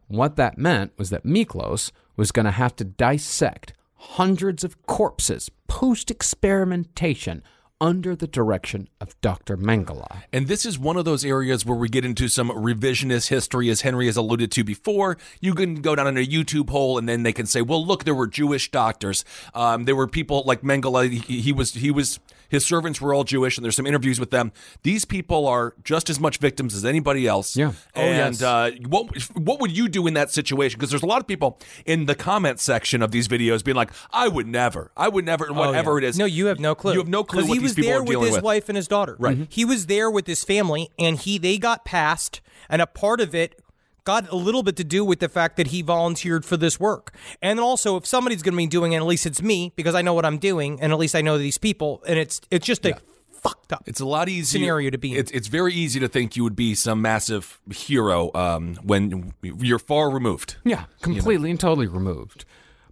[0.07, 5.49] what that meant was that Miklos was going to have to dissect hundreds of corpses
[5.67, 7.43] post experimentation
[7.81, 9.57] under the direction of Dr.
[9.57, 10.21] Mengele.
[10.31, 13.81] And this is one of those areas where we get into some revisionist history, as
[13.81, 15.17] Henry has alluded to before.
[15.41, 18.03] You can go down in a YouTube hole, and then they can say, "Well, look,
[18.03, 19.25] there were Jewish doctors.
[19.55, 21.09] Um, there were people like Mengele.
[21.09, 22.19] He, he was he was
[22.51, 24.51] his servants were all Jewish, and there's some interviews with them.
[24.83, 27.55] These people are just as much victims as anybody else.
[27.55, 27.71] Yeah.
[27.95, 28.41] Oh, and yes.
[28.43, 30.77] uh, what what would you do in that situation?
[30.77, 33.89] Because there's a lot of people in the comment section of these videos being like,
[34.11, 36.05] "I would never, I would never, and Oh, whatever yeah.
[36.05, 36.91] it is." No, you have no clue.
[36.93, 38.43] You have no clue what he these was people there are with dealing his with.
[38.43, 39.15] wife and his daughter.
[39.17, 39.37] Right.
[39.39, 39.47] Mhm.
[39.49, 43.33] He was there with his family, and he they got passed, and a part of
[43.33, 43.55] it
[44.03, 47.13] got a little bit to do with the fact that he volunteered for this work.
[47.41, 50.01] And also, if somebody's going to be doing it, at least it's me because I
[50.01, 52.85] know what I'm doing, and at least I know these people, and it's it's just
[52.85, 52.97] a
[53.31, 53.83] fucked up.
[53.87, 55.19] It's a lot easier Scenario to be in.
[55.19, 59.79] It's it's very easy to think you would be some massive hero um, when you're
[59.79, 60.57] far removed.
[60.63, 62.45] Yeah, completely and totally removed.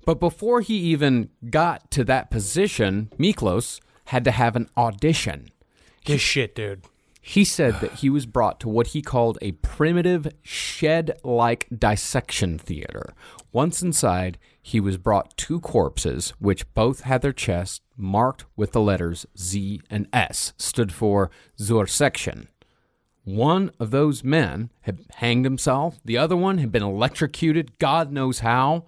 [0.05, 5.49] But before he even got to that position, Miklos had to have an audition.
[6.05, 6.83] This shit, dude.
[7.29, 12.57] He said that he was brought to what he called a primitive shed like dissection
[12.57, 13.13] theater.
[13.51, 18.81] Once inside, he was brought two corpses, which both had their chests marked with the
[18.81, 21.29] letters Z and S, stood for
[21.59, 22.47] zur Sektion.
[23.25, 28.39] One of those men had hanged himself, the other one had been electrocuted, God knows
[28.39, 28.85] how.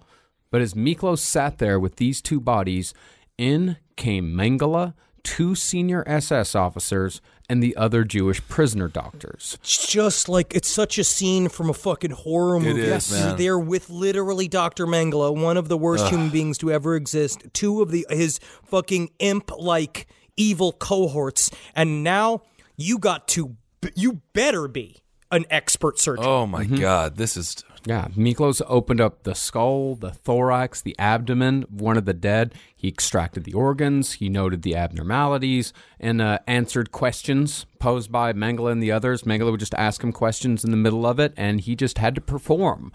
[0.50, 2.92] But as Miklos sat there with these two bodies,
[3.38, 9.58] in came Mengele, two senior SS officers, and the other Jewish prisoner doctors.
[9.60, 12.82] It's just like it's such a scene from a fucking horror movie.
[12.82, 13.36] is, You're man.
[13.36, 14.86] there with literally Dr.
[14.86, 19.10] Mengele, one of the worst human beings to ever exist, two of the his fucking
[19.18, 20.06] imp like
[20.36, 22.42] evil cohorts, and now
[22.76, 23.56] you got to
[23.94, 25.01] you better be
[25.32, 26.24] an expert surgeon.
[26.24, 31.64] Oh my God, this is Yeah, Miklos opened up the skull, the thorax, the abdomen
[31.64, 32.54] of one of the dead.
[32.76, 38.70] He extracted the organs, he noted the abnormalities, and uh, answered questions posed by Mengele
[38.70, 39.24] and the others.
[39.24, 42.14] Mengele would just ask him questions in the middle of it, and he just had
[42.14, 42.92] to perform.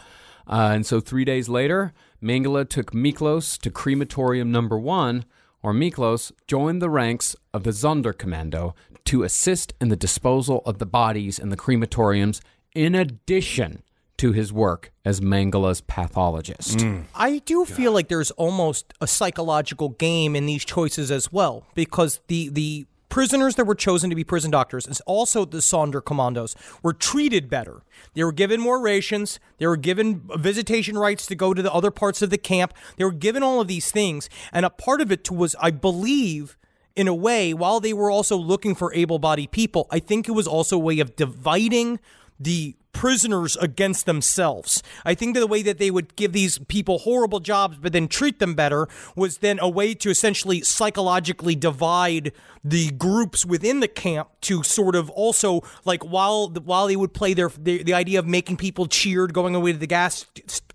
[0.48, 1.92] Uh, and so three days later,
[2.24, 5.26] Mengele took Miklos to crematorium number one,
[5.62, 8.74] or Miklos joined the ranks of the Sonderkommando
[9.08, 12.42] to assist in the disposal of the bodies in the crematoriums,
[12.74, 13.84] in addition
[14.18, 16.80] to his work as Mengele's pathologist.
[16.80, 17.04] Mm.
[17.16, 22.20] I do feel like there's almost a psychological game in these choices as well, because
[22.28, 26.94] the the prisoners that were chosen to be prison doctors, and also the Sonderkommandos, were
[26.94, 27.84] treated better.
[28.14, 29.40] They were given more rations.
[29.60, 32.74] They were given visitation rights to go to the other parts of the camp.
[32.98, 36.58] They were given all of these things, and a part of it was, I believe.
[36.98, 40.32] In a way, while they were also looking for able bodied people, I think it
[40.32, 42.00] was also a way of dividing
[42.40, 44.82] the prisoners against themselves.
[45.06, 48.08] I think that the way that they would give these people horrible jobs but then
[48.08, 52.32] treat them better was then a way to essentially psychologically divide
[52.64, 57.36] the groups within the camp to sort of also like while while they would play
[57.36, 60.26] their the, the idea of making people cheered going away to the gas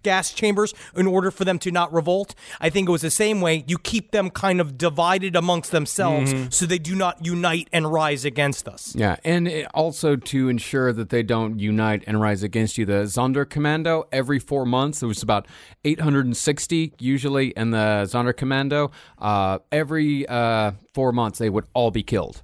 [0.02, 2.34] gas chambers in order for them to not revolt.
[2.60, 6.32] I think it was the same way you keep them kind of divided amongst themselves
[6.32, 6.50] mm-hmm.
[6.50, 8.94] so they do not unite and rise against us.
[8.94, 14.04] Yeah, and also to ensure that they don't unite and rise against you, the Sonderkommando
[14.12, 15.46] every four months there was about
[15.84, 18.92] 860 usually in the Sonderkommando.
[19.18, 22.42] Uh, every uh, four months they would all be killed.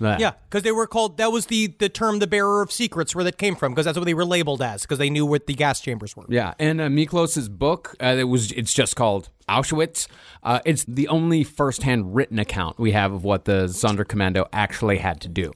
[0.00, 1.18] That- Yeah, because they were called.
[1.18, 3.72] That was the the term, the bearer of secrets, where that came from.
[3.72, 4.82] Because that's what they were labeled as.
[4.82, 6.24] Because they knew what the gas chambers were.
[6.28, 10.06] Yeah, and uh, Miklos's book, uh, it was it's just called Auschwitz.
[10.42, 15.20] Uh, it's the only firsthand written account we have of what the Sonderkommando actually had
[15.22, 15.52] to do.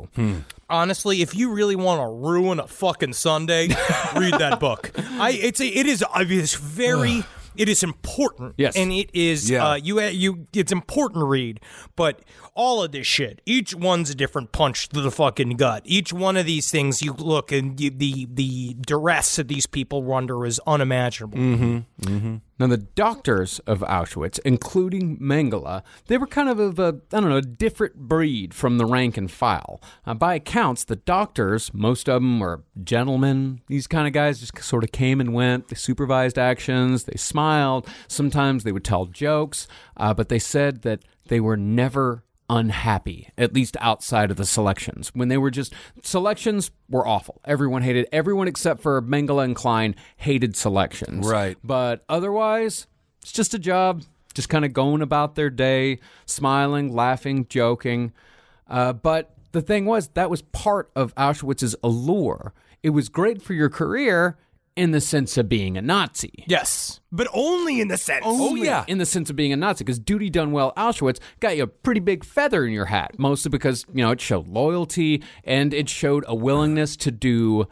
[0.71, 3.69] Honestly, if you really want to ruin a fucking Sunday,
[4.17, 4.91] read that book.
[5.19, 7.25] I it's a, it is I mean, it's very.
[7.57, 8.75] It is important, Yes.
[8.77, 9.65] and it is Yeah.
[9.65, 10.49] uh, you you.
[10.53, 11.61] It's important to read,
[11.95, 12.21] but
[12.55, 15.83] all of this shit, each one's a different punch to the fucking gut.
[15.85, 20.03] Each one of these things, you look and you, the the duress that these people
[20.03, 21.39] were under is unimaginable.
[22.57, 27.29] Now, the doctors of Auschwitz, including Mengele, they were kind of of a, I don't
[27.29, 29.83] know, a different breed from the rank and file.
[30.07, 33.61] Uh, by accounts, the doctors, most of them were gentlemen.
[33.67, 35.67] These kind of guys just sort of came and went.
[35.67, 37.89] They supervised actions, they smiled.
[38.07, 39.67] Sometimes they would tell jokes,
[39.97, 45.11] uh, but they said that they were never unhappy, at least outside of the selections.
[45.15, 45.73] When they were just
[46.03, 47.41] selections were awful.
[47.45, 51.27] Everyone hated everyone except for Mengele and Klein hated selections.
[51.27, 51.57] Right.
[51.65, 52.87] But otherwise,
[53.23, 54.03] it's just a job,
[54.35, 58.13] just kind of going about their day, smiling, laughing, joking.
[58.69, 62.53] Uh, but the thing was, that was part of Auschwitz's allure.
[62.83, 64.37] It was great for your career
[64.77, 66.45] in the sense of being a Nazi.
[66.47, 68.25] Yes, but only in the sense.
[68.27, 68.85] Oh, yeah.
[68.89, 71.67] In the sense of being a Nazi, because duty done well Auschwitz got you a
[71.67, 75.89] pretty big feather in your hat, mostly because, you know, it showed loyalty and it
[75.89, 77.67] showed a willingness to do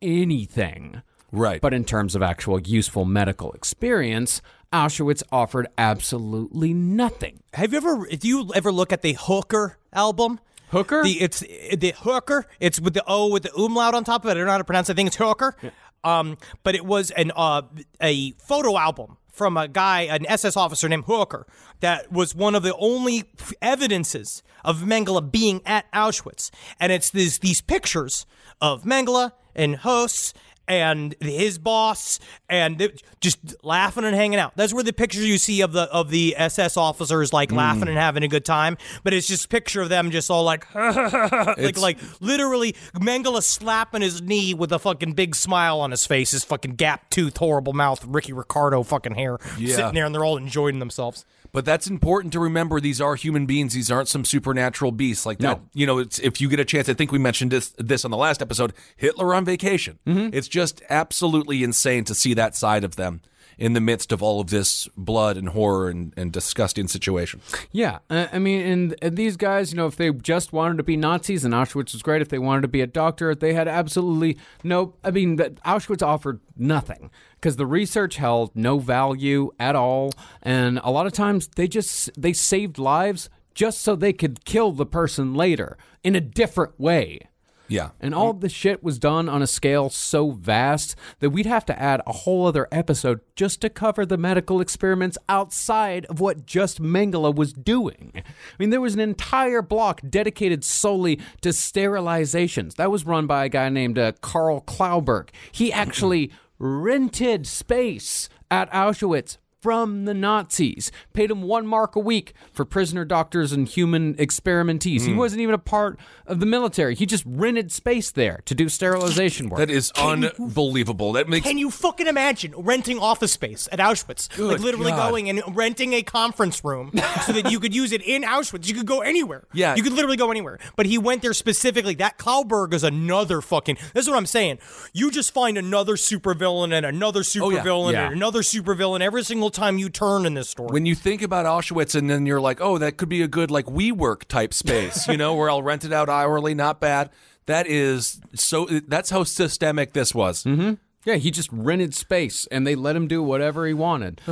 [0.00, 1.02] anything.
[1.30, 1.60] Right.
[1.60, 4.42] But in terms of actual useful medical experience,
[4.72, 7.42] Auschwitz offered absolutely nothing.
[7.54, 8.06] Have you ever?
[8.08, 10.40] If you ever look at the Hooker album,
[10.70, 11.02] Hooker?
[11.02, 12.46] the it's the Hooker.
[12.60, 14.32] It's with the O with the umlaut on top of it.
[14.32, 14.90] I don't know how to pronounce.
[14.90, 14.92] it.
[14.92, 15.56] I think it's Hooker.
[16.04, 17.62] Um, but it was an uh
[18.00, 21.46] a photo album from a guy, an SS officer named Hooker,
[21.80, 23.24] that was one of the only
[23.62, 28.26] evidences of Mengele being at Auschwitz, and it's these these pictures
[28.60, 30.34] of Mengele and hosts
[30.68, 32.18] and his boss
[32.48, 34.52] and just laughing and hanging out.
[34.56, 37.56] That's where the pictures you see of the of the SS officers like hmm.
[37.56, 38.76] laughing and having a good time.
[39.02, 44.22] But it's just picture of them just all like like like literally Mengele slapping his
[44.22, 48.04] knee with a fucking big smile on his face, his fucking gap tooth, horrible mouth,
[48.06, 49.76] Ricky Ricardo fucking hair, Yeah.
[49.76, 51.24] sitting there and they're all enjoying themselves.
[51.52, 52.80] But that's important to remember.
[52.80, 53.74] These are human beings.
[53.74, 55.58] These aren't some supernatural beasts like that.
[55.58, 55.68] No.
[55.74, 58.10] You know, it's, if you get a chance, I think we mentioned this, this on
[58.10, 59.98] the last episode Hitler on vacation.
[60.06, 60.30] Mm-hmm.
[60.32, 63.20] It's just absolutely insane to see that side of them.
[63.58, 67.40] In the midst of all of this blood and horror and, and disgusting situation.
[67.70, 70.82] Yeah, uh, I mean, and, and these guys, you know, if they just wanted to
[70.82, 72.22] be Nazis, and Auschwitz was great.
[72.22, 74.94] If they wanted to be a doctor, they had absolutely no.
[75.04, 80.12] I mean, Auschwitz offered nothing because the research held no value at all,
[80.42, 84.72] and a lot of times they just they saved lives just so they could kill
[84.72, 87.28] the person later in a different way.
[87.68, 87.90] Yeah.
[88.00, 91.80] And all the shit was done on a scale so vast that we'd have to
[91.80, 96.82] add a whole other episode just to cover the medical experiments outside of what just
[96.82, 98.12] Mengele was doing.
[98.14, 98.22] I
[98.58, 102.76] mean, there was an entire block dedicated solely to sterilizations.
[102.76, 105.30] That was run by a guy named uh, Carl Clauberg.
[105.50, 112.34] He actually rented space at Auschwitz from the Nazis, paid him one mark a week
[112.52, 115.02] for prisoner doctors and human experimentees.
[115.02, 115.18] He hmm.
[115.18, 116.96] wasn't even a part of the military.
[116.96, 119.58] He just rented space there to do sterilization work.
[119.58, 121.12] That is unbelievable.
[121.12, 124.36] That makes Can you fucking imagine renting office space at Auschwitz?
[124.36, 125.10] like literally God.
[125.10, 126.90] going and renting a conference room
[127.24, 128.66] so that you could use it in Auschwitz.
[128.66, 129.44] You could go anywhere.
[129.52, 129.76] Yeah.
[129.76, 130.58] You could literally go anywhere.
[130.74, 131.94] But he went there specifically.
[131.94, 133.76] That Clauberg is another fucking.
[133.94, 134.58] This is what I'm saying.
[134.92, 138.06] You just find another supervillain and another oh, supervillain Oh, yeah.
[138.06, 140.70] and another supervillain every single time you turn in this story.
[140.72, 143.50] when you think about Auschwitz and then you're like, oh, that could be a good
[143.50, 147.10] like we work type space, you know, where I'll rent it out hourly, not bad.
[147.46, 148.66] That is so.
[148.66, 150.44] That's how systemic this was.
[150.44, 150.74] Mm-hmm.
[151.04, 154.20] Yeah, he just rented space and they let him do whatever he wanted.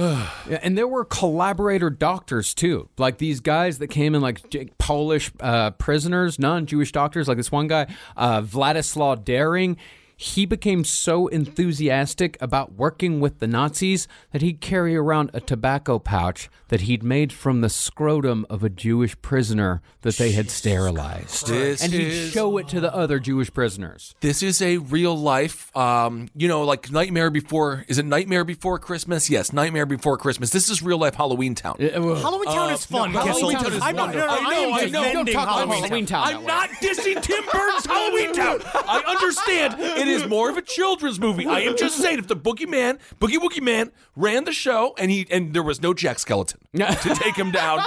[0.49, 4.41] Yeah, and there were collaborator doctors too, like these guys that came in like
[4.79, 7.87] Polish uh, prisoners, non Jewish doctors, like this one guy,
[8.17, 9.77] uh, Vladislav Dering.
[10.23, 15.99] He became so enthusiastic about working with the Nazis that he'd carry around a tobacco
[15.99, 21.49] pouch that he'd made from the scrotum of a Jewish prisoner that they had sterilized.
[21.49, 24.15] And he'd show it to the other Jewish prisoners.
[24.21, 27.87] This is a real life, um, you know, like Nightmare Before.
[27.89, 29.31] Is it Nightmare Before Christmas?
[29.31, 30.51] Yes, Nightmare Before Christmas.
[30.51, 31.77] This is real life Halloween Town.
[31.81, 33.13] Halloween Town is fun.
[33.13, 34.47] no, Halloween Town is I'm not, no, no, wonderful.
[34.47, 35.13] I, I know, am I know.
[35.15, 36.27] Don't talk Halloween, Halloween Town.
[36.27, 36.37] Town.
[36.41, 38.61] I'm not dissing Tim Burton's Halloween Town.
[38.75, 41.47] I understand it is more of a children's movie.
[41.47, 45.27] I am just saying, if the Boogeyman, Boogie Woogie Man, ran the show and he
[45.31, 47.79] and there was no Jack Skeleton to take him down,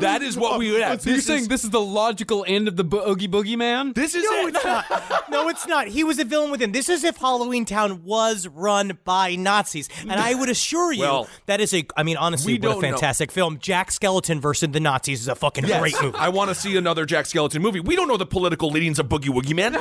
[0.00, 1.00] that is what we would have.
[1.02, 3.56] So you're This saying is- this is the logical end of the Bo- Oogie Boogie
[3.58, 3.92] Man?
[3.94, 4.54] This is No, it.
[4.54, 5.30] it's not.
[5.30, 5.86] No, it's not.
[5.88, 6.72] He was a villain within.
[6.72, 11.28] This is if Halloween Town was run by Nazis, and I would assure you Well,
[11.46, 11.84] that is a.
[11.96, 12.88] I mean, honestly, we what a don't know.
[12.90, 13.58] fantastic film.
[13.58, 15.80] Jack Skeleton versus the Nazis is a fucking Yes.
[15.80, 16.16] great movie.
[16.18, 17.80] I want to see another Jack Skeleton movie.
[17.80, 19.74] We don't know the political leanings of Boogie Woogie Man.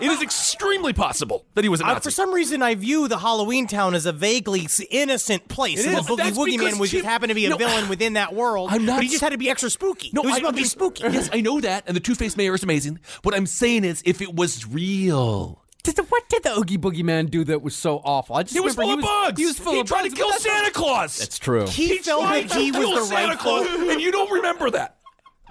[0.00, 2.00] it is extremely possible that he was a I- Nazi.
[2.04, 5.80] for some reason, I view the Halloween Town as a vaguely innocent place.
[5.80, 6.06] It and is.
[6.06, 7.88] the Boogie That's Woogie because Man was Jim- just happened to be a No, villain
[7.88, 8.70] within that world.
[8.72, 10.10] I'm not but he just s- had to be extra spooky.
[10.12, 11.02] No, it was I- about being spooky.
[11.04, 12.98] yes, I know that, and the Two Faced Mayor is amazing.
[13.22, 17.02] What I'm saying is, if it was real, Did the, what did the Oogie Boogie
[17.04, 18.36] Man do that was so awful?
[18.36, 19.40] I just he was full of he was, bugs.
[19.40, 20.10] He was full he of tried bugs.
[20.14, 21.18] to kill that's- Santa Claus.
[21.18, 21.66] That's true.
[21.66, 23.64] He felt tried that he to was kill the Santa rightful.
[23.64, 24.96] Claus, and you don't remember that.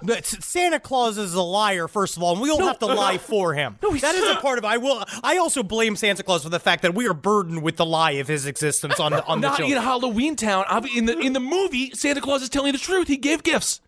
[0.02, 3.18] But Santa Claus is a liar, first of all, and we all have to lie
[3.32, 3.76] for him.
[3.80, 4.64] that is a part of.
[4.64, 5.04] I will.
[5.22, 8.12] I also blame Santa Claus for the fact that we are burdened with the lie
[8.12, 9.82] of his existence on the on the Not in children.
[9.82, 10.64] Halloween Town.
[10.96, 13.08] In the in the movie, Santa Claus is telling the truth.
[13.08, 13.80] He gave gifts.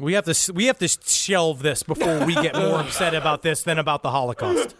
[0.00, 3.62] We have to we have to shelve this before we get more upset about this
[3.62, 4.74] than about the Holocaust.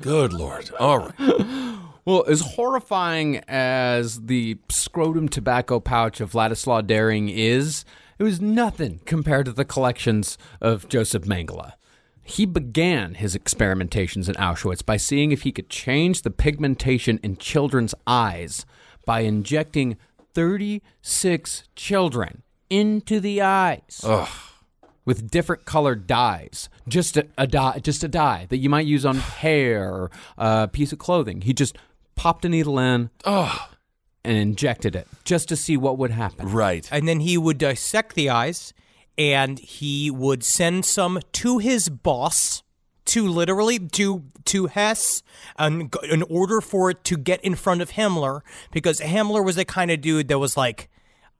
[0.00, 0.70] Good lord.
[0.78, 1.78] All right.
[2.04, 7.86] Well, as horrifying as the scrotum tobacco pouch of Vladislav Dering is,
[8.18, 11.72] it was nothing compared to the collections of Josef Mengele.
[12.22, 17.36] He began his experimentations in Auschwitz by seeing if he could change the pigmentation in
[17.36, 18.64] children's eyes
[19.04, 19.98] by injecting
[20.32, 24.00] 36 children into the eyes
[25.04, 26.70] with different colored dyes.
[26.88, 30.68] Just a, a dye, just a dye that you might use on hair, or a
[30.68, 31.42] piece of clothing.
[31.42, 31.76] He just
[32.16, 33.10] popped a needle in
[34.24, 36.48] and injected it just to see what would happen.
[36.50, 36.88] Right.
[36.90, 38.72] and then he would dissect the eyes
[39.16, 42.62] and he would send some to his boss
[43.06, 45.22] to literally to to Hess
[45.58, 48.40] and g- in order for it to get in front of Himmler
[48.72, 50.88] because Himmler was the kind of dude that was like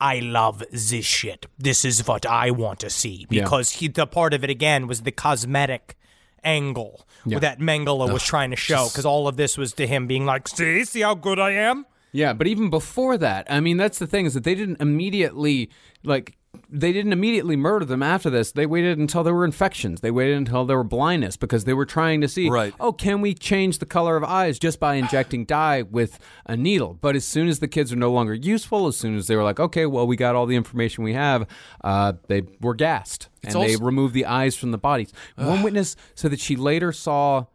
[0.01, 1.47] I love this shit.
[1.59, 3.43] This is what I want to see Yeah.
[3.45, 5.97] because he the part of it again was the cosmetic
[6.43, 10.27] angle that Mengele was trying to show because all of this was to him being
[10.27, 11.87] like, see, see how good I am.
[12.15, 15.69] Yeah, but even before that, I mean, that's the thing is that they didn't immediately
[16.05, 16.37] like
[16.71, 18.53] they didn't immediately murder them after this.
[18.53, 20.01] They waited until there were infections.
[20.01, 22.73] They waited until there were blindness because they were trying to see, Right.
[22.79, 26.95] oh, can we change the color of eyes just by injecting dye with a needle?
[27.01, 29.43] But as soon as the kids are no longer useful, as soon as they were
[29.43, 31.45] like, okay, well, we got all the information we have,
[31.83, 35.13] uh, they were gassed and they removed the eyes from the bodies.
[35.35, 37.47] One witness said that she later saw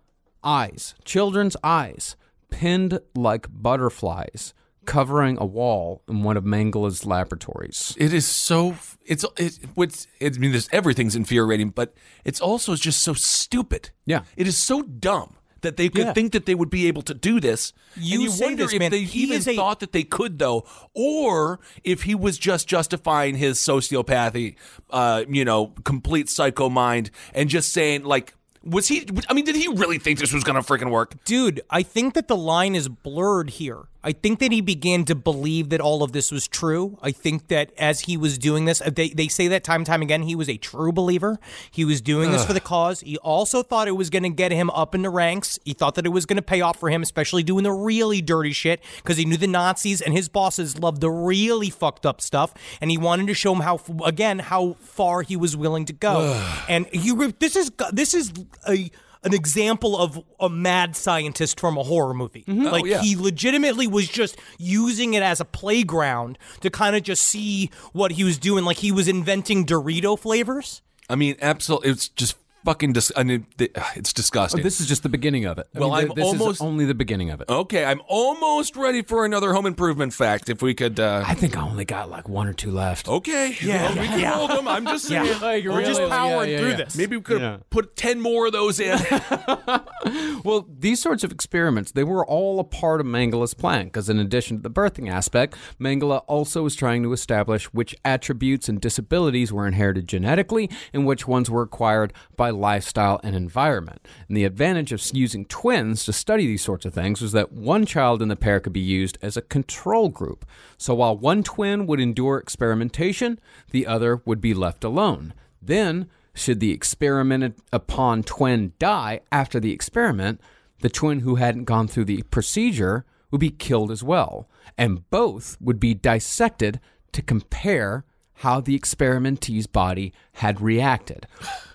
[0.43, 2.17] eyes, children's eyes,
[2.49, 4.53] pinned like butterflies,
[4.85, 7.95] covering a wall in one of Mengele's laboratories.
[7.97, 8.75] It is so.
[9.05, 10.07] It's it, it's.
[10.19, 11.93] It, I mean, there's everything's infuriating, but
[12.25, 13.91] it's also just so stupid.
[14.05, 14.23] Yeah.
[14.35, 16.13] it is so dumb that they could Yeah.
[16.13, 17.73] think that they would be able to do this.
[17.97, 18.91] You you say wonder this, if man.
[18.91, 23.35] they He even a- thought that they could, though, or if he was just justifying
[23.35, 24.55] his sociopathy,
[24.89, 28.33] uh, you know, complete psycho mind, and just saying like.
[28.63, 29.07] Was he?
[29.29, 31.23] I mean, did he really think this was going to freaking work?
[31.23, 33.83] Dude, I think that the line is blurred here.
[34.01, 36.97] I think that he began to believe that all of this was true.
[37.01, 40.01] I think that as he was doing this, they, they say that time and time
[40.01, 41.37] again, he was a true believer.
[41.69, 43.01] He was doing this for the cause.
[43.01, 45.59] He also thought it was going to get him up in the ranks.
[45.65, 48.21] He thought that it was going to pay off for him, especially doing the really
[48.21, 52.21] dirty shit, because he knew the Nazis and his bosses loved the really fucked up
[52.21, 52.53] stuff.
[52.79, 56.41] And he wanted to show him how, again, how far he was willing to go.
[56.69, 58.31] and he, re- this is, this is
[58.67, 58.89] a,
[59.23, 62.43] an example of a mad scientist from a horror movie.
[62.47, 62.67] Mm-hmm.
[62.67, 63.01] Oh, like Oh, yeah.
[63.01, 68.13] he legitimately was just using it as a playground to kind of just see what
[68.13, 68.63] he was doing.
[68.65, 70.81] Like he was inventing Dorito flavors.
[71.09, 71.89] I mean, absolutely.
[71.91, 72.35] It's just
[72.65, 72.93] fucking.
[72.93, 73.45] Dis- I mean,
[73.95, 74.59] it's disgusting.
[74.59, 75.67] Oh, this is just the beginning of it.
[75.75, 77.49] I Well, mean, I'm this almost- is only the beginning of it.
[77.49, 80.49] okay, I'm almost ready for another home improvement fact.
[80.49, 80.99] If we could.
[80.99, 83.07] Uh, I think I only got like one or two left.
[83.07, 83.55] okay.
[83.61, 83.89] Yeah.
[83.99, 84.67] we can roll them.
[84.67, 85.39] I'm just saying.
[85.41, 86.75] Like, We're just powering Yeah, yeah, through yeah.
[86.77, 86.95] this.
[86.97, 87.51] Maybe we could Yeah.
[87.51, 88.97] have put 10 more of those in.
[90.43, 94.19] Well, these sorts of experiments, they were all a part of Mengele's plan because in
[94.19, 99.51] addition to the birthing aspect, Mengele also was trying to establish which attributes and disabilities
[99.51, 104.07] were inherited genetically and which ones were acquired by lifestyle and environment.
[104.27, 107.85] And the advantage of using twins to study these sorts of things was that one
[107.85, 110.45] child in the pair could be used as a control group.
[110.77, 113.39] So while one twin would endure experimentation,
[113.71, 115.33] the other would be left alone.
[115.61, 120.39] Then, should the experimented upon twin die after the experiment,
[120.81, 125.57] the twin who hadn't gone through the procedure would be killed as well, and both
[125.59, 126.79] would be dissected
[127.11, 128.05] to compare
[128.35, 131.27] how the experimentee's body had reacted.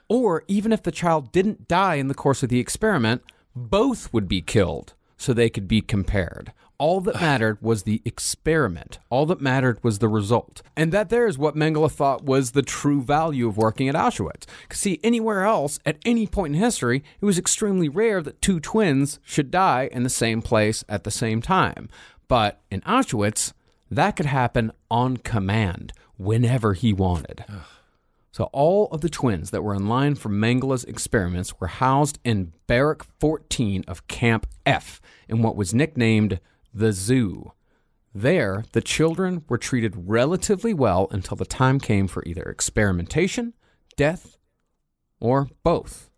[0.08, 3.22] Or even if the child didn't die in the course of the experiment,
[3.54, 6.52] both would be killed so they could be compared.
[6.76, 8.98] All that mattered was the experiment.
[9.08, 10.60] All that mattered was the result.
[10.76, 14.44] And that there is what Mengele thought was the true value of working at Auschwitz.
[14.72, 19.20] See, anywhere else, at any point in history, it was extremely rare that two twins
[19.22, 21.88] should die in the same place at the same time.
[22.26, 23.52] But in Auschwitz,
[23.90, 27.44] that could happen on command whenever he wanted.
[28.34, 32.52] So all of the twins that were in line for Mengele's experiments were housed in
[32.66, 36.40] Barrack 14 of Camp F in what was nicknamed
[36.74, 37.52] the Zoo.
[38.12, 43.52] There, the children were treated relatively well until the time came for either experimentation,
[43.96, 44.36] death,
[45.20, 46.10] or both.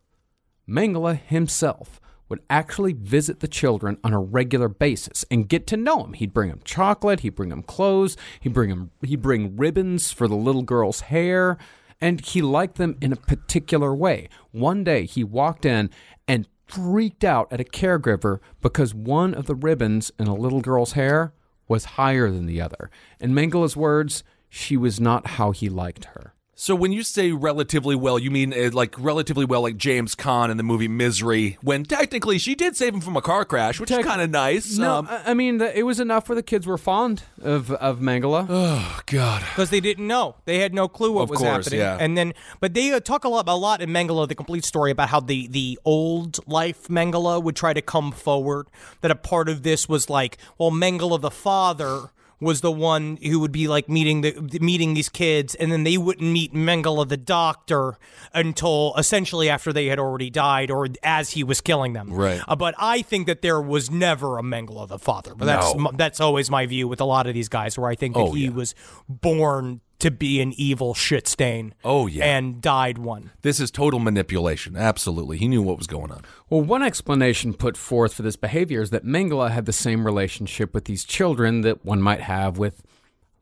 [0.67, 5.99] Mengele himself would actually visit the children on a regular basis and get to know
[5.99, 6.15] them.
[6.15, 10.27] He'd bring them chocolate, he'd bring them clothes, he'd bring them he'd bring ribbons for
[10.27, 11.59] the little girl's hair,
[12.01, 14.29] and he liked them in a particular way.
[14.53, 15.91] One day he walked in
[16.29, 20.93] and freaked out at a caregiver because one of the ribbons in a little girl's
[20.93, 21.33] hair
[21.69, 22.91] was higher than the other.
[23.21, 26.35] In Mengele's words, she was not how he liked her.
[26.59, 30.51] So when you say relatively well, you mean uh, like relatively well, like James Caan
[30.51, 33.91] in the movie Misery, when technically she did save him from a car crash, which
[33.91, 34.79] is kind of nice.
[34.79, 37.71] No, Um, I I mean the, it was enough where the kids were fond of
[37.73, 38.47] of Mengele.
[38.49, 39.43] oh, God.
[39.43, 40.37] because they didn't know.
[40.47, 41.81] They had no clue what Of was course, happening.
[41.81, 41.99] yeah.
[42.01, 44.91] And then, but they uh, talk a lot, a lot in Mengele, the complete story
[44.91, 48.69] about how the the old life Mengele would try to come forward.
[49.03, 53.41] That a part of this was like, well, Mengele the father was the one who
[53.41, 57.17] would be like meeting the meeting these kids, and then they wouldn't meet Mengele the
[57.17, 57.97] doctor
[58.35, 62.13] until essentially after they had already died or as he was killing them.
[62.13, 62.43] Right.
[62.47, 65.35] Uh, but I think that there was never a Mengele the father.
[65.35, 65.91] But that's No.
[65.95, 68.33] that's always my view with a lot of these guys, where I think that Oh,
[68.33, 68.51] he yeah.
[68.51, 68.75] was
[69.09, 71.75] born to be an evil shit stain.
[71.85, 72.25] Oh, yeah.
[72.25, 73.31] and died one.
[73.43, 74.77] This is total manipulation.
[74.77, 75.39] Absolutely.
[75.39, 76.23] He knew what was going on.
[76.51, 80.75] Well, one explanation put forth for this behavior is that Mengele had the same relationship
[80.75, 82.83] with these children that one might have with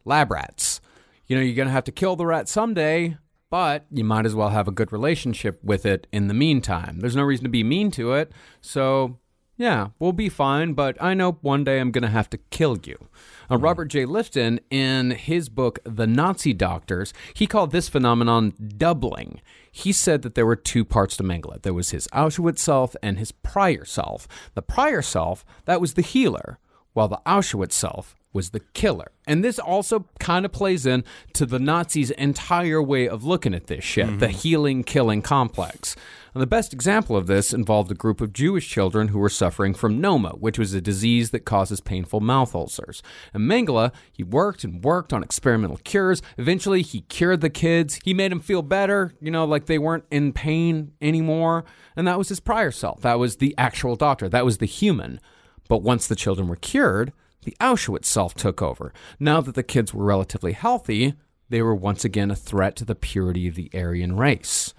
[0.05, 0.81] lab rats.
[1.27, 3.17] You know, you're going to have to kill the rat someday,
[3.51, 7.01] but you might as well have a good relationship with it in the meantime.
[7.01, 9.19] There's no reason to be mean to it, so
[9.57, 12.79] yeah, we'll be fine, but I know one day I'm going to have to kill
[12.85, 13.09] you.
[13.55, 14.05] Uh, Robert J.
[14.05, 19.41] Lifton, in his book, The Nazi Doctors, he called this phenomenon doubling.
[19.71, 21.61] He said that there were two parts to Mengele.
[21.63, 24.29] There was his Auschwitz self and his prior self.
[24.55, 26.59] The prior self, that was the healer,
[26.93, 29.13] while the Auschwitz self, was the killer.
[29.27, 31.05] And this also kind of plays in
[31.35, 35.95] to the Nazis' entire way of looking at this shit, the healing killing complex.
[36.35, 39.73] And the best example of this involved a group of Jewish children who were suffering
[39.73, 43.05] from noma, which was a disease that causes painful mouth ulcers.
[43.33, 46.23] And Mengele, he worked and worked on experimental cures.
[46.37, 48.01] Eventually, he cured the kids.
[48.05, 51.65] He made them feel better, you know, like they weren't in pain anymore.
[51.95, 53.03] And that was his prior self.
[53.03, 54.29] That was the actual doctor.
[54.29, 55.21] That was the human.
[55.69, 57.13] But once the children were cured,
[57.45, 58.93] the Auschwitz self took over.
[59.21, 61.15] Now that the kids were relatively healthy,
[61.49, 64.75] they were once again a threat to the purity of the Aryan race.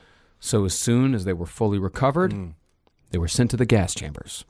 [0.46, 2.54] So as soon as they were fully recovered, mm.
[3.10, 4.46] they were sent to the gas chambers.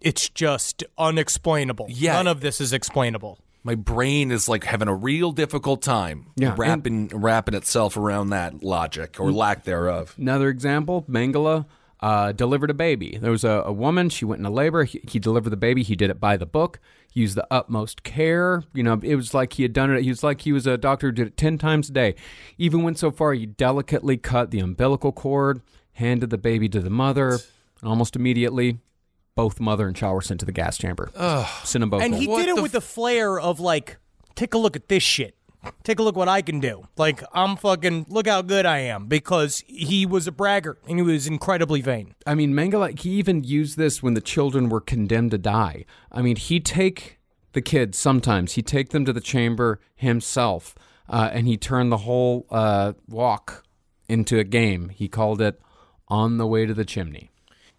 [0.00, 1.86] It's just unexplainable.
[1.90, 2.12] Yeah.
[2.12, 3.40] None of this is explainable.
[3.64, 8.62] My brain is like having a real difficult time Yeah, wrapping wrapping itself around that
[8.62, 9.34] logic or mm.
[9.34, 10.14] lack thereof.
[10.16, 11.66] Another example, Mengele
[12.02, 13.18] uh, delivered a baby.
[13.20, 14.84] There was a, a woman, she went into labor.
[14.84, 15.82] He, he delivered the baby.
[15.82, 16.80] He did it by the book.
[17.12, 18.62] He used the utmost care.
[18.72, 20.02] You know, it was like he had done it.
[20.02, 22.14] He was like he was a doctor who did it 10 times a day.
[22.56, 25.60] Even went so far, he delicately cut the umbilical cord,
[25.94, 27.32] handed the baby to the mother,
[27.80, 28.78] and almost immediately,
[29.34, 31.10] both mother and child were sent to the gas chamber.
[31.64, 32.22] Sent them both And home.
[32.22, 33.98] he What did it the with the flair of like,
[34.34, 35.34] take a look at this shit.
[35.82, 36.86] Take a look what I can do.
[36.96, 41.02] Like I'm fucking look how good I am because he was a braggart and he
[41.02, 42.14] was incredibly vain.
[42.26, 45.84] I mean, Mengele, he even used this when the children were condemned to die.
[46.10, 47.18] I mean, he'd take
[47.52, 50.74] the kids sometimes, he'd take them to the chamber himself,
[51.08, 53.64] uh, and he turned the whole uh, walk
[54.08, 54.90] into a game.
[54.90, 55.60] He called it
[56.08, 57.30] On the Way to the Chimney.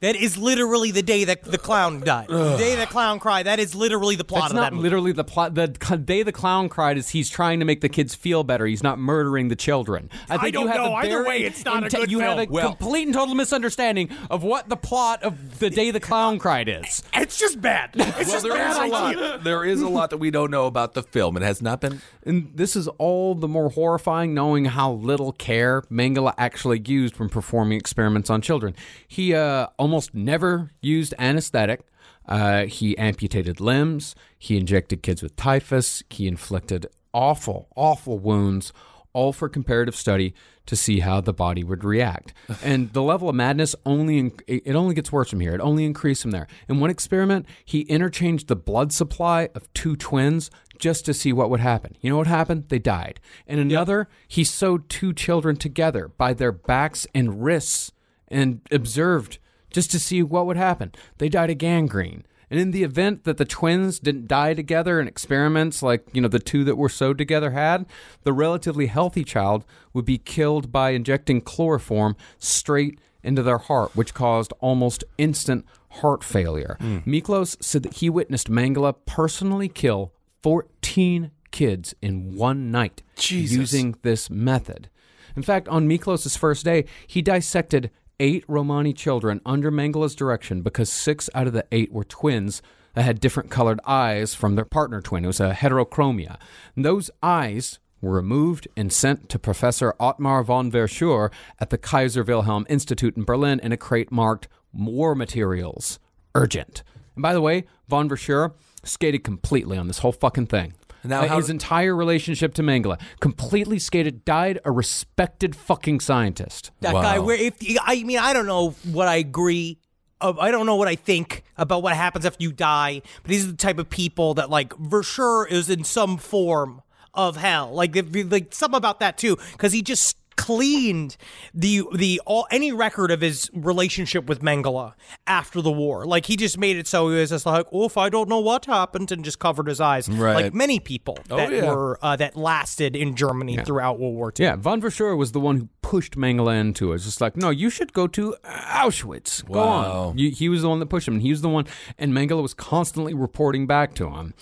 [0.01, 2.27] That is literally the day that the clown died.
[2.27, 3.45] the day the clown cried.
[3.45, 4.83] That is literally the plot That's of not that movie.
[4.83, 5.53] literally the plot.
[5.55, 8.65] The c- day the clown cried is he's trying to make the kids feel better.
[8.65, 10.09] He's not murdering the children.
[10.29, 10.91] I think don't you have know.
[10.93, 12.45] a Either very way, it's not a inte- good You have a.
[12.49, 16.67] Well- complete and total misunderstanding of what the plot of the day the clown cried
[16.67, 17.03] is.
[17.13, 17.91] It's just bad.
[17.95, 19.19] It's Well, just there bad is a idea.
[19.31, 19.43] lot.
[19.43, 21.37] There is a lot that we don't know about the film.
[21.37, 22.01] It has not been.
[22.25, 27.29] And this is all the more horrifying knowing how little care Mengele actually used when
[27.29, 28.75] performing experiments on children.
[29.07, 31.81] He uh, almost never used anesthetic.
[32.25, 34.15] Uh, he amputated limbs.
[34.39, 36.01] He injected kids with typhus.
[36.09, 38.71] He inflicted awful, awful wounds,
[39.11, 40.33] all for comparative study
[40.65, 42.33] to see how the body would react.
[42.63, 45.53] and the level of madness only it only gets worse from here.
[45.53, 46.47] It only increased from there.
[46.69, 50.49] In one experiment, he interchanged the blood supply of two twins
[50.79, 51.97] just to see what would happen.
[51.99, 52.69] You know what happened?
[52.69, 53.19] They died.
[53.45, 57.91] In another, he sewed two children together by their backs and wrists
[58.31, 59.37] and observed
[59.71, 60.91] just to see what would happen.
[61.17, 62.23] They died of gangrene.
[62.49, 66.27] And in the event that the twins didn't die together in experiments like, you know,
[66.27, 67.85] the two that were sewed together had,
[68.23, 74.13] the relatively healthy child would be killed by injecting chloroform straight into their heart, which
[74.13, 76.75] caused almost instant heart failure.
[76.81, 76.97] Hmm.
[76.99, 80.11] Miklos said that he witnessed Mengele personally kill
[80.43, 83.55] 14 kids in one night Jesus.
[83.55, 84.89] using this method.
[85.35, 87.91] In fact, on Miklos' first day, he dissected
[88.21, 92.61] eight Romani children under Mengele's direction because six out of the eight were twins
[92.93, 95.23] that had different colored eyes from their partner twin.
[95.23, 96.37] It was a heterochromia.
[96.75, 102.23] And those eyes were removed and sent to Professor Otmar von Verschuer at the Kaiser
[102.23, 105.99] Wilhelm Institute in Berlin in a crate marked War Materials
[106.35, 106.83] Urgent.
[107.15, 108.53] And by the way, von Verschuer
[108.83, 110.73] skated completely on this whole fucking thing.
[111.03, 116.71] Now, Uh, how- his entire relationship to Mengele completely skated, died a respected fucking scientist.
[116.81, 119.79] That guy, where if I mean, I don't know what I agree.
[120.19, 123.45] Uh, I don't know what I think about what happens after you die, but these
[123.45, 126.81] are the type of people that, like, for sure, is in some form
[127.15, 127.71] of hell.
[127.73, 130.15] Like, if- like some about that too, because he just
[130.45, 131.17] cleaned
[131.53, 134.93] the the all any record of his relationship with Mengele
[135.27, 136.05] after the war.
[136.05, 138.65] Like, he just made it so he was just like, "Oof, I don't know what
[138.65, 140.33] happened," and just covered his eyes, Right.
[140.45, 141.71] like many people Oh, that yeah.
[141.73, 144.45] were uh, that lasted in Germany throughout World War II.
[144.45, 146.95] Yeah, von Verschuer was the one who pushed Mengele into it.
[146.95, 149.45] It's just like, no, you should go to Auschwitz.
[149.45, 150.09] Go Wow.
[150.09, 150.17] on.
[150.17, 151.15] You, he was the one that pushed him.
[151.15, 151.65] and He was the one,
[151.97, 154.33] and Mengele was constantly reporting back to him.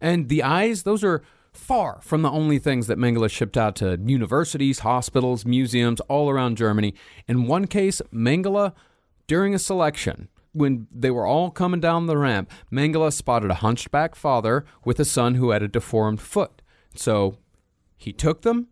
[0.00, 1.22] And the eyes, those are
[1.58, 6.56] far from the only things that Mengele shipped out to universities, hospitals, museums all around
[6.56, 6.94] Germany.
[7.26, 8.72] In one case, Mengele,
[9.26, 14.14] during a selection, when they were all coming down the ramp, Mengele spotted a hunchback
[14.14, 16.62] father with a son who had a deformed foot.
[16.94, 17.36] So
[17.96, 18.68] he took them,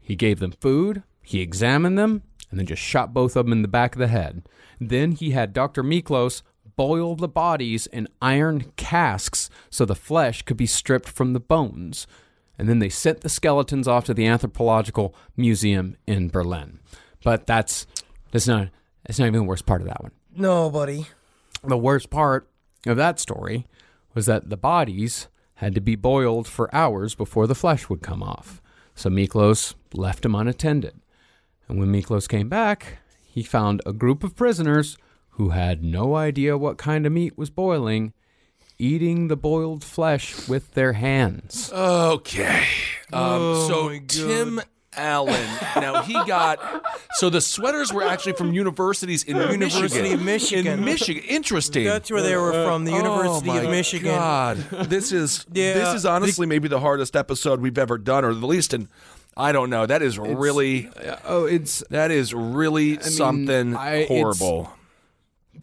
[0.00, 3.62] he gave them food, he examined them, and then just shot both of them in
[3.62, 4.48] the back of the head.
[4.80, 5.82] Then he had Dr.
[5.82, 6.42] Miklos
[6.76, 12.06] boil the bodies in iron casks so the flesh could be stripped from the bones.
[12.58, 16.78] And then they sent the skeletons off to the Anthropological Museum in Berlin.
[17.22, 17.86] But that's
[18.30, 18.68] that's not
[19.06, 20.12] that's not even the worst part of that one.
[20.36, 21.06] No, buddy.
[21.62, 22.48] The worst part
[22.86, 23.66] of that story
[24.14, 28.22] was that the bodies had to be boiled for hours before the flesh would come
[28.22, 28.60] off.
[28.94, 31.00] So Miklos left him unattended.
[31.68, 34.98] And when Miklos came back, he found a group of prisoners
[35.36, 38.12] who had no idea what kind of meat was boiling,
[38.78, 41.70] eating the boiled flesh with their hands.
[41.72, 42.64] Okay.
[43.12, 44.60] Um, Oh, so Tim
[44.96, 45.48] Allen.
[45.76, 46.58] Now he got.
[47.14, 50.12] So the sweaters were actually from universities in University Michigan.
[50.14, 50.66] of Michigan.
[50.78, 51.24] In Michigan.
[51.24, 51.84] Interesting.
[51.84, 54.06] That's where they were from, the University oh of my Michigan.
[54.14, 54.56] God,
[54.88, 55.74] this is Yeah.
[55.74, 58.88] this is honestly maybe the hardest episode we've ever done, or the least in.
[59.36, 59.84] I don't know.
[59.84, 60.88] That is really.
[61.24, 64.72] Oh, it's That is really something I- it's- horrible.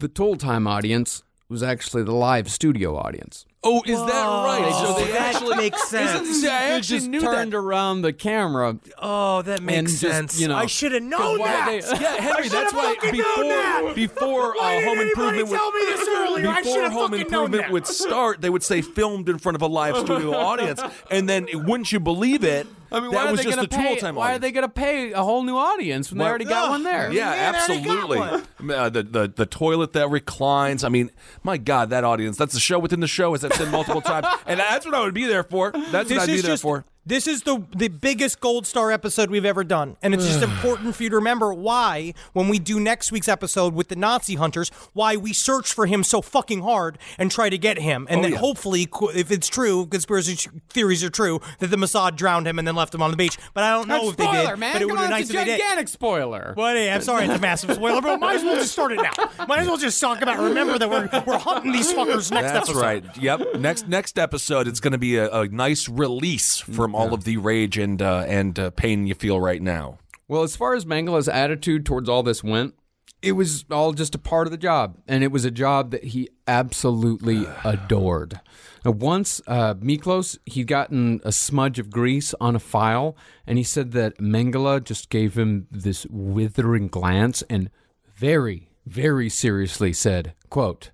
[0.02, 3.46] The tool time audience was actually the live studio audience.
[3.62, 4.72] Oh, is that right?
[4.84, 6.22] So they that actually makes sense.
[6.22, 7.56] Isn't- see, I They actually just knew turned that.
[7.58, 8.78] around the camera.
[8.98, 10.40] Oh, that makes And just, sense.
[10.40, 11.66] you know, I should have known that.
[11.68, 13.92] they- Yeah, Henry, that's why fucking known that.
[13.94, 16.46] before before uh, Home anybody Improvement would, tell me this earlier?
[16.48, 19.96] Before should've Home Improvement would start, they would say filmed in front of a live
[19.98, 20.80] studio audience,
[21.12, 22.66] and then wouldn't you believe it?
[22.92, 23.94] I mean, that why are was they just the pay?
[23.94, 26.44] tool time why are they going to pay a whole new audience when they already
[26.44, 27.12] got one there?
[27.12, 28.74] Yeah, Man, I already got absolutely.
[28.74, 30.84] Uh, the, the the toilet that reclines.
[30.84, 31.10] I mean,
[31.42, 32.36] my God, that audience.
[32.36, 35.00] That's the show within the show, as I've said multiple times, and that's what I
[35.00, 35.72] would be there for.
[35.72, 36.84] That's what I'd be there just, for.
[37.04, 40.94] This is the the biggest gold star episode we've ever done, and it's just important
[40.94, 44.70] for you to remember why when we do next week's episode with the Nazi hunters,
[44.92, 48.22] why we search for him so fucking hard and try to get him, and Oh,
[48.22, 48.38] then yeah.
[48.38, 52.76] hopefully, if it's true, conspiracy theories are true, that the Mossad drowned him and then
[52.76, 53.36] left him on the beach.
[53.52, 54.56] But I don't know if they did.
[54.60, 54.74] man.
[54.74, 55.60] But it would be nice it's if a they did.
[55.60, 56.54] gigantic spoiler.
[56.56, 59.00] Well, hey, I'm sorry, it's a massive spoiler, but might as well just start it
[59.02, 59.10] now.
[59.48, 60.38] Might as well just talk about.
[60.38, 62.80] Remember that we're we're hunting these fuckers next That's episode.
[62.80, 63.04] right.
[63.20, 63.56] Yep.
[63.58, 67.36] Next next episode, it's going to be a, a nice release from all of the
[67.36, 69.98] rage and uh, and uh, pain you feel right now.
[70.28, 72.74] Well, as far as Mengele's attitude towards all this went,
[73.20, 76.04] it was all just a part of the job, and it was a job that
[76.04, 78.40] he absolutely adored.
[78.84, 83.16] Now, once uh, Miklos, he'd gotten a smudge of grease on a file,
[83.46, 87.70] and he said that Mengele just gave him this withering glance and
[88.16, 90.90] very, very seriously said, "quote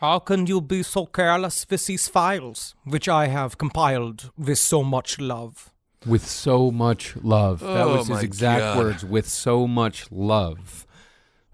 [0.00, 4.82] How can you be so careless with these files, which I have compiled with so
[4.82, 5.70] much love?
[6.06, 7.60] with so much love.
[7.60, 8.78] That Oh, was his exact God.
[8.78, 9.04] words.
[9.04, 10.86] With so much love.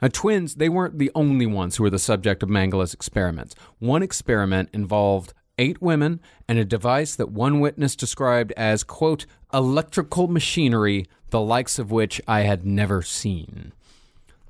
[0.00, 3.56] Now, twins, they weren't the only ones who were the subject of Mengele's experiments.
[3.80, 10.28] One experiment involved eight women and a device that one witness described as, quote, electrical
[10.28, 13.72] machinery, the likes of which I had never seen.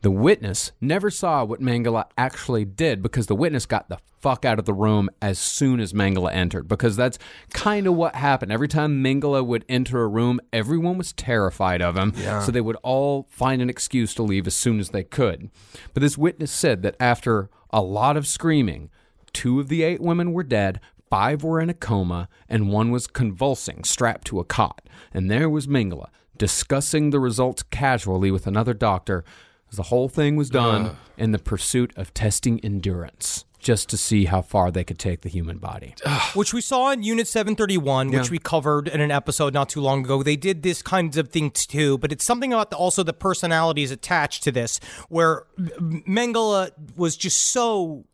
[0.07, 4.61] The witness never saw what Mengele actually did because the witness got the fuck out
[4.61, 6.69] of the room as soon as Mengele entered.
[6.69, 7.19] Because that's
[7.53, 8.53] kind of what happened.
[8.53, 12.13] Every time Mengele would enter a room, everyone was terrified of him.
[12.41, 15.51] So they would all find an excuse to leave as soon as they could.
[15.93, 18.91] But this witness said that after a lot of screaming,
[19.33, 20.79] two of the eight women were dead.
[21.11, 24.89] Five were in a coma, and one was convulsing, strapped to a cot.
[25.13, 29.25] And there was Mengele, discussing the results casually with another doctor
[29.73, 34.41] the whole thing was done in the pursuit of testing endurance, just to see how
[34.43, 35.95] far they could take the human body.
[36.35, 40.05] Which we saw in Unit 731, which we covered in an episode not too long
[40.05, 40.23] ago.
[40.23, 43.91] They did this kinds of things too, but it's something about the, also the personalities
[43.91, 44.79] attached to this,
[45.09, 48.05] where M- Mengele was just so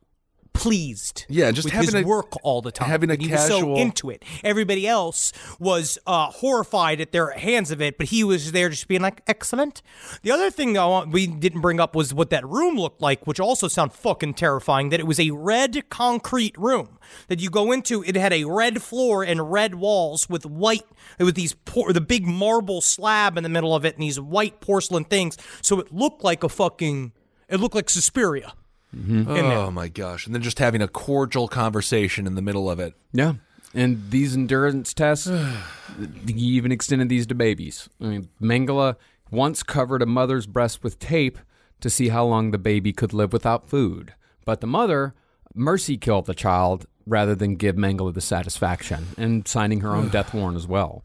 [0.52, 2.88] pleased Yeah, just with having his a- work all the time.
[2.88, 4.24] having a he was so casual- into it.
[4.44, 8.88] Everybody else was uh, horrified at their hands of it, but he was there just
[8.88, 9.82] being like, excellent.
[10.22, 13.00] The other thing that I want, we didn't bring up was what that room looked
[13.02, 14.90] like, which also sounded fucking terrifying.
[14.90, 16.98] That it was a red concrete room
[17.28, 18.02] that you go into.
[18.04, 20.86] It had a red floor and red walls with white.
[21.18, 24.20] It was these por- the big marble slab in the middle of it, and these
[24.20, 25.36] white porcelain things.
[25.60, 27.12] So it looked like a fucking.
[27.48, 28.54] It looked like Suspiria.
[28.96, 29.28] Mm-hmm.
[29.28, 30.26] Oh my gosh!
[30.26, 32.94] And then just having a cordial conversation in the middle of it.
[33.12, 33.34] Yeah.
[33.74, 35.30] And these endurance tests,
[36.26, 37.88] he even extended these to babies.
[38.00, 38.96] I mean, Mengele
[39.30, 41.38] once covered a mother's breast with tape
[41.80, 44.14] to see how long the baby could live without food.
[44.44, 45.14] But the mother
[45.54, 50.34] mercy killed the child rather than give Mengele the satisfaction and signing her own death
[50.34, 51.04] warrant as well.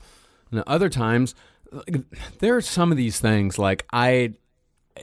[0.52, 1.36] And other times,
[2.40, 4.34] there are some of these things like I,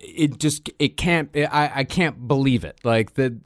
[0.02, 3.38] it just it can't I I can't believe it like the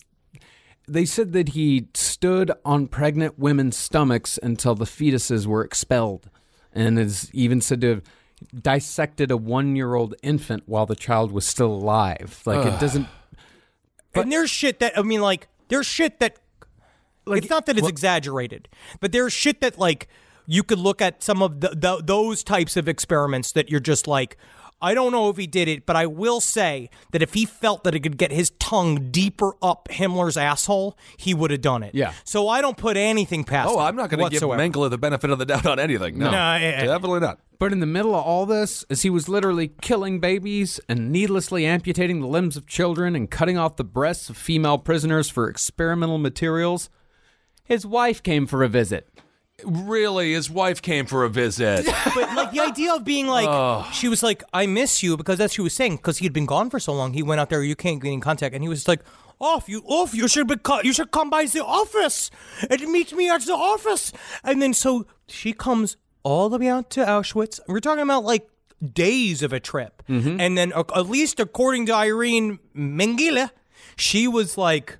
[0.88, 6.30] they said that he stood on pregnant women's stomachs until the fetuses were expelled,
[6.72, 8.02] and is even said to have
[8.58, 12.40] dissected a one-year-old infant while the child was still alive.
[12.46, 13.06] Like it doesn't.
[14.14, 16.38] and there's shit that I mean, like there's shit that
[17.26, 18.68] like it's not that it's exaggerated,
[19.00, 20.08] but there's shit that like
[20.46, 24.06] you could look at some of the, the those types of experiments that you're just
[24.06, 24.38] like,
[24.80, 27.84] I don't know if he did it, but I will say that if he felt
[27.84, 31.94] that it could get his tongue deeper up Himmler's asshole, he would have done it.
[31.94, 32.12] Yeah.
[32.24, 33.70] So I don't put anything past.
[33.70, 34.62] Oh, I'm not going to give whatsoever.
[34.62, 36.18] Mengele the benefit of the doubt on anything.
[36.18, 36.84] No, No, eh, eh.
[36.86, 37.40] definitely not.
[37.58, 41.66] But in the middle of all this, as he was literally killing babies and needlessly
[41.66, 46.18] amputating the limbs of children and cutting off the breasts of female prisoners for experimental
[46.18, 46.88] materials,
[47.64, 49.08] his wife came for a visit.
[49.64, 51.84] Really, his wife came for a visit.
[52.14, 53.48] but like the idea of being like,
[53.92, 55.96] she was like, "I miss you," because that's what she was saying.
[55.96, 57.62] Because he had been gone for so long, he went out there.
[57.62, 59.00] You can't get in contact, and he was just like,
[59.40, 60.14] "Off, you off.
[60.14, 60.56] You should be.
[60.56, 62.30] co- You should come by the office
[62.70, 64.12] and meet me at the office."
[64.44, 67.58] And then so she comes all the way out to Auschwitz.
[67.66, 68.48] We're talking about like
[68.92, 73.50] days of a trip, and then uh, at least according to Irene Mengele,
[73.96, 74.98] she was like,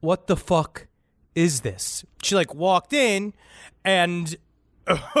[0.00, 0.88] "What the fuck
[1.34, 3.32] is this?" She like walked in
[3.84, 4.36] and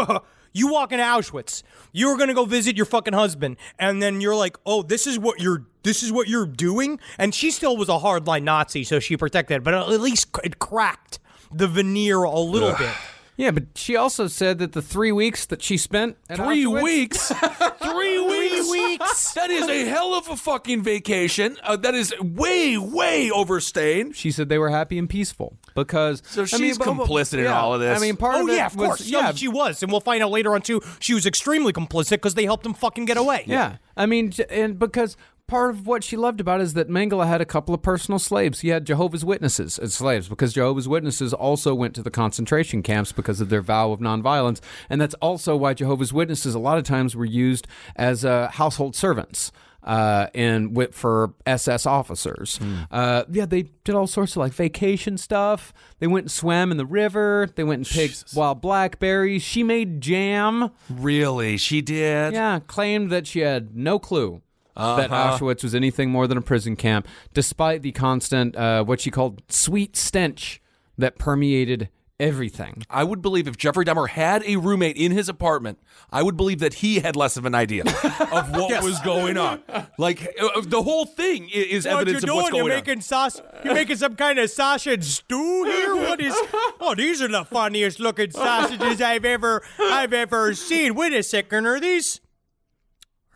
[0.52, 1.62] you walk into Auschwitz.
[1.92, 5.40] You're gonna go visit your fucking husband, and then you're like, "Oh, this is what
[5.40, 5.64] you're.
[5.82, 9.62] This is what you're doing." And she still was a hardline Nazi, so she protected.
[9.62, 11.18] But at least it cracked
[11.52, 12.94] the veneer a little bit.
[13.36, 16.82] Yeah, but she also said that the three weeks that she spent at Three Auschwitz-
[16.82, 17.28] weeks?
[17.82, 18.70] Three weeks?
[18.70, 19.32] weeks.
[19.34, 21.56] That is a hell of a fucking vacation.
[21.64, 24.14] Uh, that is way, way overstayed.
[24.14, 27.44] She said they were happy and peaceful because So I she's mean, but- complicit in
[27.44, 27.98] yeah, all of this.
[27.98, 29.06] I mean, part Oh of it yeah, of was- course.
[29.08, 30.80] Yeah, she was, and we'll find out later on too.
[31.00, 33.44] She was extremely complicit because they helped him fucking get away.
[33.48, 33.78] Yeah.
[33.96, 35.16] I mean, j- and because
[35.46, 38.18] part of what she loved about it is that Mengele had a couple of personal
[38.18, 38.60] slaves.
[38.60, 43.12] He had Jehovah's Witnesses as slaves because Jehovah's Witnesses also went to the concentration camps
[43.12, 44.60] because of their vow of nonviolence.
[44.88, 47.66] And that's also why Jehovah's Witnesses a lot of times were used
[47.96, 49.52] as uh, household servants.
[49.82, 52.58] Uh, and wi- for SS officers,
[52.90, 55.74] uh, yeah, they did all sorts of like vacation stuff.
[55.98, 57.50] They went and swam in the river.
[57.54, 59.42] They went and picked wild blackberries.
[59.42, 60.70] She made jam.
[60.88, 61.58] Really?
[61.58, 62.32] She did?
[62.32, 64.40] Yeah, claimed that she had no clue
[64.76, 65.36] that Uh-huh.
[65.38, 69.42] Auschwitz was anything more than a prison camp, despite the constant, uh, what she called
[69.48, 70.60] sweet stench
[70.98, 71.88] that permeated
[72.20, 72.84] everything.
[72.88, 75.80] I would believe if Jeffrey Dahmer had a roommate in his apartment,
[76.12, 79.62] I would believe that he had less of an idea of what was going on.
[79.98, 83.00] Like uh, the whole thing i- is evidence of what's going on.
[83.00, 83.42] sauce?
[83.64, 85.96] You're making some kind of sausage stew here?
[85.96, 86.34] What is?
[86.80, 90.94] Oh, these are the funniest looking sausages I've ever I've ever seen.
[90.94, 92.20] Wait a second, are these?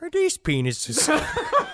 [0.00, 1.08] Are these penises?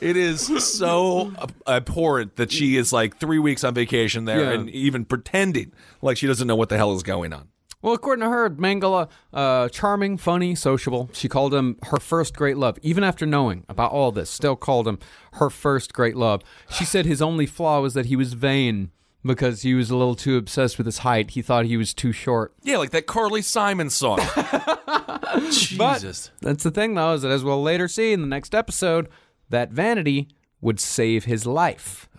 [0.00, 1.32] It is so
[1.66, 4.50] abhorrent that she is like three weeks on vacation there Yeah.
[4.52, 5.72] and even pretending
[6.02, 7.48] like she doesn't know what the hell is going on.
[7.82, 11.10] Well, according to her, Mengele, uh, charming, funny, sociable.
[11.12, 12.78] She called him her first great love.
[12.82, 14.98] Even after knowing about all this, still called him
[15.34, 16.42] her first great love.
[16.70, 18.90] She said his only flaw was that he was vain
[19.24, 21.30] because he was a little too obsessed with his height.
[21.30, 22.54] He thought he was too short.
[22.62, 24.18] Yeah, like that Carly Simon song.
[25.50, 26.30] Jesus.
[26.40, 29.08] That's the thing, though, is that as we'll later see in the next episode,
[29.50, 30.28] that vanity
[30.60, 32.08] would save his life.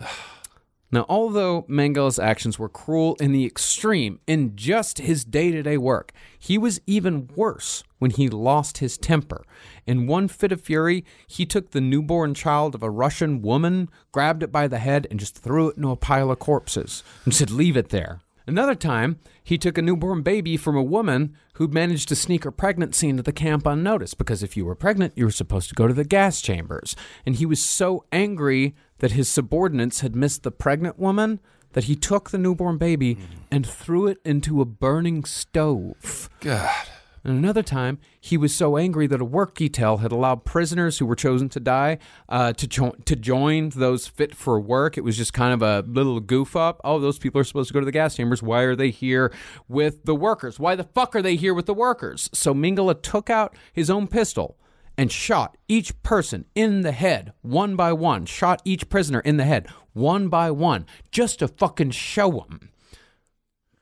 [0.92, 5.76] Now, although Mengele's actions were cruel in the extreme in just his day to day
[5.78, 9.44] work, he was even worse when he lost his temper.
[9.86, 14.42] In one fit of fury, he took the newborn child of a Russian woman, grabbed
[14.42, 17.50] it by the head, and just threw it into a pile of corpses and said,
[17.50, 18.20] Leave it there.
[18.46, 22.50] Another time, he took a newborn baby from a woman who'd managed to sneak her
[22.50, 25.86] pregnancy into the camp unnoticed because if you were pregnant, you were supposed to go
[25.86, 26.96] to the gas chambers.
[27.24, 31.38] And he was so angry that his subordinates had missed the pregnant woman
[31.74, 33.18] that he took the newborn baby
[33.50, 36.28] and threw it into a burning stove.
[36.40, 36.88] God.
[37.22, 41.06] And another time, he was so angry that a work detail had allowed prisoners who
[41.06, 41.98] were chosen to die
[42.28, 44.96] uh, to jo- to join those fit for work.
[44.96, 46.80] It was just kind of a little goof up.
[46.82, 48.42] Oh, those people are supposed to go to the gas chambers.
[48.42, 49.32] Why are they here
[49.68, 50.58] with the workers?
[50.58, 52.30] Why the fuck are they here with the workers?
[52.32, 54.56] So Mengele took out his own pistol
[54.96, 58.26] and shot each person in the head one by one.
[58.26, 62.70] Shot each prisoner in the head one by one, just to fucking show them.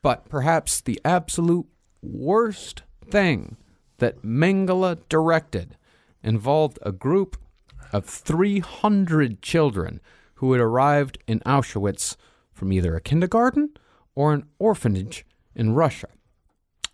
[0.03, 1.67] But perhaps the absolute
[2.03, 3.57] worst thing
[3.99, 5.77] that Mengele directed
[6.23, 7.37] involved a group
[7.93, 10.01] of 300 children
[10.35, 12.17] who had arrived in Auschwitz
[12.53, 13.71] from either a kindergarten
[14.15, 15.25] or an orphanage
[15.55, 16.09] in Russia.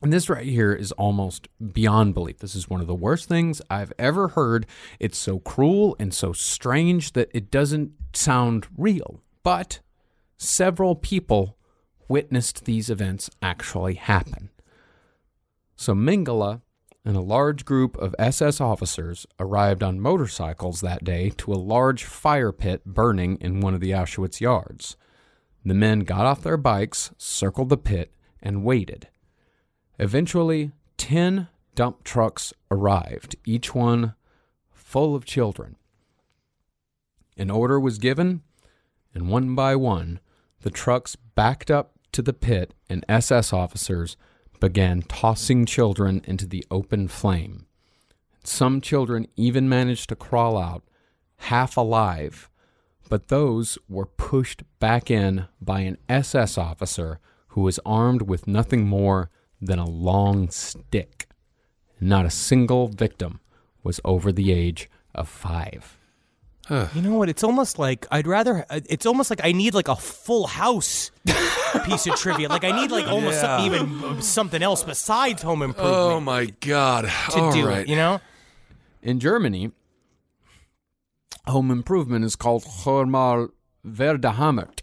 [0.02, 2.38] And this right here is almost beyond belief.
[2.38, 4.66] This is one of the worst things I've ever heard.
[5.00, 9.22] It's so cruel and so strange that it doesn't sound real.
[9.42, 9.80] But
[10.36, 11.56] several people
[12.06, 14.50] witnessed these events actually happen.
[15.76, 16.62] So Mengele
[17.04, 22.04] and a large group of SS officers arrived on motorcycles that day to a large
[22.04, 24.96] fire pit burning in one of the Auschwitz yards.
[25.64, 29.08] The men got off their bikes, circled the pit, and waited.
[29.98, 34.14] Eventually, 10 dump trucks arrived, each one
[34.70, 35.76] full of children.
[37.36, 38.42] An order was given,
[39.14, 40.20] and one by one,
[40.60, 44.16] the trucks backed up to the pit, and SS officers
[44.60, 47.66] began tossing children into the open flame.
[48.42, 50.84] Some children even managed to crawl out,
[51.36, 52.50] half alive,
[53.08, 58.86] but those were pushed back in by an SS officer who was armed with nothing
[58.86, 61.28] more than a long stick.
[62.00, 63.40] Not a single victim
[63.82, 65.98] was over the age of five.
[66.70, 67.28] You know what?
[67.28, 68.64] It's almost like I'd rather.
[68.70, 71.10] uh, It's almost like I need like a Full House
[71.84, 72.48] piece of trivia.
[72.48, 73.58] Like I need like almost Yeah.
[73.58, 77.04] some, even something else besides Home Improvement Oh my God!
[77.30, 77.80] to All do right.
[77.80, 77.88] it.
[77.88, 78.20] You know?
[79.02, 79.72] In Germany,
[81.46, 83.50] home improvement is called Hormal
[83.86, 84.80] Verdahammert.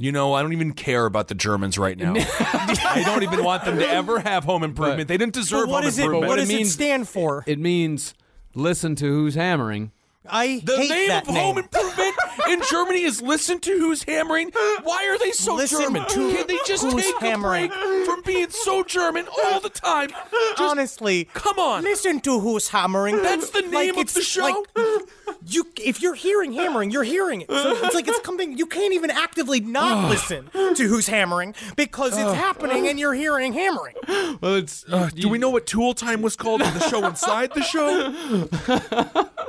[0.00, 2.14] You know, I don't even care about the Germans right now.
[2.16, 5.08] I don't even want them to ever have home improvement.
[5.08, 6.02] they didn't deserve But what home is it?
[6.02, 6.28] improvement.
[6.28, 7.42] What But it does it means- stand for?
[7.48, 8.14] It means
[8.54, 9.90] listen to who's hammering.
[10.26, 11.42] I the hate name that of name.
[11.44, 12.14] home improvement
[12.48, 14.50] in Germany is listen to who's hammering.
[14.82, 16.02] Why are they so Listen German?
[16.08, 17.66] to Can they just who's take hammering.
[17.66, 20.10] a break from being so German all the time?
[20.10, 21.82] Just- Honestly, come on.
[21.84, 23.22] Listen to who's hammering.
[23.22, 24.42] That's the name Like, of it's the show?
[24.42, 25.06] like,
[25.46, 27.48] you, if you're hearing hammering, you're hearing it.
[27.50, 28.56] So it's like it's coming.
[28.58, 33.52] You can't even actively not listen to who's hammering because it's happening and you're hearing
[33.52, 33.94] hammering.
[34.40, 37.52] Well, it's Uh, do we know what Tool Time was called in the show inside
[37.54, 38.14] the show?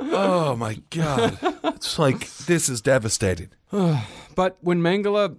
[0.12, 1.38] oh my god.
[1.64, 3.50] It's like this is devastating.
[4.36, 5.36] But when Mengele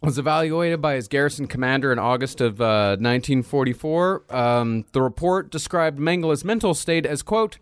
[0.00, 5.98] was evaluated by his garrison commander in August of uh, 1944, um, the report described
[5.98, 7.58] Mengele's mental state as, quote,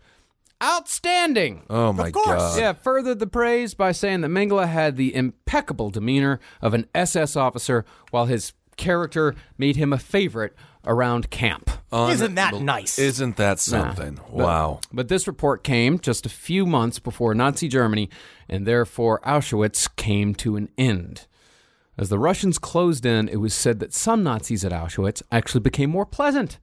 [0.63, 1.63] outstanding.
[1.69, 2.27] Oh my course.
[2.27, 2.59] god.
[2.59, 7.35] Yeah, furthered the praise by saying that Mengele had the impeccable demeanor of an SS
[7.35, 10.55] officer, while his character made him a favorite
[10.85, 11.69] around camp.
[11.91, 12.97] Isn't that nice?
[12.97, 14.19] Isn't that something?
[14.29, 14.79] wow.
[14.91, 18.09] But this report came just a few months before Nazi Germany,
[18.49, 21.27] and therefore Auschwitz came to an end.
[21.97, 25.89] As the Russians closed in, it was said that some Nazis at Auschwitz actually became
[25.89, 26.57] more pleasant,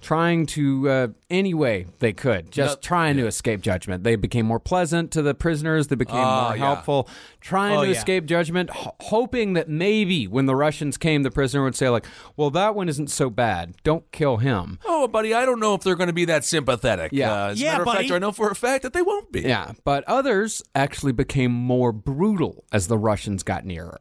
[0.00, 4.02] trying to, uh, any way they could, just trying to escape judgment.
[4.02, 6.64] They became more pleasant to the prisoners, they became Oh, more yeah.
[6.64, 7.08] helpful,
[7.40, 7.96] trying Oh, to yeah.
[7.96, 12.06] escape judgment, ho- hoping that maybe when the Russians came, the prisoner would say, like,
[12.36, 13.74] well, that one isn't so bad.
[13.84, 14.78] Don't kill him.
[14.86, 17.12] Oh, buddy, I don't know if they're going to be that sympathetic.
[17.12, 17.30] Yeah.
[17.32, 18.10] Uh, as a Yeah, matter of fact.
[18.10, 19.42] I know for a fact that they won't be.
[19.42, 23.98] Yeah, but others actually became more brutal as the Russians got nearer.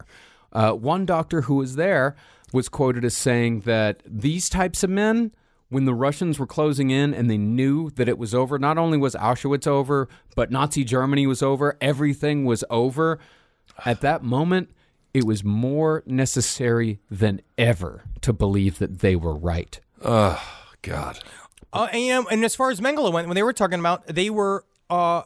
[0.53, 2.15] Uh, one doctor who was there
[2.51, 5.31] was quoted as saying that these types of men,
[5.69, 8.97] when the Russians were closing in and they knew that it was over, not only
[8.97, 13.19] was Auschwitz over, but Nazi Germany was over, everything was over.
[13.85, 14.71] At that moment,
[15.13, 19.79] it was more necessary than ever to believe that they were right.
[20.81, 21.19] God.
[21.71, 24.65] Uh, and, and as far as Mengele went, when they were talking about, they were.
[24.89, 25.21] Uh,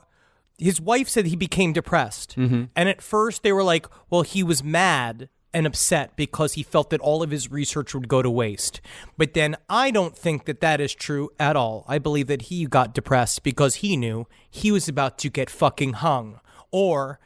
[0.57, 2.35] his wife said he became depressed,
[2.75, 6.89] and at first they were like, "Well, he was mad and upset because he felt
[6.89, 8.81] that all of his research would go to waste."
[9.17, 11.85] But then I don't think that that is true at all.
[11.87, 15.93] I believe that he got depressed because he knew he was about to get fucking
[15.93, 16.39] hung,
[16.71, 17.19] or.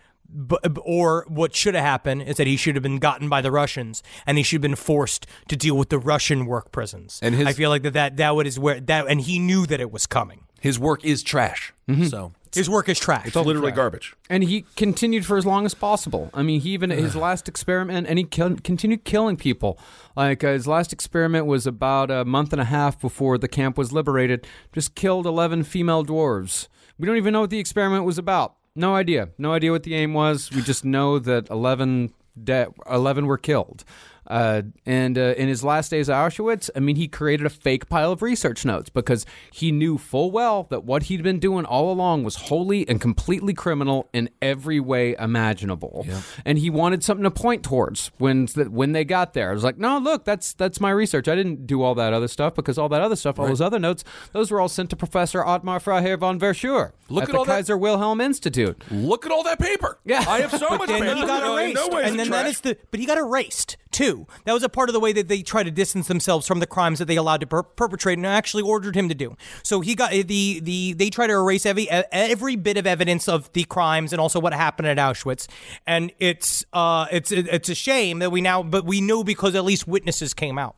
[0.83, 4.03] Or what should have happened is that he should have been gotten by the Russians,
[4.25, 7.17] and he should have been forced to deal with the Russian work prisons.
[7.23, 9.65] And his- I feel like that that that would is where that, and he knew
[9.67, 10.41] that it was coming.
[10.59, 11.73] His work is trash.
[11.87, 12.07] Mm-hmm.
[12.07, 13.27] So His work is trash.
[13.27, 14.15] it's literally garbage.
[14.29, 16.29] And he continued for as long as possible.
[16.33, 19.79] I mean, he even his last experiment, and he kill, continued killing people.
[20.15, 23.77] Like uh, his last experiment was about a month and a half before the camp
[23.77, 24.45] was liberated.
[24.73, 26.67] Just killed eleven female dwarves.
[26.99, 28.55] We don't even know what the experiment was about.
[28.75, 29.29] No idea.
[29.37, 30.51] No idea what the aim was.
[30.51, 32.13] We just know that eleven
[32.43, 33.83] de- eleven were killed.
[34.27, 37.87] Uh, and uh, in his last days at Auschwitz, I mean, he created a fake
[37.89, 41.91] pile of research notes because he knew full well that what he'd been doing all
[41.91, 46.05] along was wholly and completely criminal in every way imaginable.
[46.45, 49.51] And he wanted something to point towards when when they got there.
[49.51, 51.27] It was like, no, look, that's that's my research.
[51.27, 53.79] I didn't do all that other stuff because all that other stuff, all those other
[53.79, 57.37] notes, those were all sent to Professor Otmar Freiherr von Verschuer Look at at the
[57.37, 58.81] all that- Kaiser Wilhelm Institute.
[58.91, 59.99] Look at all that paper.
[60.05, 60.25] Yeah.
[60.27, 61.15] I have so much then paper.
[61.15, 62.51] he got erased, know and then that trash.
[62.53, 62.77] is the.
[62.91, 64.16] But he got erased too.
[64.45, 66.67] That was a part of the way that they try to distance themselves from the
[66.67, 69.35] crimes that they allowed to per- perpetrate and actually ordered him to do.
[69.63, 73.51] So he got the the they try to erase every every bit of evidence of
[73.53, 75.47] the crimes and also what happened at Auschwitz.
[75.85, 79.65] And it's uh it's it's a shame that we now, but we know because at
[79.65, 80.75] least witnesses came out.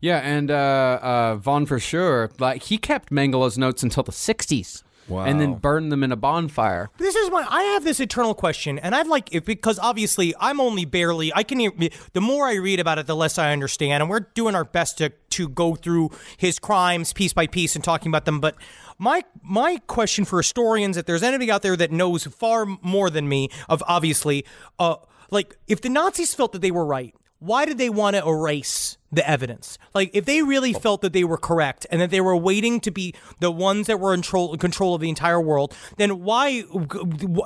[0.00, 0.54] Yeah, and uh,
[1.02, 6.02] uh, von Verschuer, like he kept Mengele's notes until the '60s, and then burn them
[6.02, 6.90] in a bonfire.
[6.98, 7.46] This is my.
[7.48, 11.32] I have this eternal question, and I'd like if because obviously I'm only barely.
[11.34, 11.58] I can.
[11.58, 11.72] hear-
[12.12, 14.98] The more I read about it, the less I understand, and we're doing our best
[14.98, 18.40] to to go through his crimes piece by piece and talking about them.
[18.40, 18.56] But
[18.98, 23.28] my my question for historians, if there's anybody out there that knows far more than
[23.28, 24.44] me, of obviously,
[24.78, 24.96] uh,
[25.30, 28.96] like if the Nazis felt that they were right, why did they want to erase
[29.14, 29.78] the evidence?
[29.94, 30.78] Like if they really oh.
[30.78, 34.00] felt that they were correct and that they were waiting to be the ones that
[34.00, 36.64] were in control, control of the entire world, then why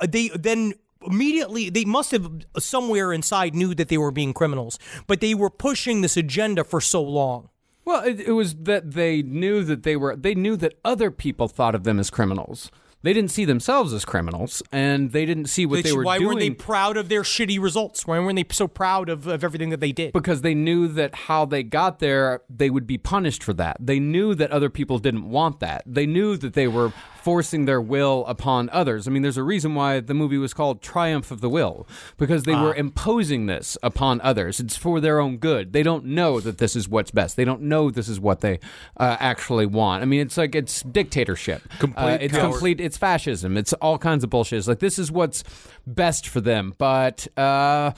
[0.07, 0.73] they then
[1.05, 5.49] immediately they must have somewhere inside knew that they were being criminals, but they were
[5.49, 7.49] pushing this agenda for so long.
[7.85, 10.15] Well, it, it was that they knew that they were.
[10.15, 12.69] They knew that other people thought of them as criminals.
[13.01, 16.27] They didn't see themselves as criminals, and they didn't see what They were why doing.
[16.27, 18.05] weren't they proud of their shitty results?
[18.05, 20.11] Why weren't they so proud of, of everything that they did?
[20.11, 23.77] because they knew that how they got there, they would be punished for that.
[23.79, 25.83] They knew that other people didn't want that.
[25.85, 26.91] They knew that they were
[27.29, 29.07] forcing their will upon others.
[29.07, 31.87] I mean, there's a reason why the movie was called Triumph of the Will,
[32.17, 34.59] because they were imposing this upon others.
[34.59, 35.71] It's for their own good.
[35.71, 37.35] They don't know that this is what's best.
[37.35, 38.59] They don't know this is what they
[38.97, 40.01] uh, actually want.
[40.01, 41.61] I mean, it's like it's dictatorship.
[41.77, 42.51] Complete Uh, it's coward.
[42.51, 42.81] complete.
[42.81, 43.57] It's fascism.
[43.57, 44.57] It's all kinds of bullshit.
[44.57, 45.43] It's like this is what's
[45.87, 46.73] best for them.
[46.77, 47.91] But uh,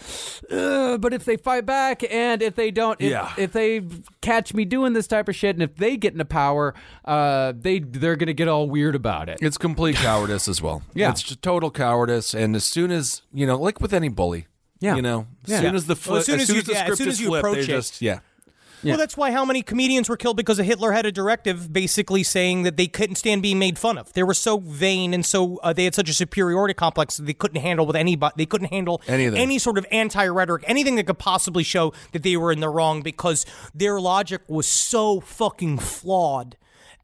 [0.52, 3.32] uh, but if they fight back and if they don't, if, Yeah.
[3.38, 3.82] if they
[4.22, 6.74] catch me doing this type of shit, and if they get into power,
[7.06, 9.40] uh, they they're gonna get all weird about it.
[9.42, 10.82] It's complete cowardice as well.
[10.94, 11.10] Yeah.
[11.12, 12.34] it's just total cowardice.
[12.34, 14.48] And as soon as you know, like with any bully,
[14.80, 14.96] Yeah.
[14.96, 15.62] you know, as Yeah.
[15.62, 16.98] soon as the Well, as flip, soon as as soon you- as the yeah, as
[16.98, 17.68] soon as you flipped, they approach it.
[17.68, 18.20] just yeah.
[18.84, 18.94] Yeah.
[18.94, 22.64] Well, that's why how many comedians were killed because Hitler had a directive basically saying
[22.64, 24.12] that they couldn't stand being made fun of.
[24.14, 27.34] They were so vain and so uh, they had such a superiority complex that they
[27.34, 28.34] couldn't handle with anybody.
[28.38, 29.40] They couldn't handle Anything.
[29.40, 33.02] any sort of anti-rhetoric, anything that could possibly show that they were in the wrong
[33.02, 36.58] because their logic was so fucking flawed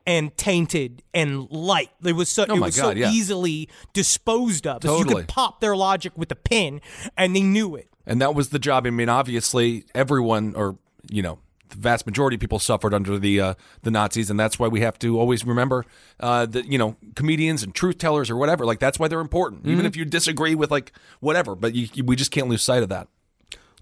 [0.08, 1.91] and tainted and light.
[2.04, 3.12] It was so Oh it was God, so yeah.
[3.12, 4.82] easily disposed of.
[4.82, 6.82] So you could pop their logic with a pin,
[7.18, 7.90] and they knew it.
[8.06, 8.88] And that was the job.
[8.88, 10.78] I mean, obviously, everyone, or
[11.12, 13.53] you know, the vast majority of people suffered under the uh,
[13.84, 15.85] the Nazis, and that's why we have to always remember
[16.19, 18.65] uh, that you know comedians and truth tellers or whatever.
[18.65, 21.56] Like that's why they're important, even if you disagree with like whatever.
[21.56, 23.07] But you, you- we just can't lose sight of that.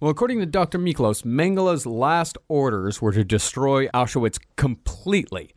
[0.01, 0.77] Well, according to Dr.
[0.77, 5.53] Miklos, Mengele's last orders were to destroy Auschwitz completely.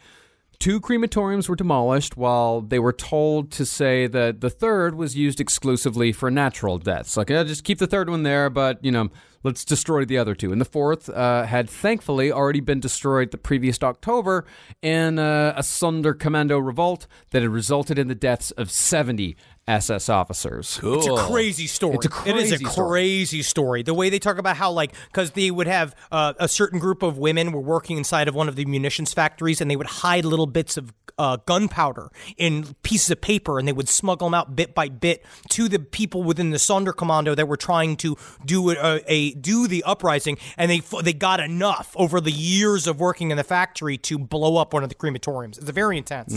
[0.61, 5.41] Two crematoriums were demolished, while they were told to say that the third was used
[5.41, 7.17] exclusively for natural deaths.
[7.17, 9.09] Like, yeah, just keep the third one there, but, you know,
[9.43, 10.53] let's destroy the other two.
[10.53, 14.45] And the fourth uh, had thankfully already been destroyed the previous October
[14.83, 19.37] in uh, a Sonderkommando revolt that had resulted in the deaths of 70
[19.69, 20.81] SS officers.
[20.83, 21.99] It's a crazy story.
[22.03, 22.89] It's a it is a crazy story.
[22.89, 23.83] crazy story.
[23.83, 27.03] The way they talk about how, like, because they would have uh, a certain group
[27.03, 30.25] of women were working inside of one of the munitions factories, and they would hide
[30.25, 34.57] little bits of uh, gunpowder in pieces of paper, and they would smuggle them out
[34.57, 39.03] bit by bit to the people within the Sonderkommando that were trying to do a,
[39.07, 43.37] a do the uprising, and they they got enough over the years of working in
[43.37, 45.59] the factory to blow up one of the crematoriums.
[45.59, 46.33] It's very intense.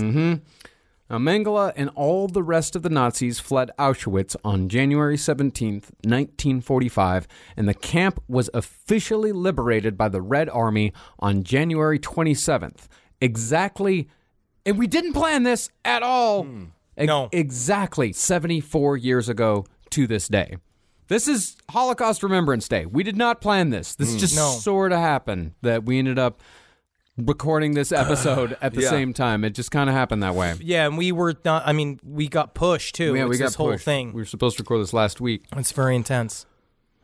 [1.12, 7.28] Now, Mengele and all the rest of the Nazis fled Auschwitz on January 17th, 1945,
[7.58, 12.88] and the camp was officially liberated by the Red Army on January 27th.
[13.20, 14.08] Exactly,
[14.66, 16.44] and we didn't plan this at all.
[16.44, 16.64] Hmm.
[16.96, 17.28] Ex- No.
[17.34, 20.56] Exactly 74 years ago to this day.
[21.10, 22.86] This is Holocaust Remembrance Day.
[22.86, 23.96] We did not plan this.
[23.96, 24.18] This hmm.
[24.18, 24.52] just No.
[24.52, 26.40] sort of happened that we ended up
[27.26, 28.90] recording this episode at the Yeah.
[28.90, 29.44] same time.
[29.44, 30.56] It just kind of happened that way.
[30.62, 31.64] Yeah, and we were not.
[31.66, 33.16] I mean, we got pushed too.
[33.16, 33.86] Yeah, It's we got this whole pushed.
[33.86, 34.14] thing.
[34.14, 35.44] We were supposed to record this last week.
[35.56, 36.46] It's very intense.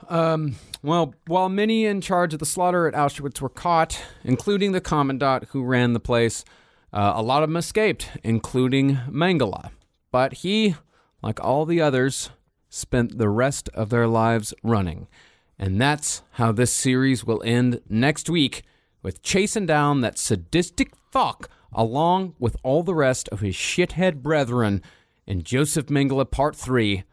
[0.09, 5.45] Well, while many in charge of the slaughter at Auschwitz were caught, including the commandant
[5.49, 6.45] who ran the place,
[6.93, 9.71] uh, a lot of them escaped, including Mengele.
[10.11, 10.75] But he,
[11.21, 12.29] like all the others,
[12.69, 15.07] spent the rest of their lives running.
[15.59, 18.63] And that's how this series will end next week
[19.07, 24.81] with chasing down that sadistic fuck along with all the rest of his shithead brethren
[25.25, 27.05] in Josef Mengele Part 3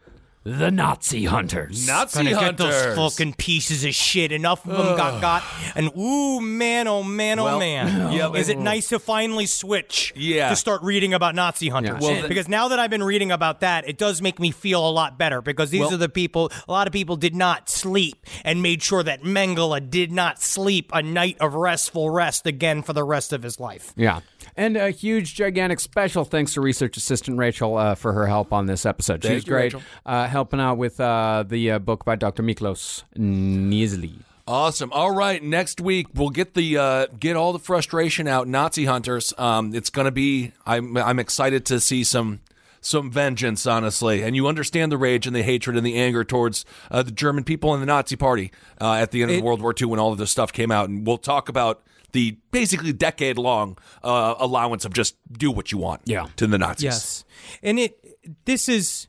[0.47, 1.87] The Nazi Hunters.
[1.87, 4.31] Nazi Gonna get those fucking pieces of shit.
[4.31, 5.43] Enough of them got got.
[5.73, 8.11] And ooh, man, oh man, oh Well, man.
[8.13, 10.13] yeah, Is it nice to finally switch?
[10.15, 10.49] Yeah.
[10.49, 11.97] To start reading about Nazi hunters.
[11.99, 12.07] Yeah.
[12.11, 14.87] Well, the- because now that I've been reading about that, it does make me feel
[14.87, 15.41] a lot better.
[15.41, 16.51] Because these Well- are the people.
[16.67, 20.91] A lot of people did not sleep and made sure that Mengele did not sleep
[20.93, 23.93] a night of restful rest again for the rest of his life.
[23.95, 24.19] Yeah.
[24.55, 28.67] And a huge, gigantic special thanks to research assistant Rachel uh, for her help on
[28.67, 29.23] this episode.
[29.23, 29.81] She Thank was you, great, Rachel.
[30.05, 32.43] uh, helping out with uh, the uh, book by Dr.
[32.43, 34.19] Miklos Nyiszli.
[34.47, 34.91] Awesome.
[34.93, 38.47] All right, next week we'll get the uh, get all the frustration out.
[38.47, 39.33] Nazi hunters.
[39.39, 40.51] Um, it's gonna be.
[40.67, 42.41] I'm I'm excited to see some
[42.79, 44.21] some vengeance, honestly.
[44.21, 47.43] And you understand the rage and the hatred and the anger towards uh, the German
[47.43, 49.99] people and the Nazi Party uh, at the end of It- World War II when
[49.99, 50.89] all of this stuff came out.
[50.89, 51.81] And we'll talk about
[52.11, 56.27] the basically decade long uh, allowance of just do what you want Yeah.
[56.35, 56.83] to the Nazis.
[56.83, 57.25] Yes,
[57.63, 57.97] and it
[58.45, 59.07] this is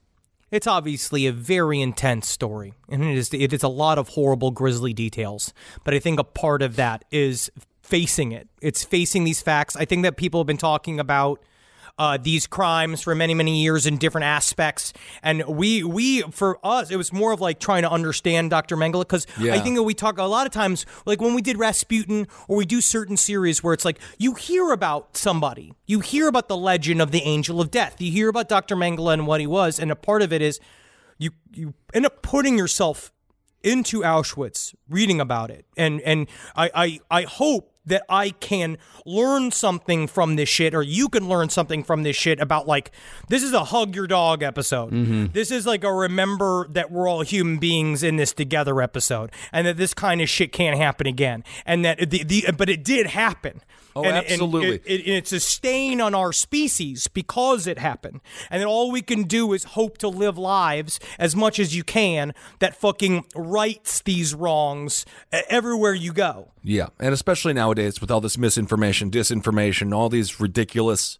[0.50, 4.50] it's obviously a very intense story, and it is it is a lot of horrible,
[4.50, 5.52] grisly details.
[5.84, 7.50] But I think a part of that is
[7.82, 8.48] facing it.
[8.60, 9.76] It's facing these facts.
[9.76, 11.42] I think that people have been talking about.
[11.98, 14.92] Uh, these crimes for many many years in different aspects.
[15.22, 19.00] And we we for us it was more of like trying to understand dr mengele
[19.00, 22.28] because i think that we talk a lot of times like when we did rasputin
[22.48, 26.48] or we do certain series where it's like you hear about somebody you hear about
[26.48, 29.46] the legend of the angel of death you hear about dr mengele and what he
[29.46, 30.60] was and a part of it is
[31.18, 33.10] you you end up putting yourself
[33.62, 39.50] into Auschwitz, reading about it, and and I I, I hope that I can learn
[39.50, 42.90] something from this shit, or you can learn something from this shit about like
[43.28, 44.92] this is a hug your dog episode.
[44.92, 45.26] Mm-hmm.
[45.32, 49.66] This is like a remember that we're all human beings in this together episode, and
[49.66, 53.06] that this kind of shit can't happen again, and that the, the but it did
[53.06, 53.62] happen.
[53.96, 54.76] Oh, And- and absolutely.
[54.76, 58.20] it- it, and it's a stain on our species because it happened.
[58.50, 61.82] And then all we can do is hope to live lives as much as you
[61.82, 65.06] can that fucking rights these wrongs
[65.48, 66.50] everywhere you go.
[66.62, 71.18] Yeah, and especially nowadays with all this misinformation, disinformation, all these ridiculous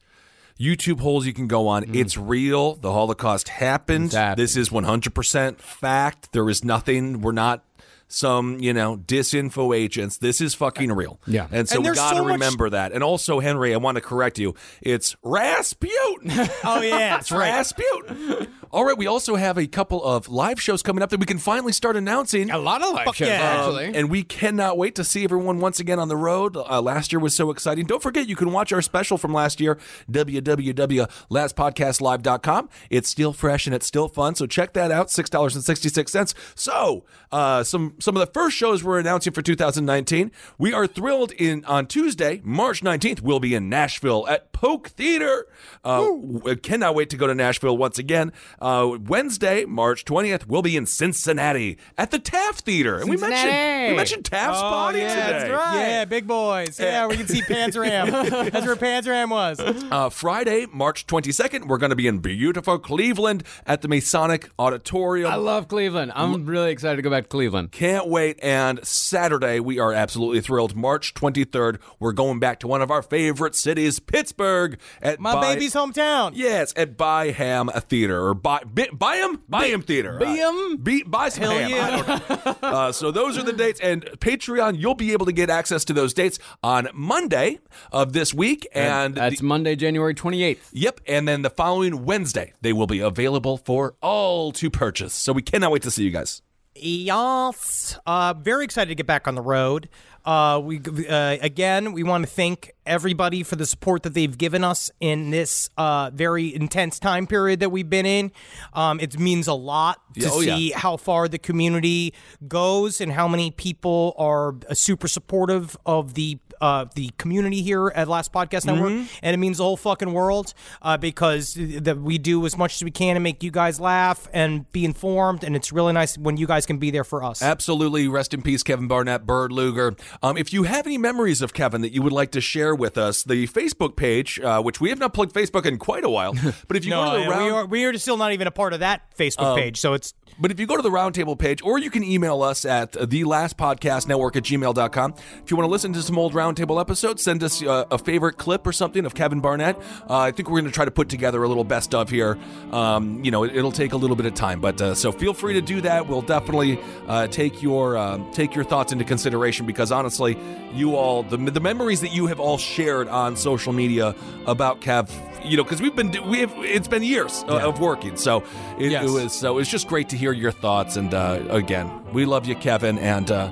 [0.61, 1.85] YouTube holes you can go on.
[1.85, 1.97] Mm.
[1.97, 2.77] It's real.
[2.77, 4.13] The Holocaust happened.
[4.13, 4.39] Happened.
[4.43, 6.33] This is 100% fact.
[6.33, 7.21] There is nothing.
[7.21, 7.63] We're not
[8.09, 10.19] some, you know, disinfo agents.
[10.19, 11.21] This is fucking real.
[11.27, 11.49] Yeah.
[11.51, 12.93] And so And we got to so much- remember that.
[12.93, 14.55] And also, Henry, I want to correct you.
[14.81, 16.31] It's Rasputin.
[16.65, 17.51] Oh yeah, that's right.
[17.51, 18.49] Rasputin.
[18.73, 21.39] All right, we also have a couple of live shows coming up that we can
[21.39, 22.51] finally start announcing.
[22.51, 23.41] A lot of live shows, yeah.
[23.41, 23.95] actually.
[23.95, 26.57] And we cannot wait to see everyone once again on the road.
[26.57, 27.87] Uh, last year was so exciting.
[27.87, 29.79] Don't forget, you can watch our special from last year,
[30.11, 32.69] www.lastpodcastlive.com.
[32.91, 35.09] It's still fresh and it's still fun, so check that out.
[35.09, 36.35] $6.66.
[36.55, 40.33] So, uh, some some of the first shows we're announcing for 2019.
[40.59, 45.47] We are thrilled in on Tuesday, March 19th, we'll be in Nashville at Polk Theater.
[45.85, 48.33] Uh, w- cannot wait to go to Nashville once again.
[48.61, 52.97] Uh, Wednesday, March 20th, we'll be in Cincinnati at the Taft Theater.
[52.97, 53.91] And we mentioned Cincinnati.
[53.93, 55.49] we mentioned Taft's body today.
[55.51, 56.79] Yeah, big boys.
[56.81, 58.11] Yeah, we can see Panzer Am.
[58.51, 59.61] That's where Panzer Am was.
[59.61, 65.31] Uh, Friday, March 22nd, we're going to be in beautiful Cleveland at the Masonic Auditorium.
[65.31, 66.13] I love Cleveland.
[66.15, 67.73] I'm really excited to go back to Cleveland.
[67.73, 68.39] Can't wait.
[68.43, 70.75] And Saturday, we are absolutely thrilled.
[70.77, 74.79] March 23rd, we're going back to one of our favorite cities, Pittsburgh.
[75.03, 76.33] At My By- baby's hometown.
[76.35, 79.35] Yes, at Byham Theater or By By- buy
[79.67, 80.19] Byham Theater.
[80.21, 80.85] Byham?
[80.85, 81.69] Be, buy some Hell ham.
[81.71, 81.87] yeah.
[81.87, 82.69] I don't know.
[82.69, 84.79] uh, so those are the dates, and Patreon.
[84.79, 87.59] You'll be able to get access to those dates on Monday
[87.91, 90.59] of this week, and That's the- Monday, January 28th.
[90.73, 95.13] Yep, and then the following Wednesday they will be available for all to purchase.
[95.13, 96.41] So we cannot wait to see you guys.
[96.77, 97.99] Yes.
[98.07, 99.89] Uh, very excited to get back on the road.
[100.27, 104.65] Uh, we uh, again, we want to thank everybody for the support that they've given
[104.65, 108.33] us in this uh, very intense time period that we've been in.
[108.73, 110.57] Um, it means a lot to Yeah, oh, yeah.
[110.57, 112.13] see how far the community
[112.49, 117.89] goes and how many people are uh, super supportive of the uh, the community here
[117.95, 119.07] at Last Podcast Network, Mm-hmm.
[119.23, 122.85] and it means the whole fucking world uh, because that we do as much as
[122.85, 126.37] we can to make you guys laugh and be informed, and it's really nice when
[126.37, 127.43] you guys can be there for us.
[127.43, 128.09] Absolutely.
[128.09, 129.95] Rest in peace, Kevin Barnett, Bird Luger.
[130.23, 132.97] Um, if you have any memories of Kevin that you would like to share with
[132.99, 136.35] us, the Facebook page, uh, which we have not plugged Facebook in quite a while,
[136.69, 138.47] but if you no, go to the round, we are we are still not even
[138.47, 141.39] a part of that Facebook page, so it's But if you go to the roundtable
[141.39, 145.15] page, or you can email us at the last podcast network at gmail.com.
[145.43, 148.37] If you want to listen to some old roundtable episodes, send us uh, a favorite
[148.37, 149.77] clip or something of Kevin Barnett.
[150.09, 152.39] Uh, I think we're going to try to put together a little best of here.
[152.71, 155.33] Um, you know, it, will take a little bit of time, but uh, so feel
[155.33, 156.07] free to do that.
[156.07, 160.37] We'll definitely uh, take your um take your thoughts into consideration because honestly,
[160.75, 164.15] you all the the memories that you have all shared on social media
[164.47, 165.11] about Kev.
[165.45, 168.43] You know, because we've been we have it's been years uh, of working, so
[168.79, 169.05] it, Yes.
[169.05, 170.97] it was so it's just great to hear your thoughts.
[170.97, 173.51] And uh, again, we love you, Kevin, and uh,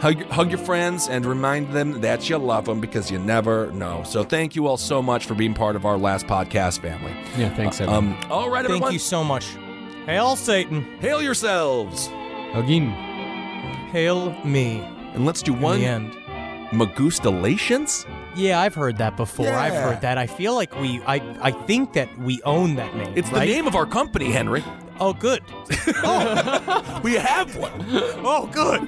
[0.00, 4.02] hug, hug your friends and remind them that you love them because you never know.
[4.04, 7.12] So thank you all so much for being part of our last podcast family.
[7.36, 8.16] Yeah, thanks, everyone.
[8.22, 9.46] Um, all right, thank you so much.
[10.06, 12.06] Hail Satan, hail yourselves,
[12.54, 12.88] Again.
[13.90, 14.80] hail me.
[15.12, 16.12] and let's do In one the end.
[16.70, 18.06] Magustalations.
[18.36, 19.48] Yeah, I've heard that before.
[19.48, 20.18] I've heard that.
[20.18, 23.12] I feel like we, I, I think that we own that name.
[23.16, 23.46] It's right?
[23.46, 24.62] the name of our company, Henry.
[25.00, 25.42] Oh, good.
[26.04, 27.00] Oh.
[27.02, 27.72] We have one.
[28.24, 28.80] Oh, good.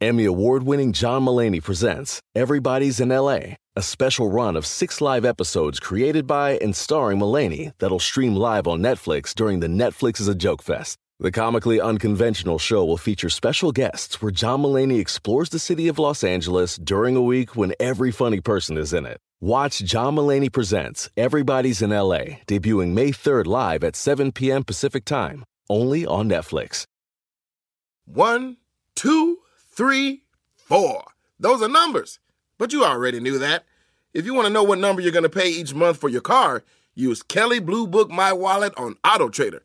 [0.00, 5.24] Emmy award winning John Mulaney presents Everybody's in LA, a special run of six live
[5.24, 10.28] episodes created by and starring Mulaney that'll stream live on Netflix during the Netflix is
[10.28, 10.96] a Joke Fest.
[11.20, 15.98] The comically unconventional show will feature special guests where John Mulaney explores the city of
[15.98, 19.18] Los Angeles during a week when every funny person is in it.
[19.40, 24.62] Watch John Mulaney Presents Everybody's in LA, debuting May 3rd live at 7 p.m.
[24.62, 26.84] Pacific Time, only on Netflix.
[28.04, 28.58] One,
[28.94, 29.38] two,
[29.72, 30.22] three,
[30.54, 31.02] four.
[31.40, 32.20] Those are numbers.
[32.58, 33.64] But you already knew that.
[34.14, 36.20] If you want to know what number you're going to pay each month for your
[36.20, 36.62] car,
[36.94, 39.64] use Kelley Blue Book My Wallet on Auto Trader.